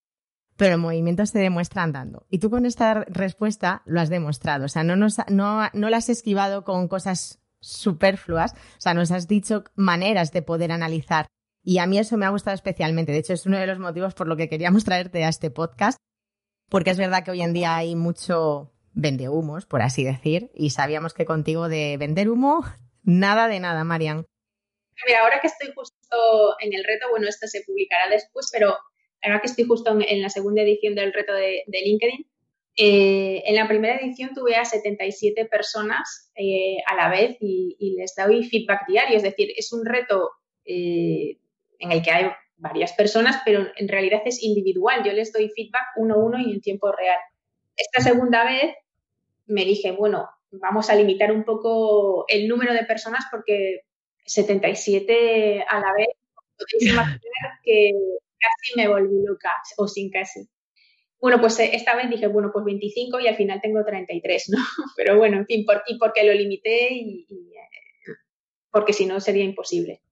pero 0.56 0.74
el 0.74 0.80
movimiento 0.80 1.24
se 1.26 1.38
demuestra 1.38 1.82
andando. 1.82 2.26
Y 2.28 2.38
tú 2.38 2.50
con 2.50 2.66
esta 2.66 3.04
respuesta 3.08 3.82
lo 3.84 4.00
has 4.00 4.10
demostrado. 4.10 4.66
O 4.66 4.68
sea, 4.68 4.84
no, 4.84 4.96
nos, 4.96 5.16
no, 5.28 5.68
no 5.72 5.90
la 5.90 5.96
has 5.96 6.08
esquivado 6.08 6.64
con 6.64 6.88
cosas 6.88 7.40
superfluas, 7.60 8.52
o 8.52 8.80
sea, 8.80 8.92
nos 8.92 9.12
has 9.12 9.28
dicho 9.28 9.64
maneras 9.74 10.32
de 10.32 10.42
poder 10.42 10.72
analizar. 10.72 11.26
Y 11.64 11.78
a 11.78 11.86
mí 11.86 11.98
eso 11.98 12.16
me 12.16 12.26
ha 12.26 12.30
gustado 12.30 12.54
especialmente. 12.54 13.12
De 13.12 13.18
hecho, 13.18 13.32
es 13.32 13.46
uno 13.46 13.58
de 13.58 13.66
los 13.66 13.78
motivos 13.78 14.14
por 14.14 14.26
lo 14.26 14.36
que 14.36 14.48
queríamos 14.48 14.84
traerte 14.84 15.24
a 15.24 15.28
este 15.28 15.50
podcast, 15.50 15.96
porque 16.68 16.90
es 16.90 16.98
verdad 16.98 17.24
que 17.24 17.30
hoy 17.30 17.42
en 17.42 17.52
día 17.52 17.76
hay 17.76 17.94
mucho 17.94 18.72
vende 18.94 19.28
humos, 19.28 19.64
por 19.64 19.80
así 19.80 20.04
decir, 20.04 20.50
y 20.54 20.70
sabíamos 20.70 21.14
que 21.14 21.24
contigo 21.24 21.68
de 21.68 21.96
vender 21.98 22.28
humo, 22.28 22.64
nada 23.02 23.48
de 23.48 23.60
nada, 23.60 23.84
Marian. 23.84 24.26
Mira, 25.06 25.20
ahora 25.22 25.40
que 25.40 25.46
estoy 25.46 25.72
justo 25.74 26.56
en 26.60 26.74
el 26.74 26.84
reto, 26.84 27.08
bueno, 27.10 27.28
esto 27.28 27.46
se 27.46 27.62
publicará 27.62 28.08
después, 28.10 28.48
pero 28.52 28.76
ahora 29.22 29.40
que 29.40 29.46
estoy 29.46 29.64
justo 29.64 29.96
en, 30.00 30.22
la 30.22 30.28
segunda 30.28 30.62
edición 30.62 30.94
del 30.94 31.12
reto 31.12 31.32
de, 31.32 31.64
LinkedIn, 31.66 32.26
eh, 32.76 33.42
en 33.46 33.54
la 33.54 33.68
primera 33.68 33.96
edición 33.96 34.30
tuve 34.34 34.56
a 34.56 34.64
77 34.64 35.44
personas 35.46 36.32
eh, 36.34 36.78
a 36.86 36.94
la 36.94 37.10
vez 37.10 37.36
y, 37.40 37.96
les 37.98 38.14
doy 38.14 38.44
feedback 38.44 38.86
diario, 38.88 39.16
es 39.16 39.22
decir, 39.22 39.52
es 39.56 39.72
un 39.72 39.84
reto 39.84 40.30
eh, 40.64 41.38
en 41.78 41.92
el 41.92 42.02
que 42.02 42.10
hay 42.10 42.30
varias 42.56 42.92
personas, 42.92 43.42
pero 43.44 43.66
en 43.76 43.88
realidad 43.88 44.22
es 44.24 44.42
individual. 44.42 45.02
Yo 45.04 45.12
les 45.12 45.32
doy 45.32 45.50
feedback 45.50 45.86
uno 45.96 46.14
a 46.14 46.18
uno 46.18 46.38
y 46.38 46.52
en 46.52 46.60
tiempo 46.60 46.92
real. 46.92 47.18
Esta 47.76 48.00
segunda 48.00 48.44
vez 48.44 48.74
me 49.46 49.64
dije, 49.64 49.90
bueno, 49.90 50.28
vamos 50.52 50.88
a 50.90 50.94
limitar 50.94 51.32
un 51.32 51.44
poco 51.44 52.24
el 52.28 52.48
número 52.48 52.72
de 52.72 52.84
personas 52.84 53.24
porque 53.30 53.80
77 54.26 55.64
a 55.68 55.80
la 55.80 55.92
vez, 55.92 56.08
podéis 56.56 56.92
imaginar 56.92 57.60
que 57.64 57.92
casi 58.42 58.76
me 58.76 58.88
volví 58.88 59.24
loca, 59.24 59.52
o 59.76 59.88
sin 59.88 60.10
casi. 60.10 60.48
Bueno, 61.22 61.40
pues 61.40 61.56
eh, 61.60 61.70
esta 61.72 61.94
vez 61.94 62.10
dije, 62.10 62.26
bueno, 62.26 62.50
pues 62.52 62.64
25 62.64 63.20
y 63.20 63.28
al 63.28 63.36
final 63.36 63.60
tengo 63.60 63.84
33, 63.84 64.50
¿no? 64.50 64.58
Pero 64.96 65.16
bueno, 65.16 65.38
en 65.38 65.46
fin, 65.46 65.64
por, 65.64 65.82
y 65.86 65.96
porque 65.96 66.24
lo 66.24 66.34
limité 66.34 66.92
y, 66.92 67.26
eh, 67.30 68.12
porque 68.72 68.92
si 68.92 69.06
no 69.06 69.20
sería 69.20 69.44
imposible. 69.44 70.02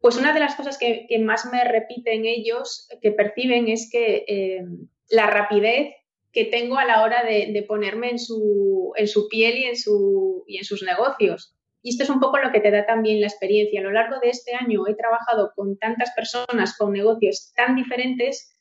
Pues 0.00 0.16
una 0.16 0.32
de 0.32 0.40
las 0.40 0.56
cosas 0.56 0.78
que, 0.78 1.06
más 1.20 1.44
me 1.52 1.62
repiten 1.64 2.24
ellos, 2.24 2.88
que 3.02 3.12
perciben, 3.12 3.68
es 3.68 3.88
que 3.92 4.24
eh, 4.26 4.64
la 5.10 5.26
rapidez 5.26 5.94
que 6.32 6.46
tengo 6.46 6.78
a 6.78 6.86
la 6.86 7.04
hora 7.04 7.22
de, 7.22 7.64
ponerme 7.68 8.10
en 8.10 8.18
su, 8.18 8.92
en 8.96 9.06
su 9.06 9.28
piel 9.28 9.58
y 9.58 9.64
en, 9.64 9.76
su, 9.76 10.44
y 10.48 10.56
en 10.56 10.64
sus 10.64 10.82
negocios. 10.82 11.54
Y 11.82 11.90
esto 11.90 12.04
es 12.04 12.10
un 12.10 12.20
poco 12.20 12.38
lo 12.38 12.52
que 12.52 12.60
te 12.60 12.70
da 12.70 12.86
también 12.86 13.20
la 13.20 13.26
experiencia. 13.26 13.80
A 13.80 13.84
lo 13.84 13.92
largo 13.92 14.20
de 14.20 14.30
este 14.30 14.54
año 14.54 14.86
he 14.86 14.94
trabajado 14.94 15.52
con 15.54 15.76
tantas 15.78 16.12
personas, 16.12 16.76
con 16.76 16.92
negocios 16.92 17.52
tan 17.54 17.74
diferentes, 17.74 18.56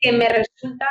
que 0.00 0.12
me 0.12 0.28
resulta, 0.28 0.88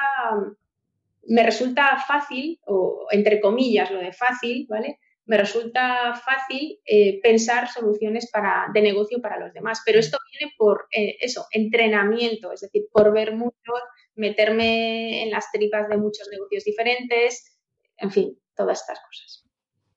me 1.28 1.44
resulta 1.44 1.98
fácil, 2.08 2.60
o 2.66 3.08
entre 3.12 3.42
comillas 3.42 3.92
lo 3.92 4.00
de 4.00 4.14
fácil, 4.14 4.66
¿vale? 4.70 5.00
me 5.26 5.38
resulta 5.38 6.14
fácil 6.16 6.80
eh, 6.86 7.22
pensar 7.22 7.70
soluciones 7.70 8.30
de 8.74 8.82
negocio 8.82 9.22
para 9.22 9.40
los 9.40 9.54
demás. 9.54 9.82
Pero 9.86 10.00
esto 10.00 10.18
viene 10.32 10.54
por 10.58 10.88
eh, 10.92 11.18
eso, 11.22 11.46
entrenamiento, 11.52 12.52
es 12.52 12.62
decir, 12.62 12.84
por 12.92 13.14
ver 13.14 13.34
mucho, 13.36 13.72
meterme 14.16 15.24
en 15.24 15.32
las 15.32 15.52
tripas 15.52 15.88
de 15.90 15.98
muchos 15.98 16.28
negocios 16.30 16.64
diferentes, 16.64 17.58
en 17.98 18.12
fin, 18.12 18.40
todas 18.56 18.82
estas 18.82 19.00
cosas. 19.00 19.46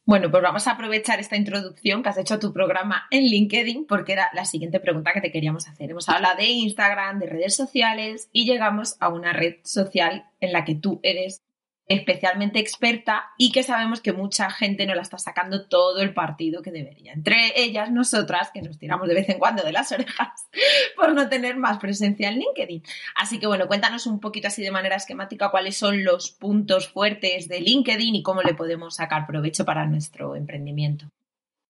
Bueno, 0.08 0.30
pues 0.30 0.40
vamos 0.40 0.68
a 0.68 0.70
aprovechar 0.70 1.18
esta 1.18 1.36
introducción 1.36 2.04
que 2.04 2.10
has 2.10 2.16
hecho 2.16 2.34
a 2.34 2.38
tu 2.38 2.52
programa 2.52 3.08
en 3.10 3.24
LinkedIn 3.24 3.86
porque 3.88 4.12
era 4.12 4.30
la 4.34 4.44
siguiente 4.44 4.78
pregunta 4.78 5.12
que 5.12 5.20
te 5.20 5.32
queríamos 5.32 5.66
hacer. 5.66 5.90
Hemos 5.90 6.08
hablado 6.08 6.36
de 6.36 6.44
Instagram, 6.44 7.18
de 7.18 7.26
redes 7.26 7.56
sociales 7.56 8.28
y 8.30 8.46
llegamos 8.46 8.96
a 9.00 9.08
una 9.08 9.32
red 9.32 9.56
social 9.64 10.26
en 10.38 10.52
la 10.52 10.64
que 10.64 10.76
tú 10.76 11.00
eres 11.02 11.42
especialmente 11.88 12.58
experta 12.58 13.30
y 13.38 13.52
que 13.52 13.62
sabemos 13.62 14.00
que 14.00 14.12
mucha 14.12 14.50
gente 14.50 14.86
no 14.86 14.94
la 14.94 15.02
está 15.02 15.18
sacando 15.18 15.68
todo 15.68 16.00
el 16.00 16.12
partido 16.14 16.62
que 16.62 16.72
debería. 16.72 17.12
Entre 17.12 17.52
ellas 17.54 17.90
nosotras, 17.90 18.50
que 18.52 18.62
nos 18.62 18.78
tiramos 18.78 19.08
de 19.08 19.14
vez 19.14 19.28
en 19.28 19.38
cuando 19.38 19.62
de 19.62 19.72
las 19.72 19.92
orejas 19.92 20.48
por 20.96 21.14
no 21.14 21.28
tener 21.28 21.56
más 21.56 21.78
presencia 21.78 22.28
en 22.28 22.38
LinkedIn. 22.38 22.82
Así 23.14 23.38
que 23.38 23.46
bueno, 23.46 23.68
cuéntanos 23.68 24.06
un 24.06 24.20
poquito 24.20 24.48
así 24.48 24.62
de 24.62 24.70
manera 24.70 24.96
esquemática 24.96 25.50
cuáles 25.50 25.76
son 25.76 26.04
los 26.04 26.30
puntos 26.32 26.88
fuertes 26.88 27.48
de 27.48 27.60
LinkedIn 27.60 28.16
y 28.16 28.22
cómo 28.22 28.42
le 28.42 28.54
podemos 28.54 28.96
sacar 28.96 29.26
provecho 29.26 29.64
para 29.64 29.86
nuestro 29.86 30.34
emprendimiento. 30.34 31.08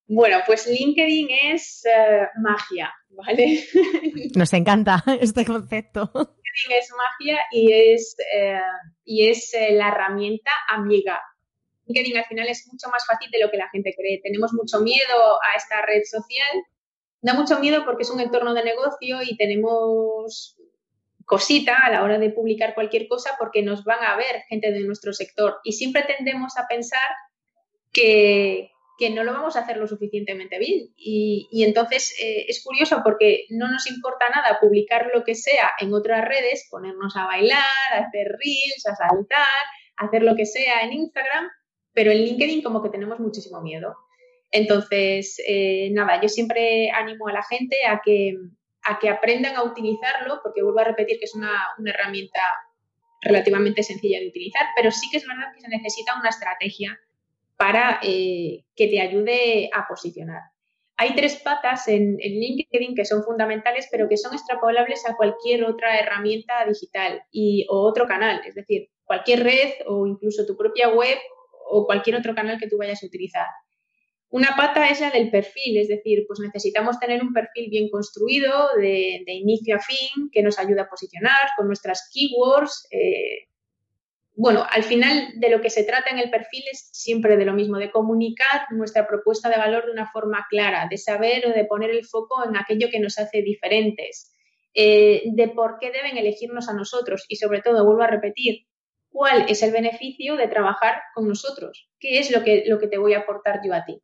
Bueno, 0.09 0.37
pues 0.45 0.67
LinkedIn 0.67 1.27
es 1.51 1.85
eh, 1.85 2.27
magia, 2.41 2.93
¿vale? 3.09 3.61
Nos 4.35 4.53
encanta 4.53 5.03
este 5.19 5.45
concepto 5.45 6.36
es 6.69 6.91
magia 6.91 7.39
y 7.51 7.71
es, 7.71 8.15
eh, 8.33 8.59
y 9.05 9.29
es 9.29 9.53
eh, 9.53 9.71
la 9.71 9.89
herramienta 9.89 10.51
amiga. 10.69 11.21
LinkedIn 11.85 12.17
al 12.17 12.25
final 12.25 12.47
es 12.49 12.67
mucho 12.71 12.89
más 12.89 13.05
fácil 13.05 13.29
de 13.31 13.39
lo 13.39 13.49
que 13.49 13.57
la 13.57 13.69
gente 13.69 13.93
cree. 13.95 14.19
Tenemos 14.21 14.53
mucho 14.53 14.81
miedo 14.81 15.39
a 15.41 15.55
esta 15.55 15.81
red 15.85 16.03
social. 16.03 16.63
Da 17.21 17.33
mucho 17.33 17.59
miedo 17.59 17.85
porque 17.85 18.03
es 18.03 18.09
un 18.09 18.19
entorno 18.19 18.53
de 18.53 18.63
negocio 18.63 19.21
y 19.23 19.37
tenemos 19.37 20.57
cosita 21.25 21.77
a 21.79 21.89
la 21.89 22.03
hora 22.03 22.19
de 22.19 22.29
publicar 22.29 22.73
cualquier 22.73 23.07
cosa 23.07 23.35
porque 23.37 23.61
nos 23.61 23.83
van 23.83 24.03
a 24.03 24.15
ver 24.15 24.43
gente 24.47 24.71
de 24.71 24.79
nuestro 24.81 25.11
sector 25.11 25.57
y 25.63 25.73
siempre 25.73 26.03
tendemos 26.03 26.57
a 26.57 26.67
pensar 26.67 27.09
que, 27.91 28.71
que 28.97 29.11
no 29.11 29.23
lo 29.23 29.31
vamos 29.31 29.55
a 29.55 29.59
hacer 29.59 29.77
lo 29.77 29.87
suficientemente 29.87 30.57
bien. 30.57 30.89
Y, 30.97 31.63
entonces 31.63 32.15
eh, 32.19 32.45
es 32.47 32.63
curioso 32.63 33.01
porque 33.03 33.45
no 33.49 33.69
nos 33.69 33.89
importa 33.89 34.29
nada 34.29 34.59
publicar 34.59 35.09
lo 35.13 35.23
que 35.23 35.35
sea 35.35 35.71
en 35.79 35.93
otras 35.93 36.27
redes, 36.27 36.67
ponernos 36.71 37.15
a 37.15 37.25
bailar, 37.25 37.59
a 37.93 37.99
hacer 37.99 38.27
reels, 38.27 38.85
a 38.87 38.95
saltar, 38.95 39.63
hacer 39.97 40.23
lo 40.23 40.35
que 40.35 40.45
sea 40.45 40.81
en 40.81 40.93
Instagram, 40.93 41.47
pero 41.93 42.11
en 42.11 42.23
LinkedIn 42.23 42.63
como 42.63 42.81
que 42.81 42.89
tenemos 42.89 43.19
muchísimo 43.19 43.61
miedo. 43.61 43.95
Entonces, 44.51 45.41
eh, 45.47 45.89
nada, 45.91 46.19
yo 46.21 46.29
siempre 46.29 46.89
animo 46.91 47.27
a 47.27 47.33
la 47.33 47.43
gente 47.43 47.75
a 47.87 48.01
que, 48.03 48.35
a 48.83 48.97
que 48.97 49.09
aprendan 49.09 49.55
a 49.55 49.63
utilizarlo, 49.63 50.39
porque 50.41 50.63
vuelvo 50.63 50.79
a 50.79 50.85
repetir 50.85 51.19
que 51.19 51.25
es 51.25 51.35
una, 51.35 51.51
una 51.77 51.91
herramienta 51.91 52.41
relativamente 53.21 53.83
sencilla 53.83 54.19
de 54.19 54.29
utilizar, 54.29 54.65
pero 54.75 54.89
sí 54.89 55.09
que 55.11 55.17
es 55.17 55.27
verdad 55.27 55.53
que 55.53 55.61
se 55.61 55.67
necesita 55.67 56.17
una 56.17 56.29
estrategia 56.29 56.97
para 57.57 57.99
eh, 58.03 58.63
que 58.75 58.87
te 58.87 59.01
ayude 59.01 59.69
a 59.73 59.85
posicionar. 59.87 60.41
Hay 60.95 61.15
tres 61.15 61.35
patas 61.43 61.87
en, 61.87 62.17
LinkedIn 62.17 62.95
que 62.95 63.05
son 63.05 63.23
fundamentales, 63.23 63.87
pero 63.91 64.09
que 64.09 64.17
son 64.17 64.33
extrapolables 64.33 65.07
a 65.07 65.15
cualquier 65.15 65.63
otra 65.63 65.99
herramienta 65.99 66.65
digital 66.65 67.21
y, 67.31 67.67
o 67.69 67.81
otro 67.81 68.07
canal, 68.07 68.41
es 68.47 68.55
decir, 68.55 68.89
cualquier 69.03 69.43
red 69.43 69.73
o 69.85 70.07
incluso 70.07 70.45
tu 70.45 70.57
propia 70.57 70.89
web 70.89 71.17
o 71.69 71.85
cualquier 71.85 72.15
otro 72.15 72.33
canal 72.33 72.57
que 72.59 72.67
tú 72.67 72.77
vayas 72.77 73.03
a 73.03 73.05
utilizar. 73.05 73.45
Una 74.29 74.55
pata 74.57 74.89
es 74.89 74.99
la 74.99 75.11
del 75.11 75.31
perfil, 75.31 75.77
es 75.77 75.87
decir, 75.87 76.25
pues 76.27 76.39
necesitamos 76.39 76.99
tener 76.99 77.21
un 77.21 77.31
perfil 77.31 77.69
bien 77.69 77.89
construido 77.89 78.75
de, 78.75 79.23
inicio 79.27 79.75
a 79.77 79.79
fin 79.79 80.29
que 80.31 80.43
nos 80.43 80.59
ayude 80.59 80.81
a 80.81 80.89
posicionar 80.89 81.49
con 81.55 81.67
nuestras 81.67 82.09
keywords, 82.13 82.87
eh, 82.91 83.47
bueno, 84.39 84.67
al 84.69 84.83
final 84.83 85.31
de 85.37 85.49
lo 85.49 85.61
que 85.61 85.71
se 85.71 85.83
trata 85.83 86.11
en 86.11 86.19
el 86.19 86.29
perfil 86.29 86.63
es 86.71 86.89
siempre 86.91 87.37
de 87.37 87.45
lo 87.45 87.53
mismo, 87.53 87.79
de 87.79 87.89
comunicar 87.89 88.67
nuestra 88.69 89.07
propuesta 89.07 89.49
de 89.49 89.57
valor 89.57 89.87
de 89.87 89.91
una 89.93 90.11
forma 90.11 90.45
clara, 90.47 90.87
de 90.87 90.99
saber 90.99 91.47
o 91.47 91.53
de 91.53 91.65
poner 91.65 91.89
el 91.89 92.05
foco 92.05 92.45
en 92.47 92.55
aquello 92.55 92.89
que 92.91 92.99
nos 92.99 93.17
hace 93.17 93.41
diferentes, 93.41 94.31
eh, 94.75 95.23
de 95.25 95.47
por 95.47 95.79
qué 95.79 95.89
deben 95.89 96.17
elegirnos 96.17 96.69
a 96.69 96.73
nosotros 96.73 97.25
y 97.27 97.37
sobre 97.37 97.63
todo, 97.63 97.83
vuelvo 97.83 98.03
a 98.03 98.07
repetir, 98.07 98.67
cuál 99.09 99.45
es 99.49 99.63
el 99.63 99.71
beneficio 99.71 100.35
de 100.35 100.47
trabajar 100.47 101.01
con 101.15 101.27
nosotros, 101.27 101.89
qué 101.99 102.19
es 102.19 102.29
lo 102.29 102.43
que, 102.43 102.63
lo 102.67 102.77
que 102.77 102.87
te 102.87 102.99
voy 102.99 103.15
a 103.15 103.21
aportar 103.21 103.61
yo 103.65 103.73
a 103.73 103.85
ti. 103.85 104.03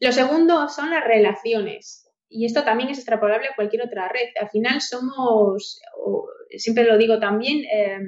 Lo 0.00 0.12
segundo 0.12 0.68
son 0.68 0.90
las 0.90 1.02
relaciones. 1.02 2.06
Y 2.28 2.44
esto 2.44 2.62
también 2.62 2.90
es 2.90 2.98
extrapolable 2.98 3.48
a 3.48 3.54
cualquier 3.56 3.86
otra 3.86 4.06
red. 4.08 4.28
Al 4.38 4.50
final 4.50 4.82
somos, 4.82 5.80
siempre 6.50 6.84
lo 6.84 6.98
digo 6.98 7.18
también, 7.18 7.64
eh, 7.64 8.00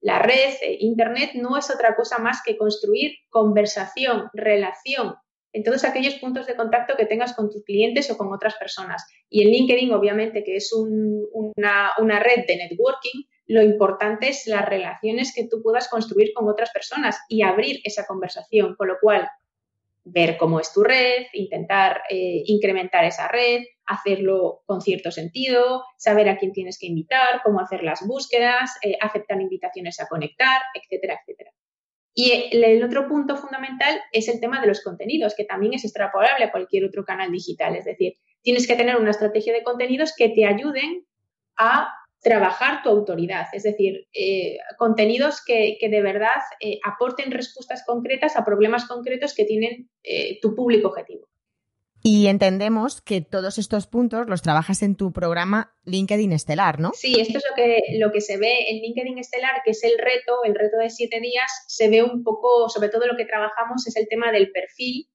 la 0.00 0.18
red, 0.20 0.54
eh, 0.62 0.76
Internet, 0.80 1.30
no 1.34 1.56
es 1.56 1.70
otra 1.70 1.96
cosa 1.96 2.18
más 2.18 2.40
que 2.44 2.56
construir 2.56 3.12
conversación, 3.30 4.28
relación 4.32 5.14
en 5.56 5.64
todos 5.64 5.84
aquellos 5.84 6.16
puntos 6.16 6.46
de 6.46 6.54
contacto 6.54 6.96
que 6.98 7.06
tengas 7.06 7.34
con 7.34 7.50
tus 7.50 7.64
clientes 7.64 8.10
o 8.10 8.18
con 8.18 8.30
otras 8.30 8.56
personas. 8.56 9.06
Y 9.30 9.42
en 9.42 9.52
LinkedIn, 9.52 9.90
obviamente, 9.90 10.44
que 10.44 10.56
es 10.56 10.70
una, 10.72 12.20
red 12.20 12.44
de 12.46 12.56
networking, 12.56 13.22
lo 13.46 13.62
importante 13.62 14.28
es 14.28 14.46
las 14.46 14.68
relaciones 14.68 15.32
que 15.34 15.48
tú 15.48 15.62
puedas 15.62 15.88
construir 15.88 16.34
con 16.34 16.46
otras 16.46 16.70
personas 16.72 17.18
y 17.30 17.40
abrir 17.40 17.80
esa 17.84 18.04
conversación, 18.04 18.74
con 18.76 18.88
lo 18.88 18.96
cual 19.00 19.26
ver 20.06 20.36
cómo 20.36 20.60
es 20.60 20.72
tu 20.72 20.84
red, 20.84 21.26
intentar 21.32 22.02
eh, 22.08 22.42
incrementar 22.46 23.04
esa 23.04 23.26
red, 23.26 23.62
hacerlo 23.86 24.62
con 24.64 24.80
cierto 24.80 25.10
sentido, 25.10 25.84
saber 25.98 26.28
a 26.28 26.38
quién 26.38 26.52
tienes 26.52 26.78
que 26.78 26.86
invitar, 26.86 27.42
cómo 27.44 27.60
hacer 27.60 27.82
las 27.82 28.06
búsquedas, 28.06 28.70
eh, 28.82 28.96
aceptar 29.00 29.40
invitaciones 29.40 30.00
a 30.00 30.06
conectar, 30.06 30.62
etcétera, 30.74 31.18
etcétera. 31.20 31.50
Y 32.14 32.48
el 32.52 32.82
otro 32.82 33.08
punto 33.08 33.36
fundamental 33.36 34.00
es 34.10 34.28
el 34.28 34.40
tema 34.40 34.60
de 34.60 34.68
los 34.68 34.82
contenidos, 34.82 35.34
que 35.36 35.44
también 35.44 35.74
es 35.74 35.84
extrapolable 35.84 36.44
a 36.44 36.50
cualquier 36.50 36.84
otro 36.84 37.04
canal 37.04 37.30
digital. 37.30 37.76
Es 37.76 37.84
decir, 37.84 38.14
tienes 38.40 38.66
que 38.66 38.76
tener 38.76 38.96
una 38.96 39.10
estrategia 39.10 39.52
de 39.52 39.62
contenidos 39.62 40.14
que 40.16 40.30
te 40.30 40.46
ayuden 40.46 41.04
a 41.58 41.92
trabajar 42.26 42.82
tu 42.82 42.88
autoridad, 42.88 43.46
es 43.52 43.62
decir, 43.62 44.08
eh, 44.12 44.58
contenidos 44.78 45.44
que, 45.46 45.78
de 45.80 46.02
verdad 46.02 46.42
eh, 46.58 46.80
aporten 46.82 47.30
respuestas 47.30 47.84
concretas 47.86 48.36
a 48.36 48.44
problemas 48.44 48.86
concretos 48.86 49.32
que 49.32 49.44
tienen 49.44 49.88
eh, 50.02 50.40
tu 50.40 50.56
público 50.56 50.88
objetivo. 50.88 51.28
Y 52.02 52.26
entendemos 52.26 53.00
que 53.00 53.20
todos 53.20 53.58
estos 53.58 53.86
puntos 53.86 54.26
los 54.26 54.42
trabajas 54.42 54.82
en 54.82 54.96
tu 54.96 55.12
programa 55.12 55.76
LinkedIn 55.84 56.32
Estelar, 56.32 56.80
¿no? 56.80 56.90
Sí, 56.94 57.14
esto 57.20 57.38
es 57.38 57.44
lo 57.48 57.54
que, 57.54 57.82
lo 58.00 58.10
que 58.10 58.20
se 58.20 58.38
ve 58.38 58.70
en 58.70 58.82
LinkedIn 58.82 59.18
Estelar, 59.18 59.62
que 59.64 59.70
es 59.70 59.84
el 59.84 59.96
reto, 59.96 60.42
el 60.42 60.56
reto 60.56 60.78
de 60.78 60.90
siete 60.90 61.20
días, 61.20 61.48
se 61.68 61.88
ve 61.88 62.02
un 62.02 62.24
poco, 62.24 62.68
sobre 62.68 62.88
todo 62.88 63.06
lo 63.06 63.16
que 63.16 63.24
trabajamos 63.24 63.86
es 63.86 63.94
el 63.94 64.08
tema 64.08 64.32
del 64.32 64.50
perfil, 64.50 65.08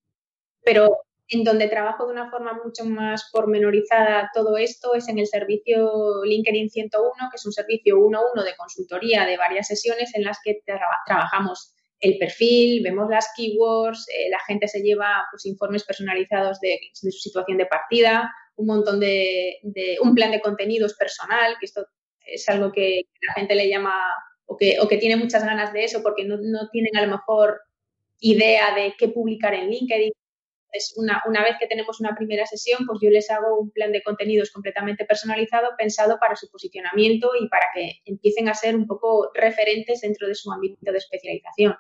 pero 0.63 0.95
en 1.31 1.45
donde 1.45 1.69
trabajo 1.69 2.05
de 2.05 2.11
una 2.11 2.29
forma 2.29 2.59
mucho 2.63 2.83
más 2.83 3.29
pormenorizada 3.31 4.29
todo 4.33 4.57
esto 4.57 4.93
es 4.95 5.07
en 5.07 5.17
el 5.17 5.27
servicio 5.27 6.23
LinkedIn 6.25 6.69
101, 6.69 7.13
que 7.31 7.35
es 7.35 7.45
un 7.45 7.53
servicio 7.53 7.99
uno 7.99 8.19
a 8.19 8.31
uno 8.33 8.43
de 8.43 8.55
consultoría 8.57 9.25
de 9.25 9.37
varias 9.37 9.67
sesiones 9.67 10.13
en 10.13 10.23
las 10.23 10.39
que 10.43 10.61
trabajamos 11.05 11.73
el 12.01 12.17
perfil, 12.17 12.83
vemos 12.83 13.09
las 13.09 13.29
keywords, 13.37 14.07
eh, 14.09 14.29
la 14.29 14.39
gente 14.45 14.67
se 14.67 14.81
lleva 14.81 15.23
pues, 15.31 15.45
informes 15.45 15.85
personalizados 15.85 16.59
de, 16.59 16.79
su 16.93 17.09
situación 17.11 17.57
de 17.57 17.65
partida, 17.65 18.29
un 18.57 18.65
montón 18.65 18.99
de, 18.99 19.57
un 20.03 20.13
plan 20.13 20.31
de 20.31 20.41
contenidos 20.41 20.95
personal, 20.95 21.55
que 21.59 21.65
esto 21.65 21.85
es 22.25 22.49
algo 22.49 22.73
que 22.73 23.03
la 23.25 23.33
gente 23.35 23.55
le 23.55 23.69
llama 23.69 23.95
o 24.47 24.57
que, 24.57 24.79
o 24.81 24.87
que 24.89 24.97
tiene 24.97 25.15
muchas 25.15 25.45
ganas 25.45 25.71
de 25.71 25.85
eso 25.85 26.03
porque 26.03 26.25
no, 26.25 26.37
no 26.41 26.69
tienen 26.71 26.97
a 26.97 27.05
lo 27.05 27.11
mejor 27.11 27.61
idea 28.19 28.75
de 28.75 28.95
qué 28.97 29.07
publicar 29.07 29.53
en 29.53 29.69
LinkedIn. 29.69 30.11
Es 30.71 30.93
una, 30.97 31.21
una 31.27 31.43
vez 31.43 31.55
que 31.59 31.67
tenemos 31.67 31.99
una 31.99 32.15
primera 32.15 32.45
sesión, 32.45 32.85
pues 32.87 32.99
yo 33.01 33.09
les 33.09 33.29
hago 33.29 33.59
un 33.59 33.71
plan 33.71 33.91
de 33.91 34.01
contenidos 34.03 34.51
completamente 34.51 35.05
personalizado, 35.05 35.71
pensado 35.77 36.17
para 36.19 36.35
su 36.35 36.49
posicionamiento 36.49 37.31
y 37.39 37.47
para 37.49 37.65
que 37.73 38.01
empiecen 38.05 38.49
a 38.49 38.53
ser 38.53 38.75
un 38.75 38.87
poco 38.87 39.31
referentes 39.33 40.01
dentro 40.01 40.27
de 40.27 40.35
su 40.35 40.51
ámbito 40.51 40.91
de 40.91 40.97
especialización 40.97 41.75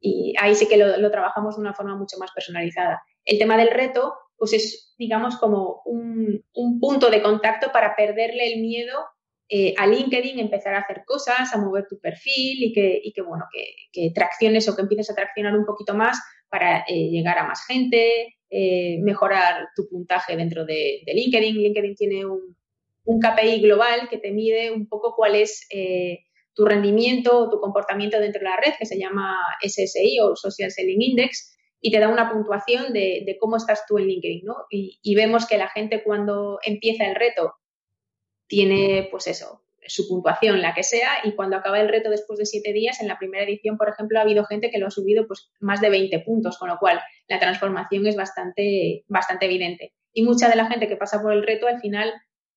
y 0.00 0.34
ahí 0.40 0.54
sí 0.54 0.68
que 0.68 0.76
lo, 0.76 1.10
trabajamos 1.10 1.56
de 1.56 1.62
una 1.62 1.74
forma 1.74 1.96
mucho 1.96 2.16
más 2.18 2.30
personalizada. 2.32 3.02
El 3.24 3.38
tema 3.38 3.56
del 3.56 3.70
reto, 3.70 4.14
pues 4.36 4.52
es, 4.52 4.94
digamos, 4.98 5.36
como 5.36 5.82
un, 5.84 6.44
punto 6.80 7.10
de 7.10 7.22
contacto 7.22 7.72
para 7.72 7.96
perderle 7.96 8.52
el 8.52 8.60
miedo 8.60 9.04
eh, 9.48 9.74
a 9.78 9.86
LinkedIn, 9.86 10.38
empezar 10.38 10.74
a 10.74 10.80
hacer 10.80 11.02
cosas, 11.06 11.52
a 11.52 11.58
mover 11.58 11.86
tu 11.88 11.98
perfil 11.98 12.62
y 12.62 12.72
que, 12.72 13.00
y 13.02 13.12
que 13.12 13.22
bueno, 13.22 13.44
que, 13.52 14.10
tracciones 14.14 14.68
o 14.68 14.76
que 14.76 14.82
empieces 14.82 15.10
a 15.10 15.14
traccionar 15.14 15.56
un 15.56 15.64
poquito 15.64 15.94
más 15.94 16.20
para 16.50 16.84
eh, 16.88 17.10
llegar 17.10 17.38
a 17.38 17.46
más 17.46 17.64
gente, 17.66 18.36
eh, 18.50 18.98
mejorar 19.02 19.68
tu 19.74 19.88
puntaje 19.88 20.36
dentro 20.36 20.64
de, 20.64 21.02
LinkedIn. 21.06 21.56
LinkedIn 21.56 21.94
tiene 21.94 22.26
un, 22.26 22.56
un, 23.04 23.20
KPI 23.20 23.60
global 23.60 24.08
que 24.08 24.18
te 24.18 24.32
mide 24.32 24.70
un 24.70 24.88
poco 24.88 25.14
cuál 25.16 25.34
es 25.34 25.66
tu 26.54 26.64
rendimiento 26.64 27.38
o 27.38 27.50
tu 27.50 27.60
comportamiento 27.60 28.18
dentro 28.18 28.40
de 28.40 28.48
la 28.48 28.56
red, 28.56 28.72
que 28.78 28.86
se 28.86 28.98
llama 28.98 29.36
SSI 29.62 30.20
o 30.20 30.34
Social 30.34 30.70
Selling 30.70 31.02
Index, 31.02 31.56
y 31.80 31.90
te 31.90 32.00
da 32.00 32.08
una 32.08 32.32
puntuación 32.32 32.92
de, 32.92 33.36
cómo 33.38 33.56
estás 33.56 33.84
tú 33.86 33.98
en 33.98 34.06
LinkedIn, 34.06 34.44
¿no? 34.44 34.56
Y, 34.70 35.14
vemos 35.14 35.46
que 35.46 35.58
la 35.58 35.68
gente 35.68 36.02
cuando 36.02 36.58
empieza 36.64 37.04
el 37.04 37.14
reto 37.14 37.54
tiene, 38.48 39.08
pues 39.10 39.26
eso, 39.26 39.65
su 39.88 40.08
puntuación, 40.08 40.60
la 40.60 40.74
que 40.74 40.82
sea, 40.82 41.10
y 41.24 41.32
cuando 41.32 41.56
acaba 41.56 41.80
el 41.80 41.88
reto 41.88 42.10
después 42.10 42.38
de 42.38 42.46
siete 42.46 42.72
días, 42.72 43.00
en 43.00 43.08
la 43.08 43.18
primera 43.18 43.44
edición, 43.44 43.76
por 43.76 43.88
ejemplo, 43.88 44.18
ha 44.18 44.22
habido 44.22 44.44
gente 44.44 44.70
que 44.70 44.78
lo 44.78 44.86
ha 44.86 44.90
subido 44.90 45.26
pues 45.26 45.50
más 45.60 45.80
de 45.80 45.90
20 45.90 46.18
puntos, 46.20 46.58
con 46.58 46.68
lo 46.68 46.78
cual 46.78 47.00
la 47.28 47.38
transformación 47.38 48.06
es 48.06 48.16
bastante, 48.16 49.04
bastante 49.08 49.46
evidente. 49.46 49.94
Y 50.12 50.22
mucha 50.22 50.48
de 50.48 50.56
la 50.56 50.66
gente 50.66 50.88
que 50.88 50.96
pasa 50.96 51.20
por 51.20 51.32
el 51.32 51.42
reto, 51.42 51.66
al 51.66 51.80
final, 51.80 52.12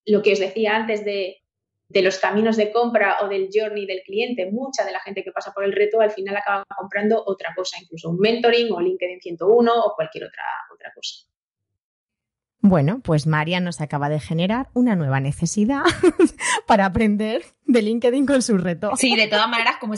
lo 0.06 0.22
que 0.22 0.32
os 0.32 0.38
decía 0.38 0.76
antes 0.76 1.04
de 1.04 1.40
de 1.90 2.02
los 2.02 2.18
caminos 2.18 2.56
de 2.56 2.70
compra 2.70 3.18
o 3.20 3.28
del 3.28 3.48
journey 3.52 3.84
del 3.84 4.02
cliente, 4.02 4.48
mucha 4.50 4.84
de 4.84 4.92
la 4.92 5.00
gente 5.00 5.24
que 5.24 5.32
pasa 5.32 5.52
por 5.52 5.64
el 5.64 5.72
reto 5.72 6.00
al 6.00 6.12
final 6.12 6.36
acaba 6.36 6.64
comprando 6.76 7.22
otra 7.26 7.52
cosa, 7.54 7.78
incluso 7.82 8.10
un 8.10 8.18
mentoring 8.18 8.72
o 8.72 8.80
LinkedIn 8.80 9.20
101 9.20 9.72
o 9.74 9.94
cualquier 9.96 10.24
otra, 10.24 10.44
otra 10.72 10.92
cosa. 10.94 11.26
Bueno, 12.62 13.00
pues 13.02 13.26
María 13.26 13.58
nos 13.60 13.80
acaba 13.80 14.10
de 14.10 14.20
generar 14.20 14.68
una 14.74 14.94
nueva 14.94 15.18
necesidad 15.20 15.82
para 16.66 16.84
aprender 16.84 17.42
de 17.64 17.80
LinkedIn 17.80 18.26
con 18.26 18.42
su 18.42 18.58
reto. 18.58 18.92
Sí, 18.96 19.16
de 19.16 19.28
todas 19.28 19.48
maneras, 19.48 19.76
como, 19.80 19.94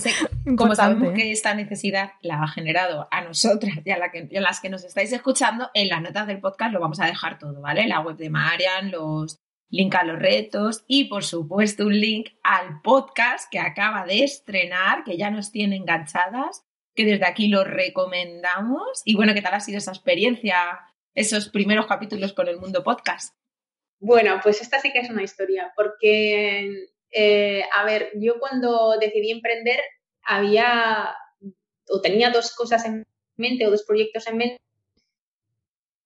como 0.56 0.74
sabemos 0.76 1.12
que 1.12 1.32
esta 1.32 1.54
necesidad 1.54 2.12
la 2.20 2.42
ha 2.42 2.48
generado 2.48 3.08
a 3.10 3.22
nosotras 3.22 3.78
y 3.84 3.90
a, 3.90 3.98
la 3.98 4.12
que, 4.12 4.28
a 4.36 4.40
las 4.40 4.60
que 4.60 4.70
nos 4.70 4.84
estáis 4.84 5.12
escuchando, 5.12 5.70
en 5.74 5.88
las 5.88 6.02
notas 6.02 6.28
del 6.28 6.40
podcast 6.40 6.72
lo 6.72 6.80
vamos 6.80 7.00
a 7.00 7.06
dejar 7.06 7.38
todo, 7.38 7.60
¿vale? 7.60 7.88
La 7.88 8.00
web 8.00 8.16
de 8.16 8.30
Marian, 8.30 8.92
los 8.92 9.40
link 9.72 9.94
a 9.94 10.04
los 10.04 10.18
retos 10.18 10.84
y 10.86 11.04
por 11.04 11.24
supuesto 11.24 11.86
un 11.86 11.98
link 11.98 12.28
al 12.44 12.82
podcast 12.82 13.50
que 13.50 13.58
acaba 13.58 14.04
de 14.04 14.22
estrenar, 14.22 15.02
que 15.02 15.16
ya 15.16 15.30
nos 15.30 15.50
tiene 15.50 15.76
enganchadas, 15.76 16.64
que 16.94 17.06
desde 17.06 17.26
aquí 17.26 17.48
lo 17.48 17.64
recomendamos. 17.64 19.02
Y 19.04 19.16
bueno, 19.16 19.34
¿qué 19.34 19.42
tal 19.42 19.54
ha 19.54 19.60
sido 19.60 19.78
esa 19.78 19.90
experiencia, 19.90 20.78
esos 21.14 21.48
primeros 21.48 21.86
capítulos 21.86 22.32
con 22.32 22.48
el 22.48 22.58
mundo 22.58 22.82
podcast? 22.82 23.34
Bueno, 23.98 24.40
pues 24.42 24.60
esta 24.60 24.80
sí 24.80 24.92
que 24.92 25.00
es 25.00 25.10
una 25.10 25.22
historia, 25.22 25.72
porque, 25.76 26.88
eh, 27.10 27.62
a 27.72 27.84
ver, 27.84 28.10
yo 28.16 28.38
cuando 28.40 28.98
decidí 28.98 29.30
emprender 29.30 29.80
había 30.24 31.14
o 31.88 32.00
tenía 32.00 32.30
dos 32.30 32.54
cosas 32.54 32.84
en 32.84 33.06
mente 33.36 33.66
o 33.66 33.70
dos 33.70 33.84
proyectos 33.84 34.26
en 34.26 34.36
mente 34.36 34.56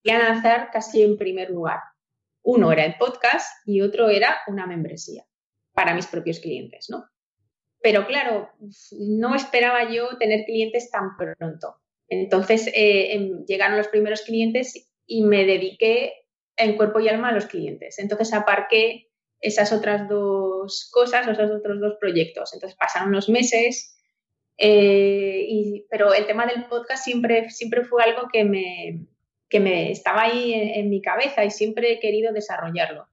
que 0.02 0.12
lanzar 0.12 0.70
casi 0.70 1.02
en 1.02 1.16
primer 1.16 1.50
lugar. 1.50 1.80
Uno 2.42 2.70
era 2.70 2.84
el 2.84 2.96
podcast 2.96 3.66
y 3.66 3.80
otro 3.80 4.08
era 4.08 4.36
una 4.46 4.66
membresía 4.66 5.24
para 5.72 5.94
mis 5.94 6.06
propios 6.06 6.38
clientes, 6.38 6.86
¿no? 6.88 7.08
Pero 7.80 8.06
claro, 8.06 8.50
no 8.92 9.34
esperaba 9.34 9.90
yo 9.90 10.16
tener 10.18 10.44
clientes 10.44 10.90
tan 10.90 11.16
pronto. 11.16 11.76
Entonces 12.08 12.68
eh, 12.68 13.14
em, 13.14 13.44
llegaron 13.46 13.76
los 13.76 13.88
primeros 13.88 14.22
clientes 14.22 14.92
y 15.06 15.22
me 15.22 15.44
dediqué 15.44 16.12
en 16.56 16.76
cuerpo 16.76 17.00
y 17.00 17.08
alma 17.08 17.28
a 17.28 17.32
los 17.32 17.46
clientes. 17.46 17.98
Entonces 17.98 18.32
aparqué 18.32 19.08
esas 19.40 19.72
otras 19.72 20.08
dos 20.08 20.88
cosas, 20.92 21.28
esos 21.28 21.50
otros 21.50 21.80
dos 21.80 21.94
proyectos. 22.00 22.52
Entonces 22.54 22.76
pasaron 22.78 23.10
unos 23.10 23.28
meses, 23.28 23.96
eh, 24.58 25.84
pero 25.90 26.14
el 26.14 26.26
tema 26.26 26.46
del 26.46 26.64
podcast 26.66 27.04
siempre, 27.04 27.50
siempre 27.50 27.84
fue 27.84 28.02
algo 28.02 28.28
que 28.32 28.44
me, 28.44 29.06
que 29.48 29.60
me 29.60 29.90
estaba 29.90 30.22
ahí 30.22 30.52
en, 30.54 30.88
mi 30.88 31.02
cabeza 31.02 31.44
y 31.44 31.50
siempre 31.50 31.92
he 31.92 32.00
querido 32.00 32.32
desarrollarlo. 32.32 33.06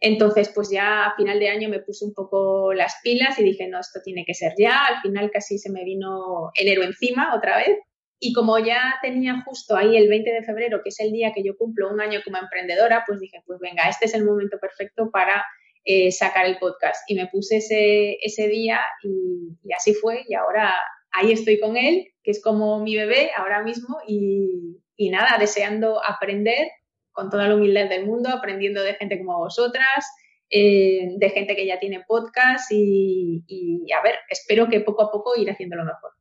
Entonces, 0.00 0.50
pues 0.52 0.68
ya 0.68 1.06
a 1.06 1.14
final 1.14 1.38
de 1.38 1.48
año 1.48 1.68
me 1.68 1.78
puse 1.78 2.04
un 2.04 2.12
poco 2.12 2.74
las 2.74 2.96
pilas 3.04 3.38
y 3.38 3.44
dije, 3.44 3.68
no, 3.68 3.78
esto 3.78 4.00
tiene 4.04 4.24
que 4.24 4.34
ser 4.34 4.52
ya. 4.58 4.84
Al 4.86 5.00
final 5.00 5.30
casi 5.30 5.58
se 5.58 5.70
me 5.70 5.84
vino 5.84 6.50
enero 6.54 6.82
encima 6.82 7.36
otra 7.36 7.58
vez. 7.58 7.78
Y 8.24 8.32
como 8.32 8.56
ya 8.60 8.94
tenía 9.02 9.42
justo 9.44 9.76
ahí 9.76 9.96
el 9.96 10.08
20 10.08 10.30
de 10.30 10.44
febrero, 10.44 10.80
que 10.80 10.90
es 10.90 11.00
el 11.00 11.10
día 11.10 11.32
que 11.34 11.42
yo 11.42 11.56
cumplo 11.56 11.90
un 11.90 12.00
año 12.00 12.20
como 12.24 12.38
emprendedora, 12.38 13.02
pues 13.04 13.18
dije, 13.18 13.42
pues 13.44 13.58
venga, 13.58 13.88
este 13.88 14.04
es 14.06 14.14
el 14.14 14.24
momento 14.24 14.58
perfecto 14.60 15.10
para 15.10 15.44
eh, 15.84 16.12
sacar 16.12 16.46
el 16.46 16.56
podcast. 16.58 17.02
Y 17.10 17.16
me 17.16 17.26
puse 17.26 17.56
ese, 17.56 18.18
ese 18.22 18.46
día 18.46 18.78
y, 19.02 19.58
y, 19.64 19.72
así 19.72 19.92
fue. 19.94 20.22
Y 20.28 20.34
ahora 20.34 20.72
ahí 21.10 21.32
estoy 21.32 21.58
con 21.58 21.76
él, 21.76 22.12
que 22.22 22.30
es 22.30 22.40
como 22.40 22.78
mi 22.78 22.94
bebé 22.94 23.32
ahora 23.36 23.64
mismo. 23.64 23.98
Y, 24.06 24.78
y 24.94 25.10
nada, 25.10 25.36
deseando 25.40 26.00
aprender 26.04 26.68
con 27.10 27.28
toda 27.28 27.48
la 27.48 27.56
humildad 27.56 27.88
del 27.88 28.06
mundo, 28.06 28.28
aprendiendo 28.28 28.84
de 28.84 28.94
gente 28.94 29.18
como 29.18 29.36
vosotras, 29.36 30.06
eh, 30.48 31.08
de 31.16 31.30
gente 31.30 31.56
que 31.56 31.66
ya 31.66 31.80
tiene 31.80 32.04
podcast 32.06 32.70
y, 32.70 33.42
a 33.98 34.00
ver, 34.00 34.14
espero 34.28 34.68
que 34.68 34.80
poco 34.80 35.02
a 35.02 35.10
poco 35.10 35.34
ir 35.36 35.50
haciéndolo 35.50 35.84
mejor. 35.84 36.12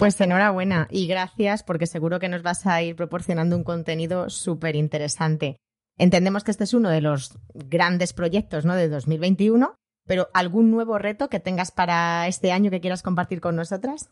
Pues 0.00 0.18
enhorabuena 0.18 0.88
y 0.90 1.06
gracias 1.06 1.62
porque 1.62 1.86
seguro 1.86 2.20
que 2.20 2.30
nos 2.30 2.42
vas 2.42 2.66
a 2.66 2.80
ir 2.82 2.96
proporcionando 2.96 3.54
un 3.54 3.64
contenido 3.64 4.30
súper 4.30 4.74
interesante. 4.74 5.58
Entendemos 5.98 6.42
que 6.42 6.52
este 6.52 6.64
es 6.64 6.72
uno 6.72 6.88
de 6.88 7.02
los 7.02 7.34
grandes 7.52 8.14
proyectos 8.14 8.64
¿no? 8.64 8.74
de 8.76 8.88
2021, 8.88 9.74
pero 10.06 10.30
¿algún 10.32 10.70
nuevo 10.70 10.96
reto 10.96 11.28
que 11.28 11.38
tengas 11.38 11.70
para 11.70 12.26
este 12.28 12.50
año 12.50 12.70
que 12.70 12.80
quieras 12.80 13.02
compartir 13.02 13.42
con 13.42 13.56
nosotras? 13.56 14.08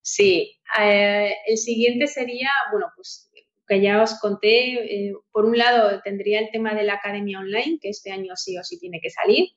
Sí, 0.00 0.58
eh, 0.76 1.32
el 1.46 1.56
siguiente 1.56 2.08
sería, 2.08 2.50
bueno, 2.72 2.86
pues 2.96 3.30
que 3.68 3.80
ya 3.80 4.02
os 4.02 4.18
conté, 4.18 4.72
eh, 4.72 5.12
por 5.30 5.44
un 5.44 5.56
lado 5.56 6.00
tendría 6.02 6.40
el 6.40 6.50
tema 6.50 6.74
de 6.74 6.82
la 6.82 6.94
academia 6.94 7.38
online, 7.38 7.78
que 7.80 7.90
este 7.90 8.10
año 8.10 8.34
sí 8.34 8.58
o 8.58 8.64
sí 8.64 8.76
tiene 8.80 8.98
que 9.00 9.10
salir. 9.10 9.50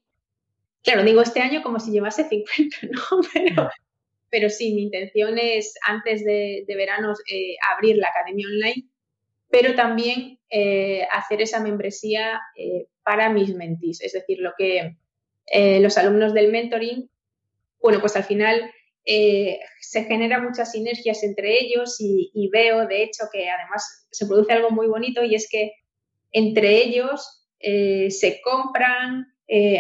claro, 0.84 1.04
digo 1.04 1.24
este 1.24 1.40
año 1.40 1.64
como 1.64 1.80
si 1.80 1.90
llevase 1.90 2.30
50, 2.30 2.78
¿no? 2.92 3.02
Pero, 3.34 3.72
pero 4.32 4.50
sí, 4.50 4.74
mi 4.74 4.84
intención 4.84 5.38
es 5.38 5.76
antes 5.86 6.24
de, 6.24 6.64
verano 6.68 7.14
eh, 7.30 7.56
abrir 7.76 7.98
la 7.98 8.08
academia 8.08 8.48
online, 8.48 8.88
pero 9.50 9.76
también 9.76 10.40
eh, 10.50 11.06
hacer 11.12 11.42
esa 11.42 11.60
membresía 11.60 12.40
eh, 12.56 12.88
para 13.04 13.30
mis 13.30 13.54
mentis, 13.54 14.02
es 14.02 14.14
decir, 14.14 14.40
lo 14.40 14.54
que 14.58 14.96
los 15.82 15.98
alumnos 15.98 16.34
del 16.34 16.50
mentoring, 16.50 17.10
bueno, 17.82 18.00
pues 18.00 18.16
al 18.16 18.24
final 18.24 18.72
se 19.04 20.04
generan 20.06 20.46
muchas 20.46 20.72
sinergias 20.72 21.24
entre 21.24 21.60
ellos 21.60 21.98
y, 22.00 22.50
veo, 22.54 22.88
de 22.88 23.04
hecho, 23.04 23.26
que 23.34 23.50
además 23.50 24.08
se 24.12 24.28
produce 24.28 24.54
algo 24.54 24.70
muy 24.70 24.88
bonito 24.88 25.26
y 25.26 25.36
es 25.36 25.50
que 25.52 25.74
entre 26.32 26.78
ellos 26.78 27.46
se 27.60 28.40
compran, 28.42 29.26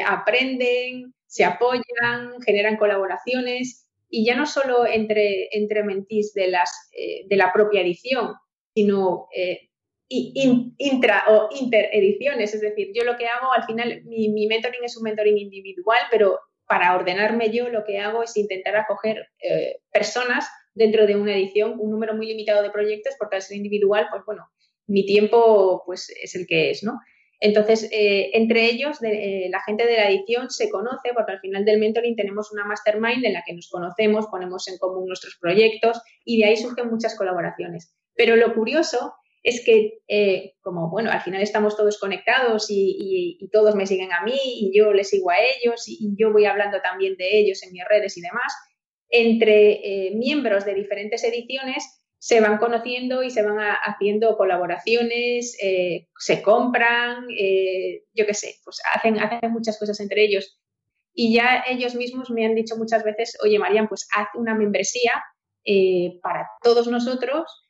aprenden, 0.06 1.14
se 1.26 1.46
apoyan, 1.46 2.42
generan 2.44 2.76
colaboraciones 2.76 3.88
y 4.12 4.26
ya 4.26 4.36
no 4.36 4.46
solo 4.46 4.86
entre, 4.86 5.48
entre 5.52 5.84
mentís 5.84 6.34
de, 6.34 6.48
las, 6.48 6.70
eh, 6.92 7.26
de 7.28 7.36
la 7.38 7.54
propia 7.54 7.82
edición, 7.82 8.34
sino 8.76 9.28
eh, 9.34 9.70
intra 10.10 11.24
o 11.30 11.48
interediciones. 11.58 12.54
Es 12.54 12.60
decir, 12.60 12.90
yo 12.94 13.06
lo 13.06 13.18
que 13.18 13.28
hago, 13.28 13.54
al 13.54 13.64
final, 13.64 14.04
mi, 14.04 14.48
mentoring 14.48 14.84
es 14.84 14.98
un 14.98 15.04
mentoring 15.04 15.38
individual, 15.38 16.02
pero 16.12 16.40
para 16.68 16.94
ordenarme 16.94 17.52
yo 17.52 17.70
lo 17.70 17.86
que 17.86 18.00
hago 18.00 18.22
es 18.22 18.36
intentar 18.36 18.76
acoger 18.76 19.28
eh, 19.42 19.78
personas 19.92 20.46
dentro 20.74 21.08
de 21.08 21.16
una 21.16 21.34
edición, 21.34 21.76
un 21.80 21.90
número 21.90 22.14
muy 22.14 22.28
limitado 22.28 22.62
de 22.64 22.70
proyectos, 22.70 23.16
porque 23.18 23.38
al 23.38 23.42
ser 23.42 23.58
individual, 23.58 24.08
pues 24.12 24.24
bueno, 24.26 24.46
mi 24.88 25.06
tiempo 25.06 25.84
pues 25.86 26.14
es 26.22 26.36
el 26.36 26.46
que 26.48 26.72
es, 26.72 26.84
¿no? 26.84 27.00
Entonces, 27.44 27.90
eh, 27.92 28.30
entre 28.34 28.66
ellos, 28.66 29.02
eh, 29.02 29.48
la 29.50 29.62
gente 29.64 29.88
de 29.88 29.98
la 29.98 30.10
edición 30.10 30.52
se 30.52 30.70
conoce, 30.70 31.12
porque 31.16 31.32
al 31.32 31.40
final 31.40 31.66
del 31.66 31.80
mentoring 31.80 32.16
tenemos 32.16 32.52
una 32.52 32.66
mastermind 32.66 33.26
en 33.26 33.34
la 33.34 33.44
que 33.44 33.54
nos 33.54 33.68
conocemos, 33.68 34.28
ponemos 34.28 34.68
en 34.68 34.78
común 34.78 35.08
nuestros 35.08 35.38
proyectos 35.42 36.00
y 36.24 36.40
de 36.40 36.46
ahí 36.46 36.58
surgen 36.58 36.92
muchas 36.92 37.18
colaboraciones. 37.18 37.96
Pero 38.14 38.36
lo 38.36 38.54
curioso 38.54 39.16
es 39.42 39.66
que, 39.66 40.02
eh, 40.08 40.54
como 40.62 40.92
bueno, 40.92 41.10
al 41.10 41.22
final 41.22 41.42
estamos 41.42 41.76
todos 41.76 41.98
conectados 41.98 42.68
y, 42.70 43.40
todos 43.52 43.74
me 43.74 43.88
siguen 43.88 44.14
a 44.14 44.24
mí 44.24 44.38
y 44.40 44.72
yo 44.78 44.94
les 44.94 45.10
sigo 45.10 45.32
a 45.32 45.38
ellos 45.40 45.88
y, 45.88 46.16
yo 46.16 46.32
voy 46.32 46.46
hablando 46.46 46.80
también 46.82 47.16
de 47.18 47.40
ellos 47.40 47.64
en 47.64 47.72
mis 47.72 47.84
redes 47.90 48.18
y 48.18 48.22
demás, 48.22 48.54
entre 49.10 50.12
miembros 50.14 50.64
de 50.64 50.76
diferentes 50.76 51.24
ediciones 51.24 52.01
se 52.22 52.40
van 52.40 52.60
conociendo 52.60 53.24
y 53.24 53.32
se 53.32 53.42
van 53.42 53.58
haciendo 53.82 54.38
colaboraciones, 54.38 55.58
eh, 55.60 56.08
se 56.20 56.44
compran, 56.44 57.26
eh, 57.36 58.04
yo 58.14 58.28
qué 58.28 58.36
sé, 58.36 58.58
pues 58.64 58.80
hacen, 58.94 59.18
muchas 59.52 59.80
cosas 59.80 60.00
entre 60.00 60.26
ellos. 60.26 60.62
Y 61.16 61.34
ya 61.34 61.64
ellos 61.68 61.96
mismos 61.96 62.30
me 62.30 62.46
han 62.46 62.54
dicho 62.54 62.78
muchas 62.78 63.04
veces, 63.04 63.36
oye, 63.44 63.58
Marian, 63.58 63.88
pues 63.88 64.08
haz 64.16 64.28
una 64.36 64.54
membresía 64.54 65.14
eh, 65.66 66.20
para 66.22 66.48
todos 66.62 66.86
nosotros, 66.86 67.68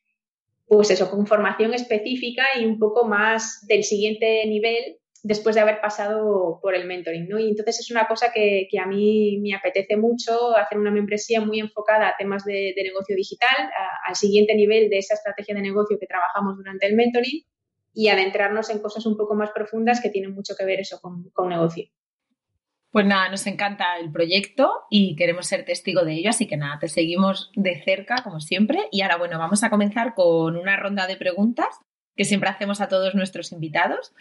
pues 0.66 0.92
eso, 0.92 1.10
con 1.10 1.26
formación 1.28 1.74
específica 1.74 2.44
y 2.60 2.66
un 2.66 2.78
poco 2.78 3.06
más 3.06 3.66
del 3.68 3.86
siguiente 3.86 4.46
nivel 4.48 4.98
después 5.24 5.56
de 5.56 5.62
haber 5.62 5.82
pasado 5.82 6.60
por 6.62 6.76
el 6.76 6.88
mentoring, 6.88 7.28
¿no? 7.28 7.40
Y 7.40 7.50
entonces 7.50 7.80
es 7.80 7.92
una 7.92 8.08
cosa 8.08 8.32
que, 8.34 8.68
a 8.82 8.88
mí 8.88 9.40
me 9.42 9.54
apetece 9.54 9.98
mucho, 9.98 10.58
hacer 10.58 10.78
una 10.78 10.92
membresía 10.92 11.42
muy 11.42 11.60
enfocada 11.60 12.10
a 12.10 12.16
temas 12.18 12.44
de, 12.44 12.74
negocio 12.78 13.16
digital, 13.16 13.70
al 14.08 14.16
siguiente 14.16 14.56
nivel 14.56 14.90
de 14.90 14.98
esa 14.98 15.14
estrategia 15.14 15.54
de 15.56 15.62
negocio 15.62 15.98
que 16.00 16.08
trabajamos 16.08 16.58
durante 16.58 16.88
el 16.88 16.96
mentoring 16.96 17.44
y 17.94 18.08
adentrarnos 18.08 18.70
en 18.70 18.80
cosas 18.80 19.06
un 19.06 19.18
poco 19.18 19.36
más 19.36 19.52
profundas 19.52 20.02
que 20.02 20.10
tienen 20.10 20.34
mucho 20.34 20.56
que 20.58 20.66
ver 20.66 20.80
eso 20.80 21.00
con, 21.02 21.30
con 21.32 21.50
negocio. 21.50 21.86
Pues 22.90 23.06
nada, 23.06 23.30
nos 23.30 23.48
encanta 23.48 23.98
el 24.00 24.12
proyecto 24.12 24.70
y 24.90 25.16
queremos 25.16 25.48
ser 25.48 25.64
testigo 25.64 26.04
de 26.04 26.14
ello, 26.14 26.30
así 26.30 26.46
que 26.48 26.58
nada, 26.58 26.78
te 26.80 26.90
seguimos 26.90 27.52
de 27.56 27.82
cerca 27.84 28.22
como 28.24 28.42
siempre. 28.42 28.80
Y 28.92 29.02
ahora, 29.02 29.18
bueno, 29.18 29.40
vamos 29.40 29.64
a 29.64 29.70
comenzar 29.70 30.14
con 30.14 30.58
una 30.58 30.76
ronda 30.76 31.08
de 31.08 31.16
preguntas 31.16 31.80
que 32.16 32.26
siempre 32.26 32.50
hacemos 32.50 32.82
a 32.82 32.88
todos 32.88 33.16
nuestros 33.16 33.52
invitados. 33.52 34.14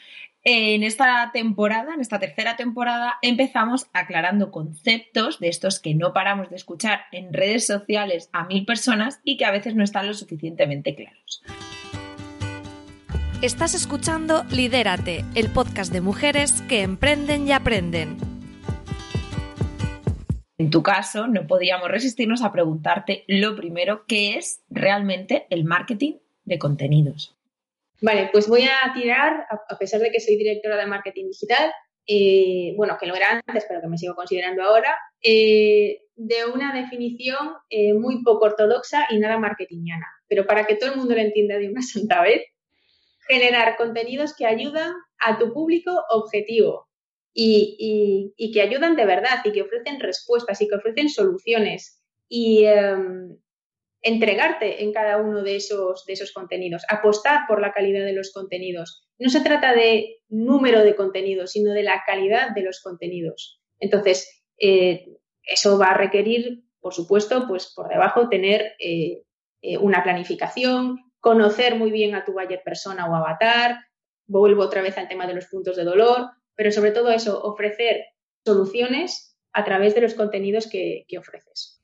En 0.43 0.83
esta 0.83 1.31
temporada, 1.33 1.95
en 1.95 2.01
esta 2.01 2.19
tercera 2.19 2.57
temporada, 2.57 3.19
empezamos 3.23 3.87
aclarando 3.93 4.51
conceptos 4.51 5.39
de 5.39 5.49
estos 5.49 5.81
que 5.81 5.95
no 5.95 6.13
paramos 6.13 6.51
de 6.51 6.57
escuchar 6.57 7.03
en 7.13 7.33
redes 7.33 7.67
sociales 7.67 8.31
a 8.33 8.45
mil 8.45 8.65
personas 8.65 9.21
y 9.25 9.37
que 9.37 9.45
a 9.45 9.51
veces 9.51 9.75
no 9.75 9.85
están 9.85 10.07
lo 10.07 10.15
suficientemente 10.15 10.95
claros. 10.95 11.43
Estás 13.43 13.75
escuchando 13.75 14.45
Lidérate, 14.51 15.25
el 15.35 15.49
podcast 15.49 15.91
de 15.93 16.03
mujeres 16.03 16.61
que 16.69 16.83
emprenden 16.83 17.49
y 17.49 17.53
aprenden. 17.53 18.19
En 20.59 20.69
tu 20.69 20.83
caso, 20.83 21.27
no 21.27 21.47
podíamos 21.47 21.91
resistirnos 21.91 22.43
a 22.43 22.53
preguntarte 22.53 23.25
lo 23.29 23.57
primero, 23.57 24.05
¿qué 24.07 24.37
es 24.37 24.61
realmente 24.69 25.47
el 25.49 25.65
marketing 25.65 26.17
de 26.45 26.59
contenidos? 26.59 27.35
Vale, 28.03 28.31
pues 28.33 28.49
voy 28.49 28.63
a 28.63 28.93
tirar, 28.95 29.47
a 29.69 29.79
pesar 29.79 30.01
de 30.01 30.11
que 30.11 30.21
soy 30.21 30.37
directora 30.37 30.77
de 30.77 30.87
marketing 30.87 31.27
digital, 31.27 31.71
eh, 32.07 32.75
bueno, 32.77 32.97
que 32.99 33.07
lo 33.07 33.15
era 33.15 33.41
antes, 33.47 33.65
pero 33.69 33.81
que 33.81 33.87
me 33.87 33.99
sigo 33.99 34.15
considerando 34.15 34.63
ahora, 34.63 34.99
eh, 35.23 36.01
de 36.17 36.47
una 36.53 36.75
definición 36.75 37.55
eh, 37.69 37.95
muy 37.95 38.25
poco 38.25 38.47
ortodoxa 38.47 39.07
y 39.11 39.19
nada 39.19 39.39
marketingiana. 39.39 40.07
Pero 40.27 40.45
para 40.45 40.65
que 40.65 40.75
todo 40.75 40.91
el 40.91 40.97
mundo 40.97 41.15
lo 41.15 41.21
entienda 41.21 41.59
de 41.59 41.69
una 41.69 41.83
santa 41.83 42.23
vez, 42.23 42.43
generar 43.29 43.77
contenidos 43.77 44.35
que 44.35 44.47
ayudan 44.47 44.93
a 45.19 45.39
tu 45.39 45.53
público 45.53 46.05
objetivo 46.11 46.89
y, 47.33 48.35
que 48.53 48.61
ayudan 48.61 48.97
de 48.97 49.07
verdad 49.07 49.39
y 49.45 49.53
que 49.53 49.63
ofrecen 49.63 50.01
respuestas 50.01 50.61
y 50.61 50.69
que 50.69 50.75
ofrecen 50.75 51.09
soluciones. 51.09 52.03
Y, 52.29 52.65
em, 52.65 53.37
entregarte 54.03 54.83
en 54.83 54.93
cada 54.93 55.19
uno 55.19 55.43
de 55.43 55.57
esos, 55.57 56.05
de 56.07 56.15
esos 56.15 56.33
contenidos, 56.33 56.85
apostar 56.89 57.41
por 57.47 57.61
la 57.61 57.73
calidad 57.73 58.05
de 58.05 58.15
los 58.15 58.33
contenidos. 58.33 59.07
No 59.19 59.29
se 59.29 59.41
trata 59.41 59.75
de 59.75 60.19
número 60.29 60.83
de 60.83 60.97
contenidos, 60.97 61.53
sino 61.53 61.73
de 61.73 61.83
la 61.83 62.03
calidad 62.07 62.51
de 62.55 62.63
los 62.63 62.81
contenidos. 62.81 63.61
Entonces, 63.79 64.43
eh, 64.59 65.07
eso 65.43 65.79
va 65.79 65.89
a 65.89 65.97
requerir, 65.97 66.65
por 66.81 66.95
supuesto, 66.95 67.47
pues 67.47 67.73
por 67.75 67.89
debajo 67.89 68.29
tener 68.29 68.75
eh, 68.79 69.23
eh, 69.63 69.79
una 69.79 70.03
planificación, 70.03 70.99
conocer 71.19 71.77
muy 71.77 71.91
bien 71.91 72.15
a 72.15 72.25
tu 72.25 72.33
buyer 72.33 72.63
persona 72.65 73.11
o 73.11 73.15
avatar, 73.15 73.77
vuelvo 74.27 74.63
otra 74.63 74.81
vez 74.81 74.97
al 74.97 75.09
tema 75.09 75.27
de 75.27 75.35
los 75.35 75.47
puntos 75.47 75.77
de 75.77 75.85
dolor, 75.85 76.31
pero 76.55 76.73
sobre 76.73 76.93
todo 76.93 77.11
eso, 77.11 77.43
ofrecer 77.43 78.05
soluciones 78.45 79.37
a 79.53 79.65
través 79.65 79.95
de 79.95 80.01
los 80.01 80.15
contenidos 80.15 80.69
que 80.69 81.05
ofreces. 81.19 81.80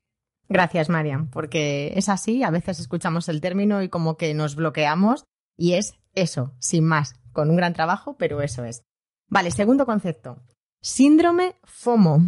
Gracias, 0.49 0.89
Marian, 0.89 1.29
porque 1.31 1.93
es 1.97 2.09
así, 2.09 2.43
a 2.45 2.51
veces 2.51 2.79
escuchamos 2.79 3.29
el 3.29 3.41
término 3.41 3.83
y 3.83 3.89
como 3.89 4.17
que 4.17 4.33
nos 4.33 4.55
bloqueamos 4.55 5.25
y 5.57 5.75
es 5.75 5.95
eso, 6.15 6.55
sin 6.61 6.85
más, 6.85 7.15
con 7.33 7.51
un 7.51 7.57
gran 7.57 7.73
trabajo, 7.73 8.17
pero 8.17 8.41
eso 8.43 8.65
es. 8.65 8.83
Vale, 9.29 9.51
segundo 9.51 9.87
concepto, 9.87 10.37
síndrome 10.81 11.57
FOMO. 11.65 12.21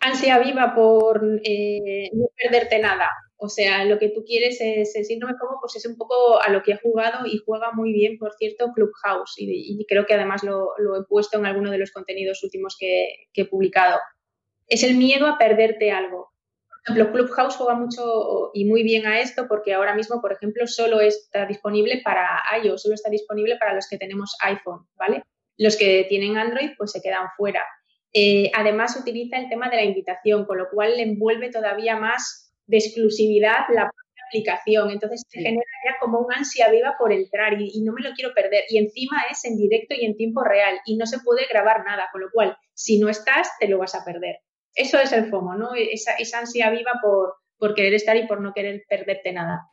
Ansia 0.00 0.38
viva 0.40 0.74
por 0.74 1.40
eh, 1.44 2.10
no 2.12 2.26
perderte 2.36 2.80
nada. 2.80 3.08
O 3.40 3.48
sea, 3.48 3.84
lo 3.84 4.00
que 4.00 4.08
tú 4.08 4.24
quieres 4.24 4.60
es 4.60 4.96
el 4.96 5.04
síndrome 5.04 5.38
FOMO, 5.38 5.58
pues 5.60 5.76
es 5.76 5.86
un 5.86 5.96
poco 5.96 6.42
a 6.42 6.50
lo 6.50 6.64
que 6.64 6.72
ha 6.72 6.80
jugado 6.82 7.24
y 7.24 7.38
juega 7.46 7.70
muy 7.70 7.92
bien, 7.92 8.18
por 8.18 8.34
cierto, 8.34 8.72
Clubhouse. 8.74 9.34
Y, 9.38 9.84
creo 9.88 10.06
que 10.06 10.14
además 10.14 10.42
lo, 10.42 10.72
he 10.96 11.04
puesto 11.08 11.38
en 11.38 11.46
alguno 11.46 11.70
de 11.70 11.78
los 11.78 11.92
contenidos 11.92 12.42
últimos 12.42 12.76
que 12.76 13.28
he 13.32 13.44
publicado. 13.44 14.00
Es 14.66 14.82
el 14.82 14.96
miedo 14.96 15.28
a 15.28 15.38
perderte 15.38 15.92
algo 15.92 16.32
ejemplo, 16.90 17.12
Clubhouse 17.12 17.56
juega 17.56 17.74
mucho 17.74 18.50
y 18.54 18.64
muy 18.64 18.82
bien 18.82 19.06
a 19.06 19.20
esto 19.20 19.46
porque 19.48 19.74
ahora 19.74 19.94
mismo, 19.94 20.20
por 20.20 20.32
ejemplo, 20.32 20.66
solo 20.66 21.00
está 21.00 21.46
disponible 21.46 22.00
para 22.04 22.42
iOS, 22.62 22.82
solo 22.82 22.94
está 22.94 23.10
disponible 23.10 23.56
para 23.56 23.74
los 23.74 23.88
que 23.88 23.98
tenemos 23.98 24.36
iPhone, 24.42 24.86
¿vale? 24.96 25.22
Los 25.56 25.76
que 25.76 26.06
tienen 26.08 26.36
Android, 26.36 26.70
pues 26.76 26.92
se 26.92 27.02
quedan 27.02 27.26
fuera. 27.36 27.64
Eh, 28.12 28.50
además, 28.54 28.96
utiliza 28.96 29.36
el 29.36 29.48
tema 29.48 29.68
de 29.68 29.76
la 29.76 29.84
invitación, 29.84 30.46
con 30.46 30.58
lo 30.58 30.68
cual 30.70 30.96
le 30.96 31.02
envuelve 31.02 31.50
todavía 31.50 31.96
más 31.96 32.52
de 32.66 32.78
exclusividad 32.78 33.66
la 33.68 33.90
propia 33.90 34.24
aplicación. 34.28 34.90
Entonces, 34.90 35.22
se 35.28 35.40
genera 35.40 35.64
ya 35.84 35.96
como 36.00 36.20
un 36.20 36.32
ansia 36.32 36.70
viva 36.70 36.96
por 36.98 37.12
entrar 37.12 37.60
y, 37.60 37.70
y 37.74 37.82
no 37.82 37.92
me 37.92 38.02
lo 38.02 38.12
quiero 38.14 38.32
perder. 38.34 38.64
Y 38.68 38.78
encima 38.78 39.24
es 39.30 39.44
en 39.44 39.56
directo 39.56 39.94
y 39.94 40.04
en 40.04 40.16
tiempo 40.16 40.42
real 40.42 40.78
y 40.86 40.96
no 40.96 41.06
se 41.06 41.20
puede 41.20 41.46
grabar 41.50 41.84
nada, 41.84 42.08
con 42.12 42.20
lo 42.22 42.30
cual, 42.32 42.56
si 42.72 42.98
no 42.98 43.08
estás, 43.08 43.50
te 43.58 43.68
lo 43.68 43.78
vas 43.78 43.94
a 43.94 44.04
perder. 44.04 44.36
Eso 44.78 45.00
es 45.00 45.10
el 45.10 45.28
FOMO, 45.28 45.56
¿no? 45.56 45.70
Esa, 45.74 46.12
ansia 46.38 46.70
viva 46.70 46.92
por, 47.02 47.74
querer 47.74 47.94
estar 47.94 48.16
y 48.16 48.28
por 48.28 48.40
no 48.40 48.54
querer 48.54 48.84
perderte 48.88 49.32
nada. 49.32 49.72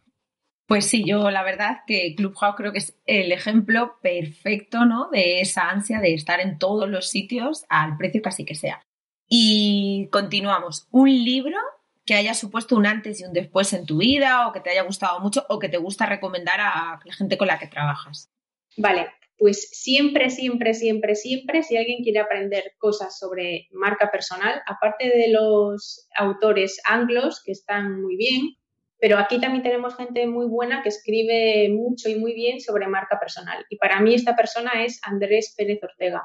Pues 0.66 0.88
sí, 0.88 1.04
yo 1.06 1.30
la 1.30 1.44
verdad 1.44 1.82
que 1.86 2.16
Clubhouse 2.18 2.56
creo 2.58 2.72
que 2.72 2.80
es 2.80 2.98
el 3.06 3.32
ejemplo 3.32 4.00
perfecto, 4.02 4.86
¿no? 4.86 5.12
De 5.12 5.42
esa 5.42 5.70
ansia 5.70 6.00
de 6.00 6.16
estar 6.16 6.40
en 6.40 6.58
todos 6.58 6.90
los 6.90 7.08
sitios 7.08 7.66
al 7.70 7.98
precio 7.98 8.24
casi 8.24 8.46
que 8.46 8.56
sea. 8.56 8.82
Y 9.30 10.10
continuamos. 10.12 10.88
Un 10.90 11.10
libro 11.10 11.60
que 12.04 12.16
haya 12.16 12.34
supuesto 12.34 12.76
un 12.76 12.88
antes 12.88 13.22
y 13.22 13.26
un 13.26 13.34
después 13.34 13.74
en 13.74 13.86
tu 13.86 13.98
vida 13.98 14.48
o 14.48 14.54
que 14.54 14.60
te 14.60 14.72
haya 14.72 14.82
gustado 14.82 15.20
mucho 15.20 15.46
o 15.50 15.60
que 15.60 15.70
te 15.70 15.78
gusta 15.78 16.08
recomendar 16.08 16.60
a 16.62 17.00
la 17.06 17.14
gente 17.14 17.38
con 17.38 17.48
la 17.48 17.60
que 17.60 17.68
trabajas. 17.68 18.32
Vale, 18.76 19.12
pues 19.38 19.70
siempre, 19.72 20.30
siempre, 20.30 20.74
siempre, 20.74 21.16
siempre, 21.16 21.64
si 21.64 21.78
alguien 21.78 22.04
quiere 22.04 22.20
aprender 22.20 22.74
cosas 22.78 23.18
sobre 23.20 23.68
marca 23.72 24.10
personal, 24.12 24.62
aparte 24.66 25.10
de 25.10 25.30
los 25.30 26.08
autores 26.16 26.80
anglos, 26.86 27.42
que 27.44 27.52
están 27.52 28.02
muy 28.02 28.16
bien, 28.16 28.56
pero 29.00 29.18
aquí 29.18 29.40
también 29.40 29.64
tenemos 29.64 29.96
gente 29.96 30.26
muy 30.26 30.48
buena 30.48 30.82
que 30.82 30.90
escribe 30.90 31.70
mucho 31.70 32.10
y 32.10 32.16
muy 32.16 32.34
bien 32.34 32.62
sobre 32.62 32.88
marca 32.88 33.20
personal. 33.20 33.66
Y 33.70 33.78
para 33.78 34.00
mí 34.00 34.16
esta 34.16 34.36
persona 34.36 34.84
es 34.86 35.00
Andrés 35.04 35.54
Pérez 35.58 35.80
Ortega. 35.84 36.24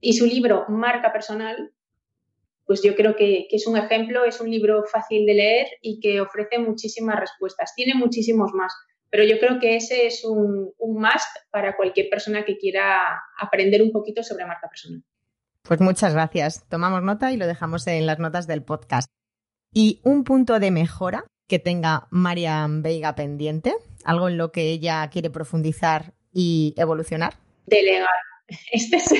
Y 0.00 0.12
su 0.12 0.26
libro 0.26 0.66
Marca 0.68 1.12
Personal, 1.12 1.72
pues 2.64 2.82
yo 2.82 2.94
creo 2.94 3.16
que, 3.16 3.46
es 3.50 3.66
un 3.66 3.76
ejemplo, 3.76 4.24
es 4.24 4.40
un 4.40 4.50
libro 4.50 4.84
fácil 4.84 5.26
de 5.26 5.34
leer 5.34 5.66
y 5.82 6.00
que 6.00 6.20
ofrece 6.20 6.58
muchísimas 6.58 7.18
respuestas. 7.18 7.74
Tiene 7.74 7.94
muchísimos 7.94 8.52
más, 8.52 8.72
pero 9.10 9.24
yo 9.24 9.38
creo 9.38 9.58
que 9.60 9.76
ese 9.76 10.06
es 10.06 10.24
un, 10.24 10.72
un 10.78 11.00
must 11.00 11.36
para 11.50 11.76
cualquier 11.76 12.08
persona 12.10 12.44
que 12.44 12.58
quiera 12.58 13.22
aprender 13.38 13.82
un 13.82 13.92
poquito 13.92 14.22
sobre 14.22 14.46
marca 14.46 14.68
personal. 14.68 15.02
Pues 15.62 15.80
muchas 15.80 16.14
gracias. 16.14 16.64
Tomamos 16.68 17.02
nota 17.02 17.32
y 17.32 17.36
lo 17.36 17.46
dejamos 17.46 17.86
en 17.86 18.06
las 18.06 18.18
notas 18.18 18.46
del 18.46 18.62
podcast. 18.62 19.08
¿Y 19.72 20.00
un 20.04 20.24
punto 20.24 20.58
de 20.60 20.70
mejora 20.70 21.24
que 21.48 21.58
tenga 21.58 22.06
Marian 22.10 22.82
Veiga 22.82 23.14
pendiente? 23.14 23.74
¿Algo 24.04 24.28
en 24.28 24.38
lo 24.38 24.52
que 24.52 24.70
ella 24.70 25.08
quiere 25.10 25.30
profundizar 25.30 26.14
y 26.32 26.74
evolucionar? 26.76 27.34
Delegar. 27.66 28.08
Este 28.72 28.96
es, 28.96 29.12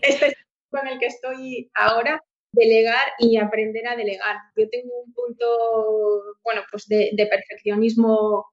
este 0.00 0.26
es 0.26 0.34
con 0.70 0.88
el 0.88 0.98
que 0.98 1.06
estoy 1.06 1.70
ahora 1.74 2.22
delegar 2.54 3.06
y 3.18 3.36
aprender 3.36 3.86
a 3.86 3.96
delegar. 3.96 4.36
Yo 4.56 4.68
tengo 4.68 5.02
un 5.04 5.12
punto, 5.12 6.38
bueno, 6.42 6.62
pues 6.70 6.86
de, 6.88 7.12
perfeccionismo 7.30 8.46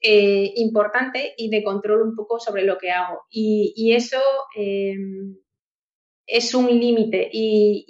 eh, 0.00 0.52
importante 0.56 1.34
y 1.36 1.50
de 1.50 1.62
control 1.62 2.02
un 2.02 2.16
poco 2.16 2.38
sobre 2.38 2.64
lo 2.64 2.78
que 2.78 2.90
hago. 2.90 3.22
Y, 3.30 3.92
eso 3.94 4.20
em, 4.56 5.36
es 6.26 6.54
un 6.54 6.66
límite 6.66 7.28
y, 7.32 7.84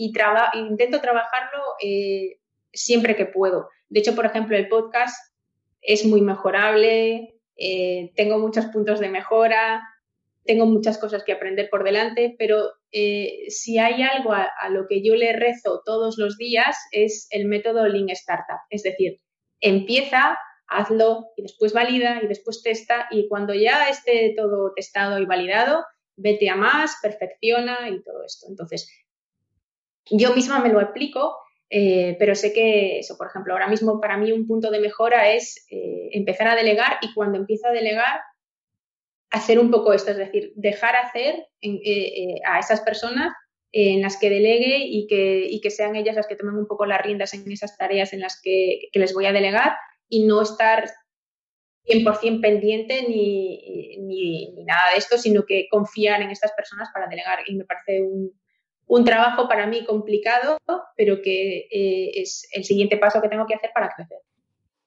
intento 0.54 1.00
trabajarlo 1.00 1.62
eh, 1.82 2.38
siempre 2.72 3.16
que 3.16 3.26
puedo. 3.26 3.68
De 3.88 4.00
hecho, 4.00 4.14
por 4.14 4.26
ejemplo, 4.26 4.56
el 4.56 4.68
podcast 4.68 5.34
es 5.80 6.04
muy 6.04 6.20
mejorable, 6.20 7.34
eh, 7.56 8.12
tengo 8.14 8.38
muchos 8.38 8.66
puntos 8.66 9.00
de 9.00 9.08
mejora, 9.08 9.82
tengo 10.48 10.64
muchas 10.64 10.96
cosas 10.96 11.24
que 11.24 11.32
aprender 11.32 11.68
por 11.68 11.84
delante, 11.84 12.34
pero 12.38 12.72
eh, 12.90 13.44
si 13.48 13.78
hay 13.78 14.02
algo 14.02 14.32
a, 14.32 14.48
lo 14.70 14.86
que 14.88 15.04
yo 15.04 15.14
le 15.14 15.34
rezo 15.34 15.82
todos 15.84 16.16
los 16.16 16.38
días 16.38 16.74
es 16.90 17.28
el 17.30 17.44
método 17.44 17.86
Lean 17.86 18.08
Startup. 18.08 18.60
Es 18.70 18.82
decir, 18.82 19.20
empieza, 19.60 20.38
hazlo 20.66 21.26
y 21.36 21.42
después 21.42 21.74
valida 21.74 22.20
y 22.22 22.28
después 22.28 22.62
testa 22.62 23.08
y 23.10 23.28
cuando 23.28 23.52
ya 23.52 23.90
esté 23.90 24.32
todo 24.34 24.72
testado 24.74 25.18
y 25.18 25.26
validado, 25.26 25.84
vete 26.16 26.48
a 26.48 26.56
más, 26.56 26.96
perfecciona 27.02 27.90
y 27.90 28.02
todo 28.02 28.24
esto. 28.24 28.46
Entonces, 28.48 28.90
yo 30.10 30.34
misma 30.34 30.60
me 30.60 30.70
lo 30.70 30.80
aplico, 30.80 31.36
eh, 31.68 32.16
pero 32.18 32.34
sé 32.34 32.54
que 32.54 33.00
eso, 33.00 33.18
por 33.18 33.26
ejemplo, 33.26 33.52
ahora 33.52 33.68
mismo 33.68 34.00
para 34.00 34.16
mí 34.16 34.32
un 34.32 34.46
punto 34.46 34.70
de 34.70 34.80
mejora 34.80 35.30
es 35.30 35.66
eh, 35.70 36.08
empezar 36.12 36.48
a 36.48 36.56
delegar 36.56 36.96
y 37.02 37.12
cuando 37.12 37.36
empiezo 37.36 37.68
a 37.68 37.72
delegar 37.72 38.18
hacer 39.30 39.58
un 39.58 39.70
poco 39.70 39.92
esto, 39.92 40.10
es 40.10 40.16
decir, 40.16 40.52
dejar 40.56 40.96
hacer 40.96 41.34
eh, 41.60 41.80
eh, 41.84 42.40
a 42.46 42.58
esas 42.58 42.80
personas 42.80 43.32
en 43.72 44.00
las 44.00 44.18
que 44.18 44.30
delegue 44.30 44.78
y 44.78 45.06
que, 45.06 45.60
que, 45.62 45.70
sean 45.70 45.94
ellas 45.94 46.16
las 46.16 46.26
que 46.26 46.36
tomen 46.36 46.54
un 46.54 46.66
poco 46.66 46.86
las 46.86 47.02
riendas 47.02 47.34
en 47.34 47.50
esas 47.52 47.76
tareas 47.76 48.12
en 48.14 48.20
las 48.20 48.40
que, 48.42 48.88
les 48.92 49.12
voy 49.12 49.26
a 49.26 49.32
delegar 49.32 49.76
y 50.08 50.24
no 50.24 50.40
estar 50.40 50.90
100% 51.84 52.40
pendiente 52.40 53.04
ni, 53.06 53.98
ni, 53.98 54.64
nada 54.64 54.92
de 54.92 54.98
esto, 54.98 55.18
sino 55.18 55.44
que 55.44 55.68
confiar 55.70 56.22
en 56.22 56.30
estas 56.30 56.52
personas 56.52 56.88
para 56.94 57.08
delegar. 57.08 57.40
Y 57.46 57.56
me 57.56 57.64
parece 57.64 58.02
un, 58.02 58.32
un 58.88 59.04
trabajo 59.04 59.48
para 59.48 59.66
mí 59.66 59.84
complicado, 59.84 60.58
pero 60.96 61.20
que 61.22 61.68
eh, 61.70 62.10
es 62.14 62.48
el 62.52 62.64
siguiente 62.64 62.96
paso 62.96 63.20
que 63.20 63.28
tengo 63.28 63.46
que 63.46 63.54
hacer 63.54 63.70
para 63.74 63.90
crecer. 63.90 64.18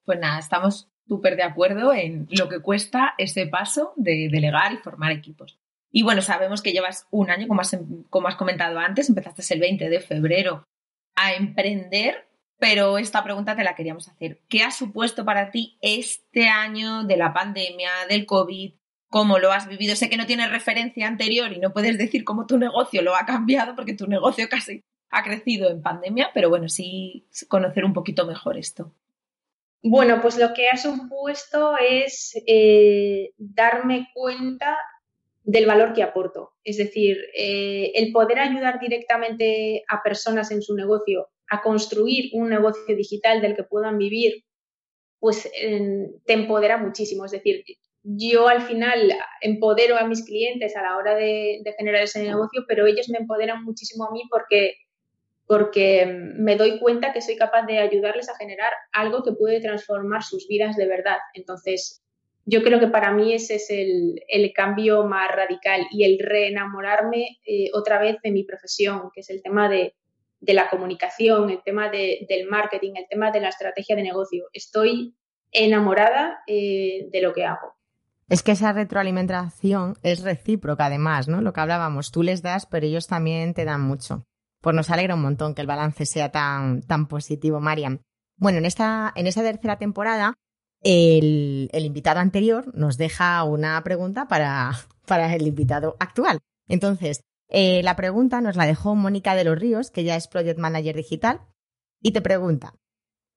Pues 0.03 0.19
nada, 0.19 0.39
estamos 0.39 0.90
súper 1.11 1.35
de 1.35 1.43
acuerdo 1.43 1.93
en 1.93 2.25
lo 2.31 2.47
que 2.47 2.61
cuesta 2.61 3.15
ese 3.17 3.45
paso 3.45 3.91
de 3.97 4.29
delegar 4.31 4.71
y 4.71 4.77
formar 4.77 5.11
equipos. 5.11 5.59
Y 5.91 6.03
bueno, 6.03 6.21
sabemos 6.21 6.61
que 6.61 6.71
llevas 6.71 7.05
un 7.11 7.29
año, 7.29 7.49
como 7.49 7.59
has, 7.59 7.77
como 8.09 8.29
has 8.29 8.37
comentado 8.37 8.79
antes, 8.79 9.09
empezaste 9.09 9.53
el 9.53 9.59
20 9.59 9.89
de 9.89 9.99
febrero 9.99 10.63
a 11.15 11.33
emprender, 11.33 12.29
pero 12.57 12.97
esta 12.97 13.25
pregunta 13.25 13.57
te 13.57 13.65
la 13.65 13.75
queríamos 13.75 14.07
hacer. 14.07 14.39
¿Qué 14.47 14.63
ha 14.63 14.71
supuesto 14.71 15.25
para 15.25 15.51
ti 15.51 15.77
este 15.81 16.47
año 16.47 17.03
de 17.03 17.17
la 17.17 17.33
pandemia, 17.33 17.89
del 18.07 18.25
COVID? 18.25 18.71
¿Cómo 19.09 19.37
lo 19.37 19.51
has 19.51 19.67
vivido? 19.67 19.97
Sé 19.97 20.09
que 20.09 20.15
no 20.15 20.25
tienes 20.25 20.49
referencia 20.49 21.09
anterior 21.09 21.51
y 21.51 21.59
no 21.59 21.73
puedes 21.73 21.97
decir 21.97 22.23
cómo 22.23 22.45
tu 22.45 22.57
negocio 22.57 23.01
lo 23.01 23.17
ha 23.17 23.25
cambiado, 23.25 23.75
porque 23.75 23.95
tu 23.95 24.07
negocio 24.07 24.47
casi 24.47 24.79
ha 25.09 25.23
crecido 25.23 25.69
en 25.71 25.81
pandemia, 25.81 26.29
pero 26.33 26.47
bueno, 26.47 26.69
sí 26.69 27.27
conocer 27.49 27.83
un 27.83 27.91
poquito 27.91 28.25
mejor 28.25 28.57
esto. 28.57 28.93
Bueno, 29.83 30.21
pues 30.21 30.37
lo 30.37 30.53
que 30.53 30.67
ha 30.67 30.77
supuesto 30.77 31.75
es 31.77 32.33
eh, 32.45 33.31
darme 33.37 34.09
cuenta 34.13 34.77
del 35.43 35.65
valor 35.65 35.93
que 35.93 36.03
aporto. 36.03 36.51
Es 36.63 36.77
decir, 36.77 37.17
eh, 37.35 37.91
el 37.95 38.11
poder 38.11 38.39
ayudar 38.39 38.79
directamente 38.79 39.83
a 39.87 40.03
personas 40.03 40.51
en 40.51 40.61
su 40.61 40.75
negocio 40.75 41.29
a 41.49 41.61
construir 41.61 42.29
un 42.33 42.49
negocio 42.49 42.95
digital 42.95 43.41
del 43.41 43.55
que 43.55 43.63
puedan 43.63 43.97
vivir, 43.97 44.45
pues 45.19 45.51
te 46.25 46.33
empodera 46.33 46.77
muchísimo. 46.77 47.25
Es 47.25 47.31
decir, 47.31 47.63
yo 48.03 48.47
al 48.47 48.61
final 48.61 49.11
empodero 49.41 49.97
a 49.97 50.07
mis 50.07 50.23
clientes 50.23 50.75
a 50.75 50.83
la 50.83 50.95
hora 50.95 51.15
de 51.15 51.61
generar 51.77 52.03
ese 52.03 52.23
negocio, 52.23 52.63
pero 52.67 52.85
ellos 52.85 53.09
me 53.09 53.17
empoderan 53.17 53.63
muchísimo 53.63 54.05
a 54.05 54.11
mí 54.11 54.23
porque 54.29 54.75
porque 55.51 56.05
me 56.05 56.55
doy 56.55 56.79
cuenta 56.79 57.11
que 57.11 57.19
soy 57.19 57.35
capaz 57.35 57.63
de 57.63 57.79
ayudarles 57.79 58.29
a 58.29 58.37
generar 58.37 58.71
algo 58.93 59.21
que 59.21 59.33
puede 59.33 59.59
transformar 59.59 60.23
sus 60.23 60.47
vidas 60.47 60.77
de 60.77 60.87
verdad. 60.87 61.17
Entonces, 61.33 62.01
yo 62.45 62.63
creo 62.63 62.79
que 62.79 62.87
para 62.87 63.11
mí 63.11 63.33
ese 63.33 63.55
es 63.55 63.67
el, 63.69 64.53
cambio 64.55 65.03
más 65.03 65.29
radical 65.29 65.87
y 65.91 66.05
el 66.05 66.19
reenamorarme 66.19 67.39
eh, 67.45 67.69
otra 67.73 67.99
vez 67.99 68.15
de 68.23 68.31
mi 68.31 68.45
profesión, 68.45 69.09
que 69.13 69.19
es 69.19 69.29
el 69.29 69.43
tema 69.43 69.67
de, 69.67 69.93
la 70.39 70.69
comunicación, 70.69 71.49
el 71.49 71.61
tema 71.63 71.89
del 71.89 72.47
marketing, 72.49 72.93
el 72.95 73.07
tema 73.09 73.29
de 73.31 73.41
la 73.41 73.49
estrategia 73.49 73.97
de 73.97 74.03
negocio. 74.03 74.45
Estoy 74.53 75.17
enamorada 75.51 76.43
eh, 76.47 77.09
de 77.11 77.21
lo 77.21 77.33
que 77.33 77.43
hago. 77.43 77.73
Es 78.29 78.41
que 78.41 78.53
esa 78.53 78.71
retroalimentación 78.71 79.95
es 80.01 80.23
recíproca, 80.23 80.85
además, 80.85 81.27
¿no? 81.27 81.41
Lo 81.41 81.51
que 81.51 81.59
hablábamos, 81.59 82.13
tú 82.13 82.23
les 82.23 82.41
das, 82.41 82.65
pero 82.65 82.85
ellos 82.85 83.07
también 83.07 83.53
te 83.53 83.65
dan 83.65 83.81
mucho 83.81 84.25
pues 84.61 84.75
nos 84.75 84.89
alegra 84.89 85.15
un 85.15 85.21
montón 85.21 85.53
que 85.55 85.61
el 85.61 85.67
balance 85.67 86.05
sea 86.05 86.31
tan, 86.31 86.81
tan 86.83 87.07
positivo, 87.07 87.59
Mariam. 87.59 87.99
Bueno, 88.37 88.59
en 88.59 88.65
esta, 88.65 89.11
en 89.15 89.27
esta 89.27 89.41
tercera 89.41 89.77
temporada, 89.77 90.35
el, 90.81 91.69
invitado 91.73 92.19
anterior 92.19 92.71
nos 92.75 92.97
deja 92.97 93.43
una 93.43 93.81
pregunta 93.83 94.27
para, 94.27 94.71
para 95.05 95.33
el 95.35 95.47
invitado 95.47 95.95
actual. 95.99 96.39
Entonces, 96.67 97.21
eh, 97.49 97.81
la 97.83 97.95
pregunta 97.95 98.41
nos 98.41 98.55
la 98.55 98.65
dejó 98.65 98.95
Mónica 98.95 99.35
de 99.35 99.43
los 99.43 99.59
Ríos, 99.59 99.91
que 99.91 100.03
ya 100.03 100.15
es 100.15 100.27
Project 100.27 100.59
Manager 100.59 100.95
Digital, 100.95 101.41
y 102.01 102.11
te 102.11 102.21
pregunta, 102.21 102.73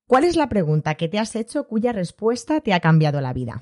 ¿cuál 0.07 0.23
es 0.23 0.35
la 0.35 0.49
pregunta 0.49 0.95
que 0.95 1.07
te 1.07 1.19
has 1.19 1.35
hecho 1.35 1.67
cuya 1.67 1.91
respuesta 1.91 2.61
te 2.61 2.73
ha 2.73 2.79
cambiado 2.79 3.21
la 3.21 3.33
vida? 3.33 3.61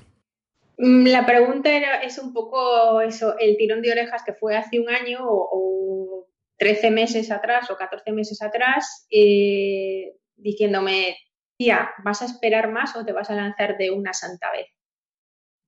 Mm, 0.78 1.06
la 1.06 1.26
pregunta 1.26 1.70
era, 1.70 2.02
es 2.02 2.18
un 2.18 2.32
poco 2.32 3.00
eso, 3.00 3.36
el 3.38 3.56
tirón 3.56 3.82
de 3.82 3.92
orejas 3.92 4.22
que 4.24 4.32
fue 4.32 4.56
hace 4.56 4.80
un 4.80 4.88
año 4.88 5.18
o 5.22 6.26
13 6.56 6.90
meses 6.90 7.30
atrás 7.30 7.70
o 7.70 7.76
14 7.76 8.12
meses 8.12 8.40
atrás 8.42 9.06
eh, 9.10 10.12
diciéndome, 10.36 11.16
tía, 11.56 11.90
¿vas 12.04 12.22
a 12.22 12.26
esperar 12.26 12.70
más 12.70 12.96
o 12.96 13.04
te 13.04 13.12
vas 13.12 13.30
a 13.30 13.34
lanzar 13.34 13.76
de 13.76 13.90
una 13.90 14.12
santa 14.12 14.50
vez? 14.52 14.66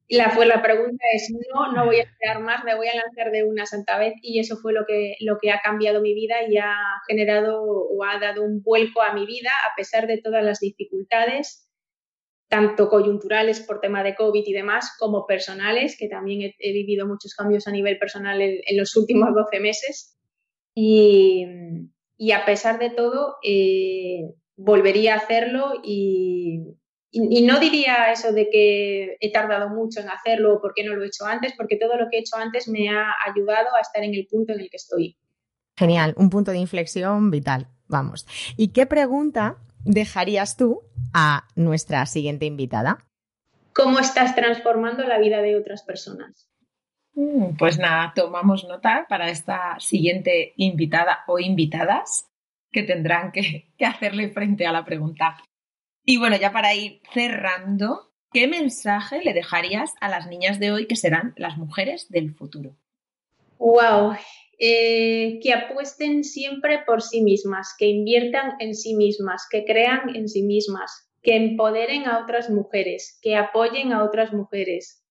Y 0.09 0.16
la, 0.16 0.30
fue, 0.30 0.47
la 0.47 0.62
pregunta 0.62 1.05
es, 1.14 1.32
no, 1.53 1.72
no 1.72 1.87
voy 1.87 1.97
a 1.97 2.05
esperar 2.05 2.41
más, 2.41 2.62
me 2.62 2.76
voy 2.76 2.87
a 2.87 2.95
lanzar 2.95 3.32
de 3.32 3.43
una 3.43 3.66
santa 3.66 3.99
vez 3.99 4.14
y 4.22 4.39
eso 4.39 4.57
fue 4.57 4.72
lo 4.72 4.87
que, 4.87 5.16
lo 5.18 5.39
que 5.39 5.51
ha 5.51 5.61
cambiado 5.61 6.01
mi 6.01 6.14
vida 6.14 6.37
y 6.49 6.59
ha 6.59 6.76
generado 7.09 7.61
o 7.61 8.05
ha 8.05 8.20
dado 8.20 8.45
un 8.45 8.62
vuelco 8.62 9.03
a 9.03 9.12
mi 9.14 9.26
vida 9.26 9.51
a 9.68 9.74
pesar 9.74 10.07
de 10.07 10.18
todas 10.18 10.45
las 10.45 10.61
dificultades, 10.61 11.68
tanto 12.49 12.89
coyunturales 12.89 13.59
por 13.59 13.80
tema 13.80 14.05
de 14.05 14.14
COVID 14.14 14.45
y 14.47 14.53
demás, 14.53 14.95
como 14.97 15.26
personales, 15.26 15.97
que 15.99 16.09
también 16.09 16.55
he, 16.57 16.72
vivido 16.72 17.09
muchos 17.09 17.34
cambios 17.34 17.66
a 17.66 17.72
nivel 17.72 17.99
personal 17.99 18.41
en 18.41 18.76
los 18.76 18.95
últimos 18.95 19.34
12 19.34 19.59
meses 19.59 20.16
y, 20.79 22.33
a 22.33 22.45
pesar 22.45 22.79
de 22.79 22.91
todo, 22.91 23.37
eh, 23.43 24.31
volvería 24.57 25.14
a 25.14 25.18
hacerlo 25.18 25.81
y, 25.83 26.77
no 27.12 27.59
diría 27.59 28.12
eso 28.12 28.33
de 28.33 28.51
que 28.51 29.16
he 29.20 29.33
tardado 29.33 29.70
mucho 29.70 30.01
en 30.01 30.11
hacerlo 30.11 30.55
o 30.55 30.61
por 30.61 30.74
qué 30.74 30.85
no 30.85 30.95
lo 30.95 31.03
he 31.03 31.07
hecho 31.07 31.24
antes, 31.24 31.55
porque 31.57 31.79
todo 31.79 31.97
lo 31.97 32.11
que 32.11 32.18
he 32.18 32.20
hecho 32.20 32.37
antes 32.37 32.68
me 32.68 32.91
ha 32.91 33.11
ayudado 33.27 33.74
a 33.74 33.81
estar 33.81 34.05
en 34.05 34.14
el 34.14 34.27
punto 34.27 34.53
en 34.53 34.61
el 34.61 34.68
que 34.68 34.77
estoy. 34.77 35.16
Genial, 35.79 36.12
un 36.18 36.29
punto 36.29 36.51
de 36.51 36.59
inflexión 36.59 37.31
vital. 37.31 37.68
Vamos. 37.87 38.27
¿Y 38.59 38.68
qué 38.68 38.85
pregunta 38.85 39.57
dejarías 39.85 40.59
tú 40.59 40.83
a 41.14 41.49
nuestra 41.55 42.05
siguiente 42.05 42.45
invitada? 42.45 42.99
¿Cómo 43.72 43.99
estás 43.99 44.35
transformando 44.35 45.05
la 45.05 45.18
vida 45.18 45.41
de 45.41 45.57
otras 45.57 45.85
personas? 45.85 46.51
Mm, 47.16 47.56
pues 47.56 47.78
nada, 47.78 48.12
tomamos 48.14 48.64
nota 48.64 49.06
para 49.08 49.30
esta 49.30 49.80
siguiente 49.80 50.52
invitada 50.56 51.24
o 51.26 51.38
invitadas 51.38 52.28
que 52.70 52.82
tendrán 52.82 53.32
que, 53.32 53.72
hacerle 53.80 54.28
frente 54.28 54.66
a 54.66 54.72
la 54.72 54.84
pregunta. 54.84 55.38
Y 56.04 56.18
bueno, 56.18 56.36
ya 56.36 56.52
para 56.52 56.74
ir 56.74 57.00
cerrando, 57.14 58.12
¿qué 58.32 58.46
mensaje 58.46 59.22
le 59.24 59.32
dejarías 59.32 59.94
a 60.00 60.10
las 60.10 60.26
niñas 60.26 60.60
de 60.60 60.72
hoy 60.72 60.86
que 60.86 60.96
serán 60.96 61.32
las 61.38 61.56
mujeres 61.56 62.10
del 62.10 62.34
futuro? 62.34 62.76
Wow, 63.58 64.12
eh, 64.58 65.40
que 65.42 65.54
apuesten 65.54 66.22
siempre 66.22 66.80
por 66.84 67.00
sí 67.00 67.22
mismas, 67.22 67.74
que 67.78 67.86
inviertan 67.86 68.56
en 68.60 68.74
sí 68.74 68.94
mismas, 68.94 69.48
que 69.50 69.64
crean 69.64 70.14
en 70.14 70.28
sí 70.28 70.42
mismas, 70.42 71.08
que 71.22 71.34
empoderen 71.34 72.06
a 72.06 72.18
otras 72.18 72.50
mujeres, 72.50 73.18
que 73.22 73.36
apoyen 73.36 73.94
a 73.94 74.04
otras 74.04 74.34
mujeres, 74.34 75.05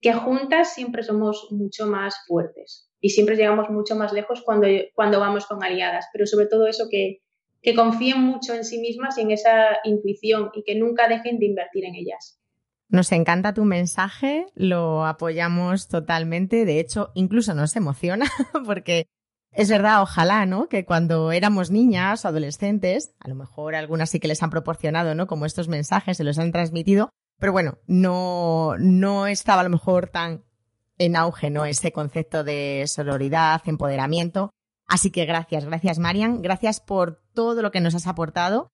que 0.00 0.12
juntas 0.12 0.74
siempre 0.74 1.02
somos 1.02 1.48
mucho 1.50 1.86
más 1.86 2.14
fuertes 2.26 2.90
y 3.00 3.10
siempre 3.10 3.36
llegamos 3.36 3.68
mucho 3.70 3.96
más 3.96 4.12
lejos 4.12 4.42
cuando, 4.42 4.66
cuando 4.94 5.20
vamos 5.20 5.46
con 5.46 5.62
aliadas, 5.62 6.06
pero 6.12 6.26
sobre 6.26 6.46
todo 6.46 6.66
eso 6.66 6.86
que, 6.90 7.18
que 7.62 7.74
confíen 7.74 8.22
mucho 8.22 8.54
en 8.54 8.64
sí 8.64 8.78
mismas 8.78 9.18
y 9.18 9.22
en 9.22 9.30
esa 9.30 9.78
intuición 9.84 10.50
y 10.54 10.62
que 10.64 10.74
nunca 10.74 11.08
dejen 11.08 11.38
de 11.38 11.46
invertir 11.46 11.84
en 11.84 11.94
ellas. 11.94 12.38
Nos 12.88 13.12
encanta 13.12 13.54
tu 13.54 13.64
mensaje, 13.64 14.46
lo 14.54 15.06
apoyamos 15.06 15.88
totalmente, 15.88 16.64
de 16.64 16.80
hecho, 16.80 17.10
incluso 17.14 17.54
nos 17.54 17.76
emociona 17.76 18.26
porque 18.66 19.06
es 19.52 19.68
verdad, 19.68 20.02
ojalá, 20.02 20.46
¿no? 20.46 20.68
Que 20.68 20.84
cuando 20.84 21.32
éramos 21.32 21.70
niñas 21.70 22.24
o 22.24 22.28
adolescentes, 22.28 23.14
a 23.18 23.28
lo 23.28 23.34
mejor 23.34 23.74
algunas 23.74 24.10
sí 24.10 24.20
que 24.20 24.28
les 24.28 24.42
han 24.42 24.50
proporcionado, 24.50 25.14
¿no? 25.14 25.26
Como 25.26 25.44
estos 25.44 25.68
mensajes, 25.68 26.16
se 26.16 26.24
los 26.24 26.38
han 26.38 26.52
transmitido, 26.52 27.10
pero 27.40 27.52
bueno, 27.52 27.78
no, 27.86 28.76
no 28.78 29.26
estaba 29.26 29.62
a 29.62 29.64
lo 29.64 29.70
mejor 29.70 30.08
tan 30.08 30.44
en 30.98 31.16
auge, 31.16 31.50
¿no? 31.50 31.64
Ese 31.64 31.92
concepto 31.92 32.44
de 32.44 32.84
sororidad, 32.86 33.62
empoderamiento. 33.66 34.50
Así 34.86 35.10
que 35.10 35.24
gracias, 35.24 35.64
gracias 35.64 35.98
Marian, 35.98 36.42
gracias 36.42 36.80
por 36.80 37.22
todo 37.32 37.62
lo 37.62 37.70
que 37.70 37.80
nos 37.80 37.94
has 37.94 38.06
aportado, 38.06 38.68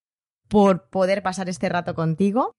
por 0.48 0.88
poder 0.90 1.22
pasar 1.22 1.48
este 1.48 1.68
rato 1.68 1.94
contigo 1.94 2.52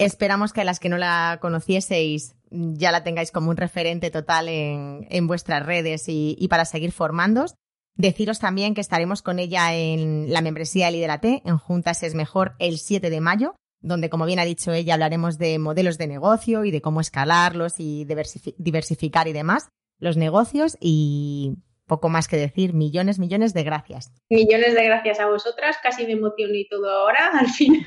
Esperamos 0.00 0.54
que 0.54 0.62
a 0.62 0.64
las 0.64 0.80
que 0.80 0.88
no 0.88 0.96
la 0.96 1.36
conocieseis 1.42 2.34
ya 2.50 2.90
la 2.90 3.04
tengáis 3.04 3.32
como 3.32 3.50
un 3.50 3.58
referente 3.58 4.10
total 4.10 4.48
en, 4.48 5.06
en 5.10 5.26
vuestras 5.26 5.66
redes 5.66 6.08
y, 6.08 6.36
y, 6.40 6.48
para 6.48 6.64
seguir 6.64 6.90
formándos. 6.90 7.54
Deciros 7.96 8.38
también 8.38 8.72
que 8.72 8.80
estaremos 8.80 9.20
con 9.20 9.38
ella 9.38 9.74
en 9.74 10.32
la 10.32 10.40
membresía 10.40 10.86
de 10.86 10.92
Liderate, 10.92 11.42
en 11.44 11.58
Juntas 11.58 12.02
es 12.02 12.14
Mejor, 12.14 12.54
el 12.58 12.78
7 12.78 13.10
de 13.10 13.20
mayo, 13.20 13.56
donde, 13.80 14.10
como 14.10 14.26
bien 14.26 14.38
ha 14.38 14.44
dicho 14.44 14.72
ella, 14.72 14.94
hablaremos 14.94 15.38
de 15.38 15.58
modelos 15.58 15.98
de 15.98 16.06
negocio 16.06 16.64
y 16.64 16.70
de 16.70 16.80
cómo 16.80 17.00
escalarlos 17.00 17.74
y 17.78 18.06
diversificar 18.58 19.28
y 19.28 19.32
demás 19.32 19.68
los 19.98 20.16
negocios 20.16 20.76
y 20.80 21.54
poco 21.86 22.08
más 22.08 22.28
que 22.28 22.36
decir, 22.36 22.72
millones, 22.72 23.18
millones 23.18 23.52
de 23.52 23.64
gracias. 23.64 24.12
Millones 24.30 24.74
de 24.74 24.84
gracias 24.84 25.18
a 25.18 25.26
vosotras, 25.26 25.76
casi 25.82 26.06
me 26.06 26.12
emocioné 26.12 26.66
todo 26.70 26.88
ahora 26.88 27.30
al 27.38 27.48
final. 27.48 27.86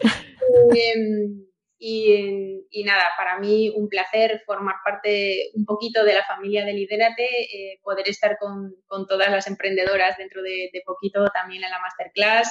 Em, 0.70 1.44
y, 1.78 2.84
nada, 2.84 3.04
para 3.18 3.40
mí 3.40 3.70
un 3.74 3.88
placer 3.88 4.42
formar 4.46 4.76
parte 4.84 5.50
un 5.54 5.64
poquito 5.64 6.04
de 6.04 6.14
la 6.14 6.24
familia 6.24 6.64
de 6.64 6.72
Lidérate, 6.72 7.24
eh, 7.24 7.80
poder 7.82 8.08
estar 8.08 8.38
con, 8.38 8.76
todas 9.08 9.30
las 9.30 9.48
emprendedoras 9.48 10.16
dentro 10.16 10.40
de, 10.42 10.70
poquito 10.86 11.26
también 11.34 11.64
en 11.64 11.70
la 11.70 11.80
masterclass. 11.80 12.48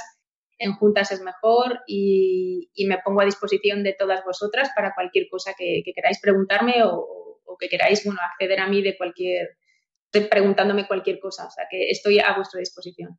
En 0.57 0.73
Juntas 0.73 1.11
es 1.11 1.21
mejor 1.21 1.81
y, 1.87 2.69
me 2.87 2.97
pongo 2.99 3.21
a 3.21 3.25
disposición 3.25 3.83
de 3.83 3.93
todas 3.93 4.23
vosotras 4.23 4.69
para 4.75 4.93
cualquier 4.93 5.27
cosa 5.29 5.53
que, 5.57 5.83
queráis 5.93 6.19
preguntarme 6.21 6.83
o, 6.83 7.39
que 7.59 7.69
queráis 7.69 8.03
bueno, 8.03 8.19
acceder 8.21 8.59
a 8.59 8.67
mí 8.67 8.81
de 8.81 8.97
cualquier, 8.97 9.57
preguntándome 10.29 10.87
cualquier 10.87 11.19
cosa. 11.19 11.47
O 11.47 11.51
sea 11.51 11.65
que 11.69 11.89
estoy 11.89 12.19
a 12.19 12.35
vuestra 12.35 12.59
disposición. 12.59 13.17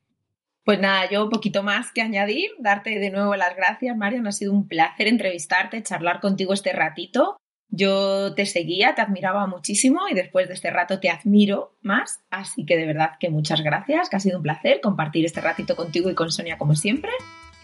Pues 0.64 0.80
nada, 0.80 1.08
yo 1.08 1.24
un 1.24 1.30
poquito 1.30 1.62
más 1.62 1.92
que 1.92 2.02
añadir, 2.02 2.50
darte 2.58 2.98
de 2.98 3.10
nuevo 3.10 3.36
las 3.36 3.54
gracias, 3.54 3.96
Marian. 3.96 4.26
Ha 4.26 4.32
sido 4.32 4.52
un 4.52 4.66
placer 4.66 5.06
entrevistarte, 5.06 5.82
charlar 5.82 6.20
contigo 6.20 6.52
este 6.52 6.72
ratito. 6.72 7.36
Yo 7.68 8.34
te 8.34 8.46
seguía, 8.46 8.94
te 8.94 9.02
admiraba 9.02 9.46
muchísimo 9.46 10.08
y 10.08 10.14
después 10.14 10.48
de 10.48 10.54
este 10.54 10.70
rato 10.70 11.00
te 11.00 11.10
admiro 11.10 11.74
más. 11.82 12.20
Así 12.30 12.64
que 12.64 12.76
de 12.76 12.86
verdad 12.86 13.12
que 13.18 13.28
muchas 13.28 13.60
gracias, 13.62 14.08
que 14.08 14.16
ha 14.16 14.20
sido 14.20 14.38
un 14.38 14.42
placer 14.42 14.80
compartir 14.80 15.24
este 15.24 15.40
ratito 15.40 15.76
contigo 15.76 16.08
y 16.08 16.14
con 16.14 16.30
Sonia 16.30 16.58
como 16.58 16.74
siempre. 16.74 17.10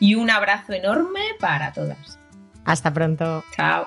Y 0.01 0.17
un 0.17 0.31
abrazo 0.31 0.73
enorme 0.73 1.21
para 1.39 1.73
todas. 1.73 2.19
Hasta 2.65 2.93
pronto. 2.93 3.45
Chao. 3.55 3.87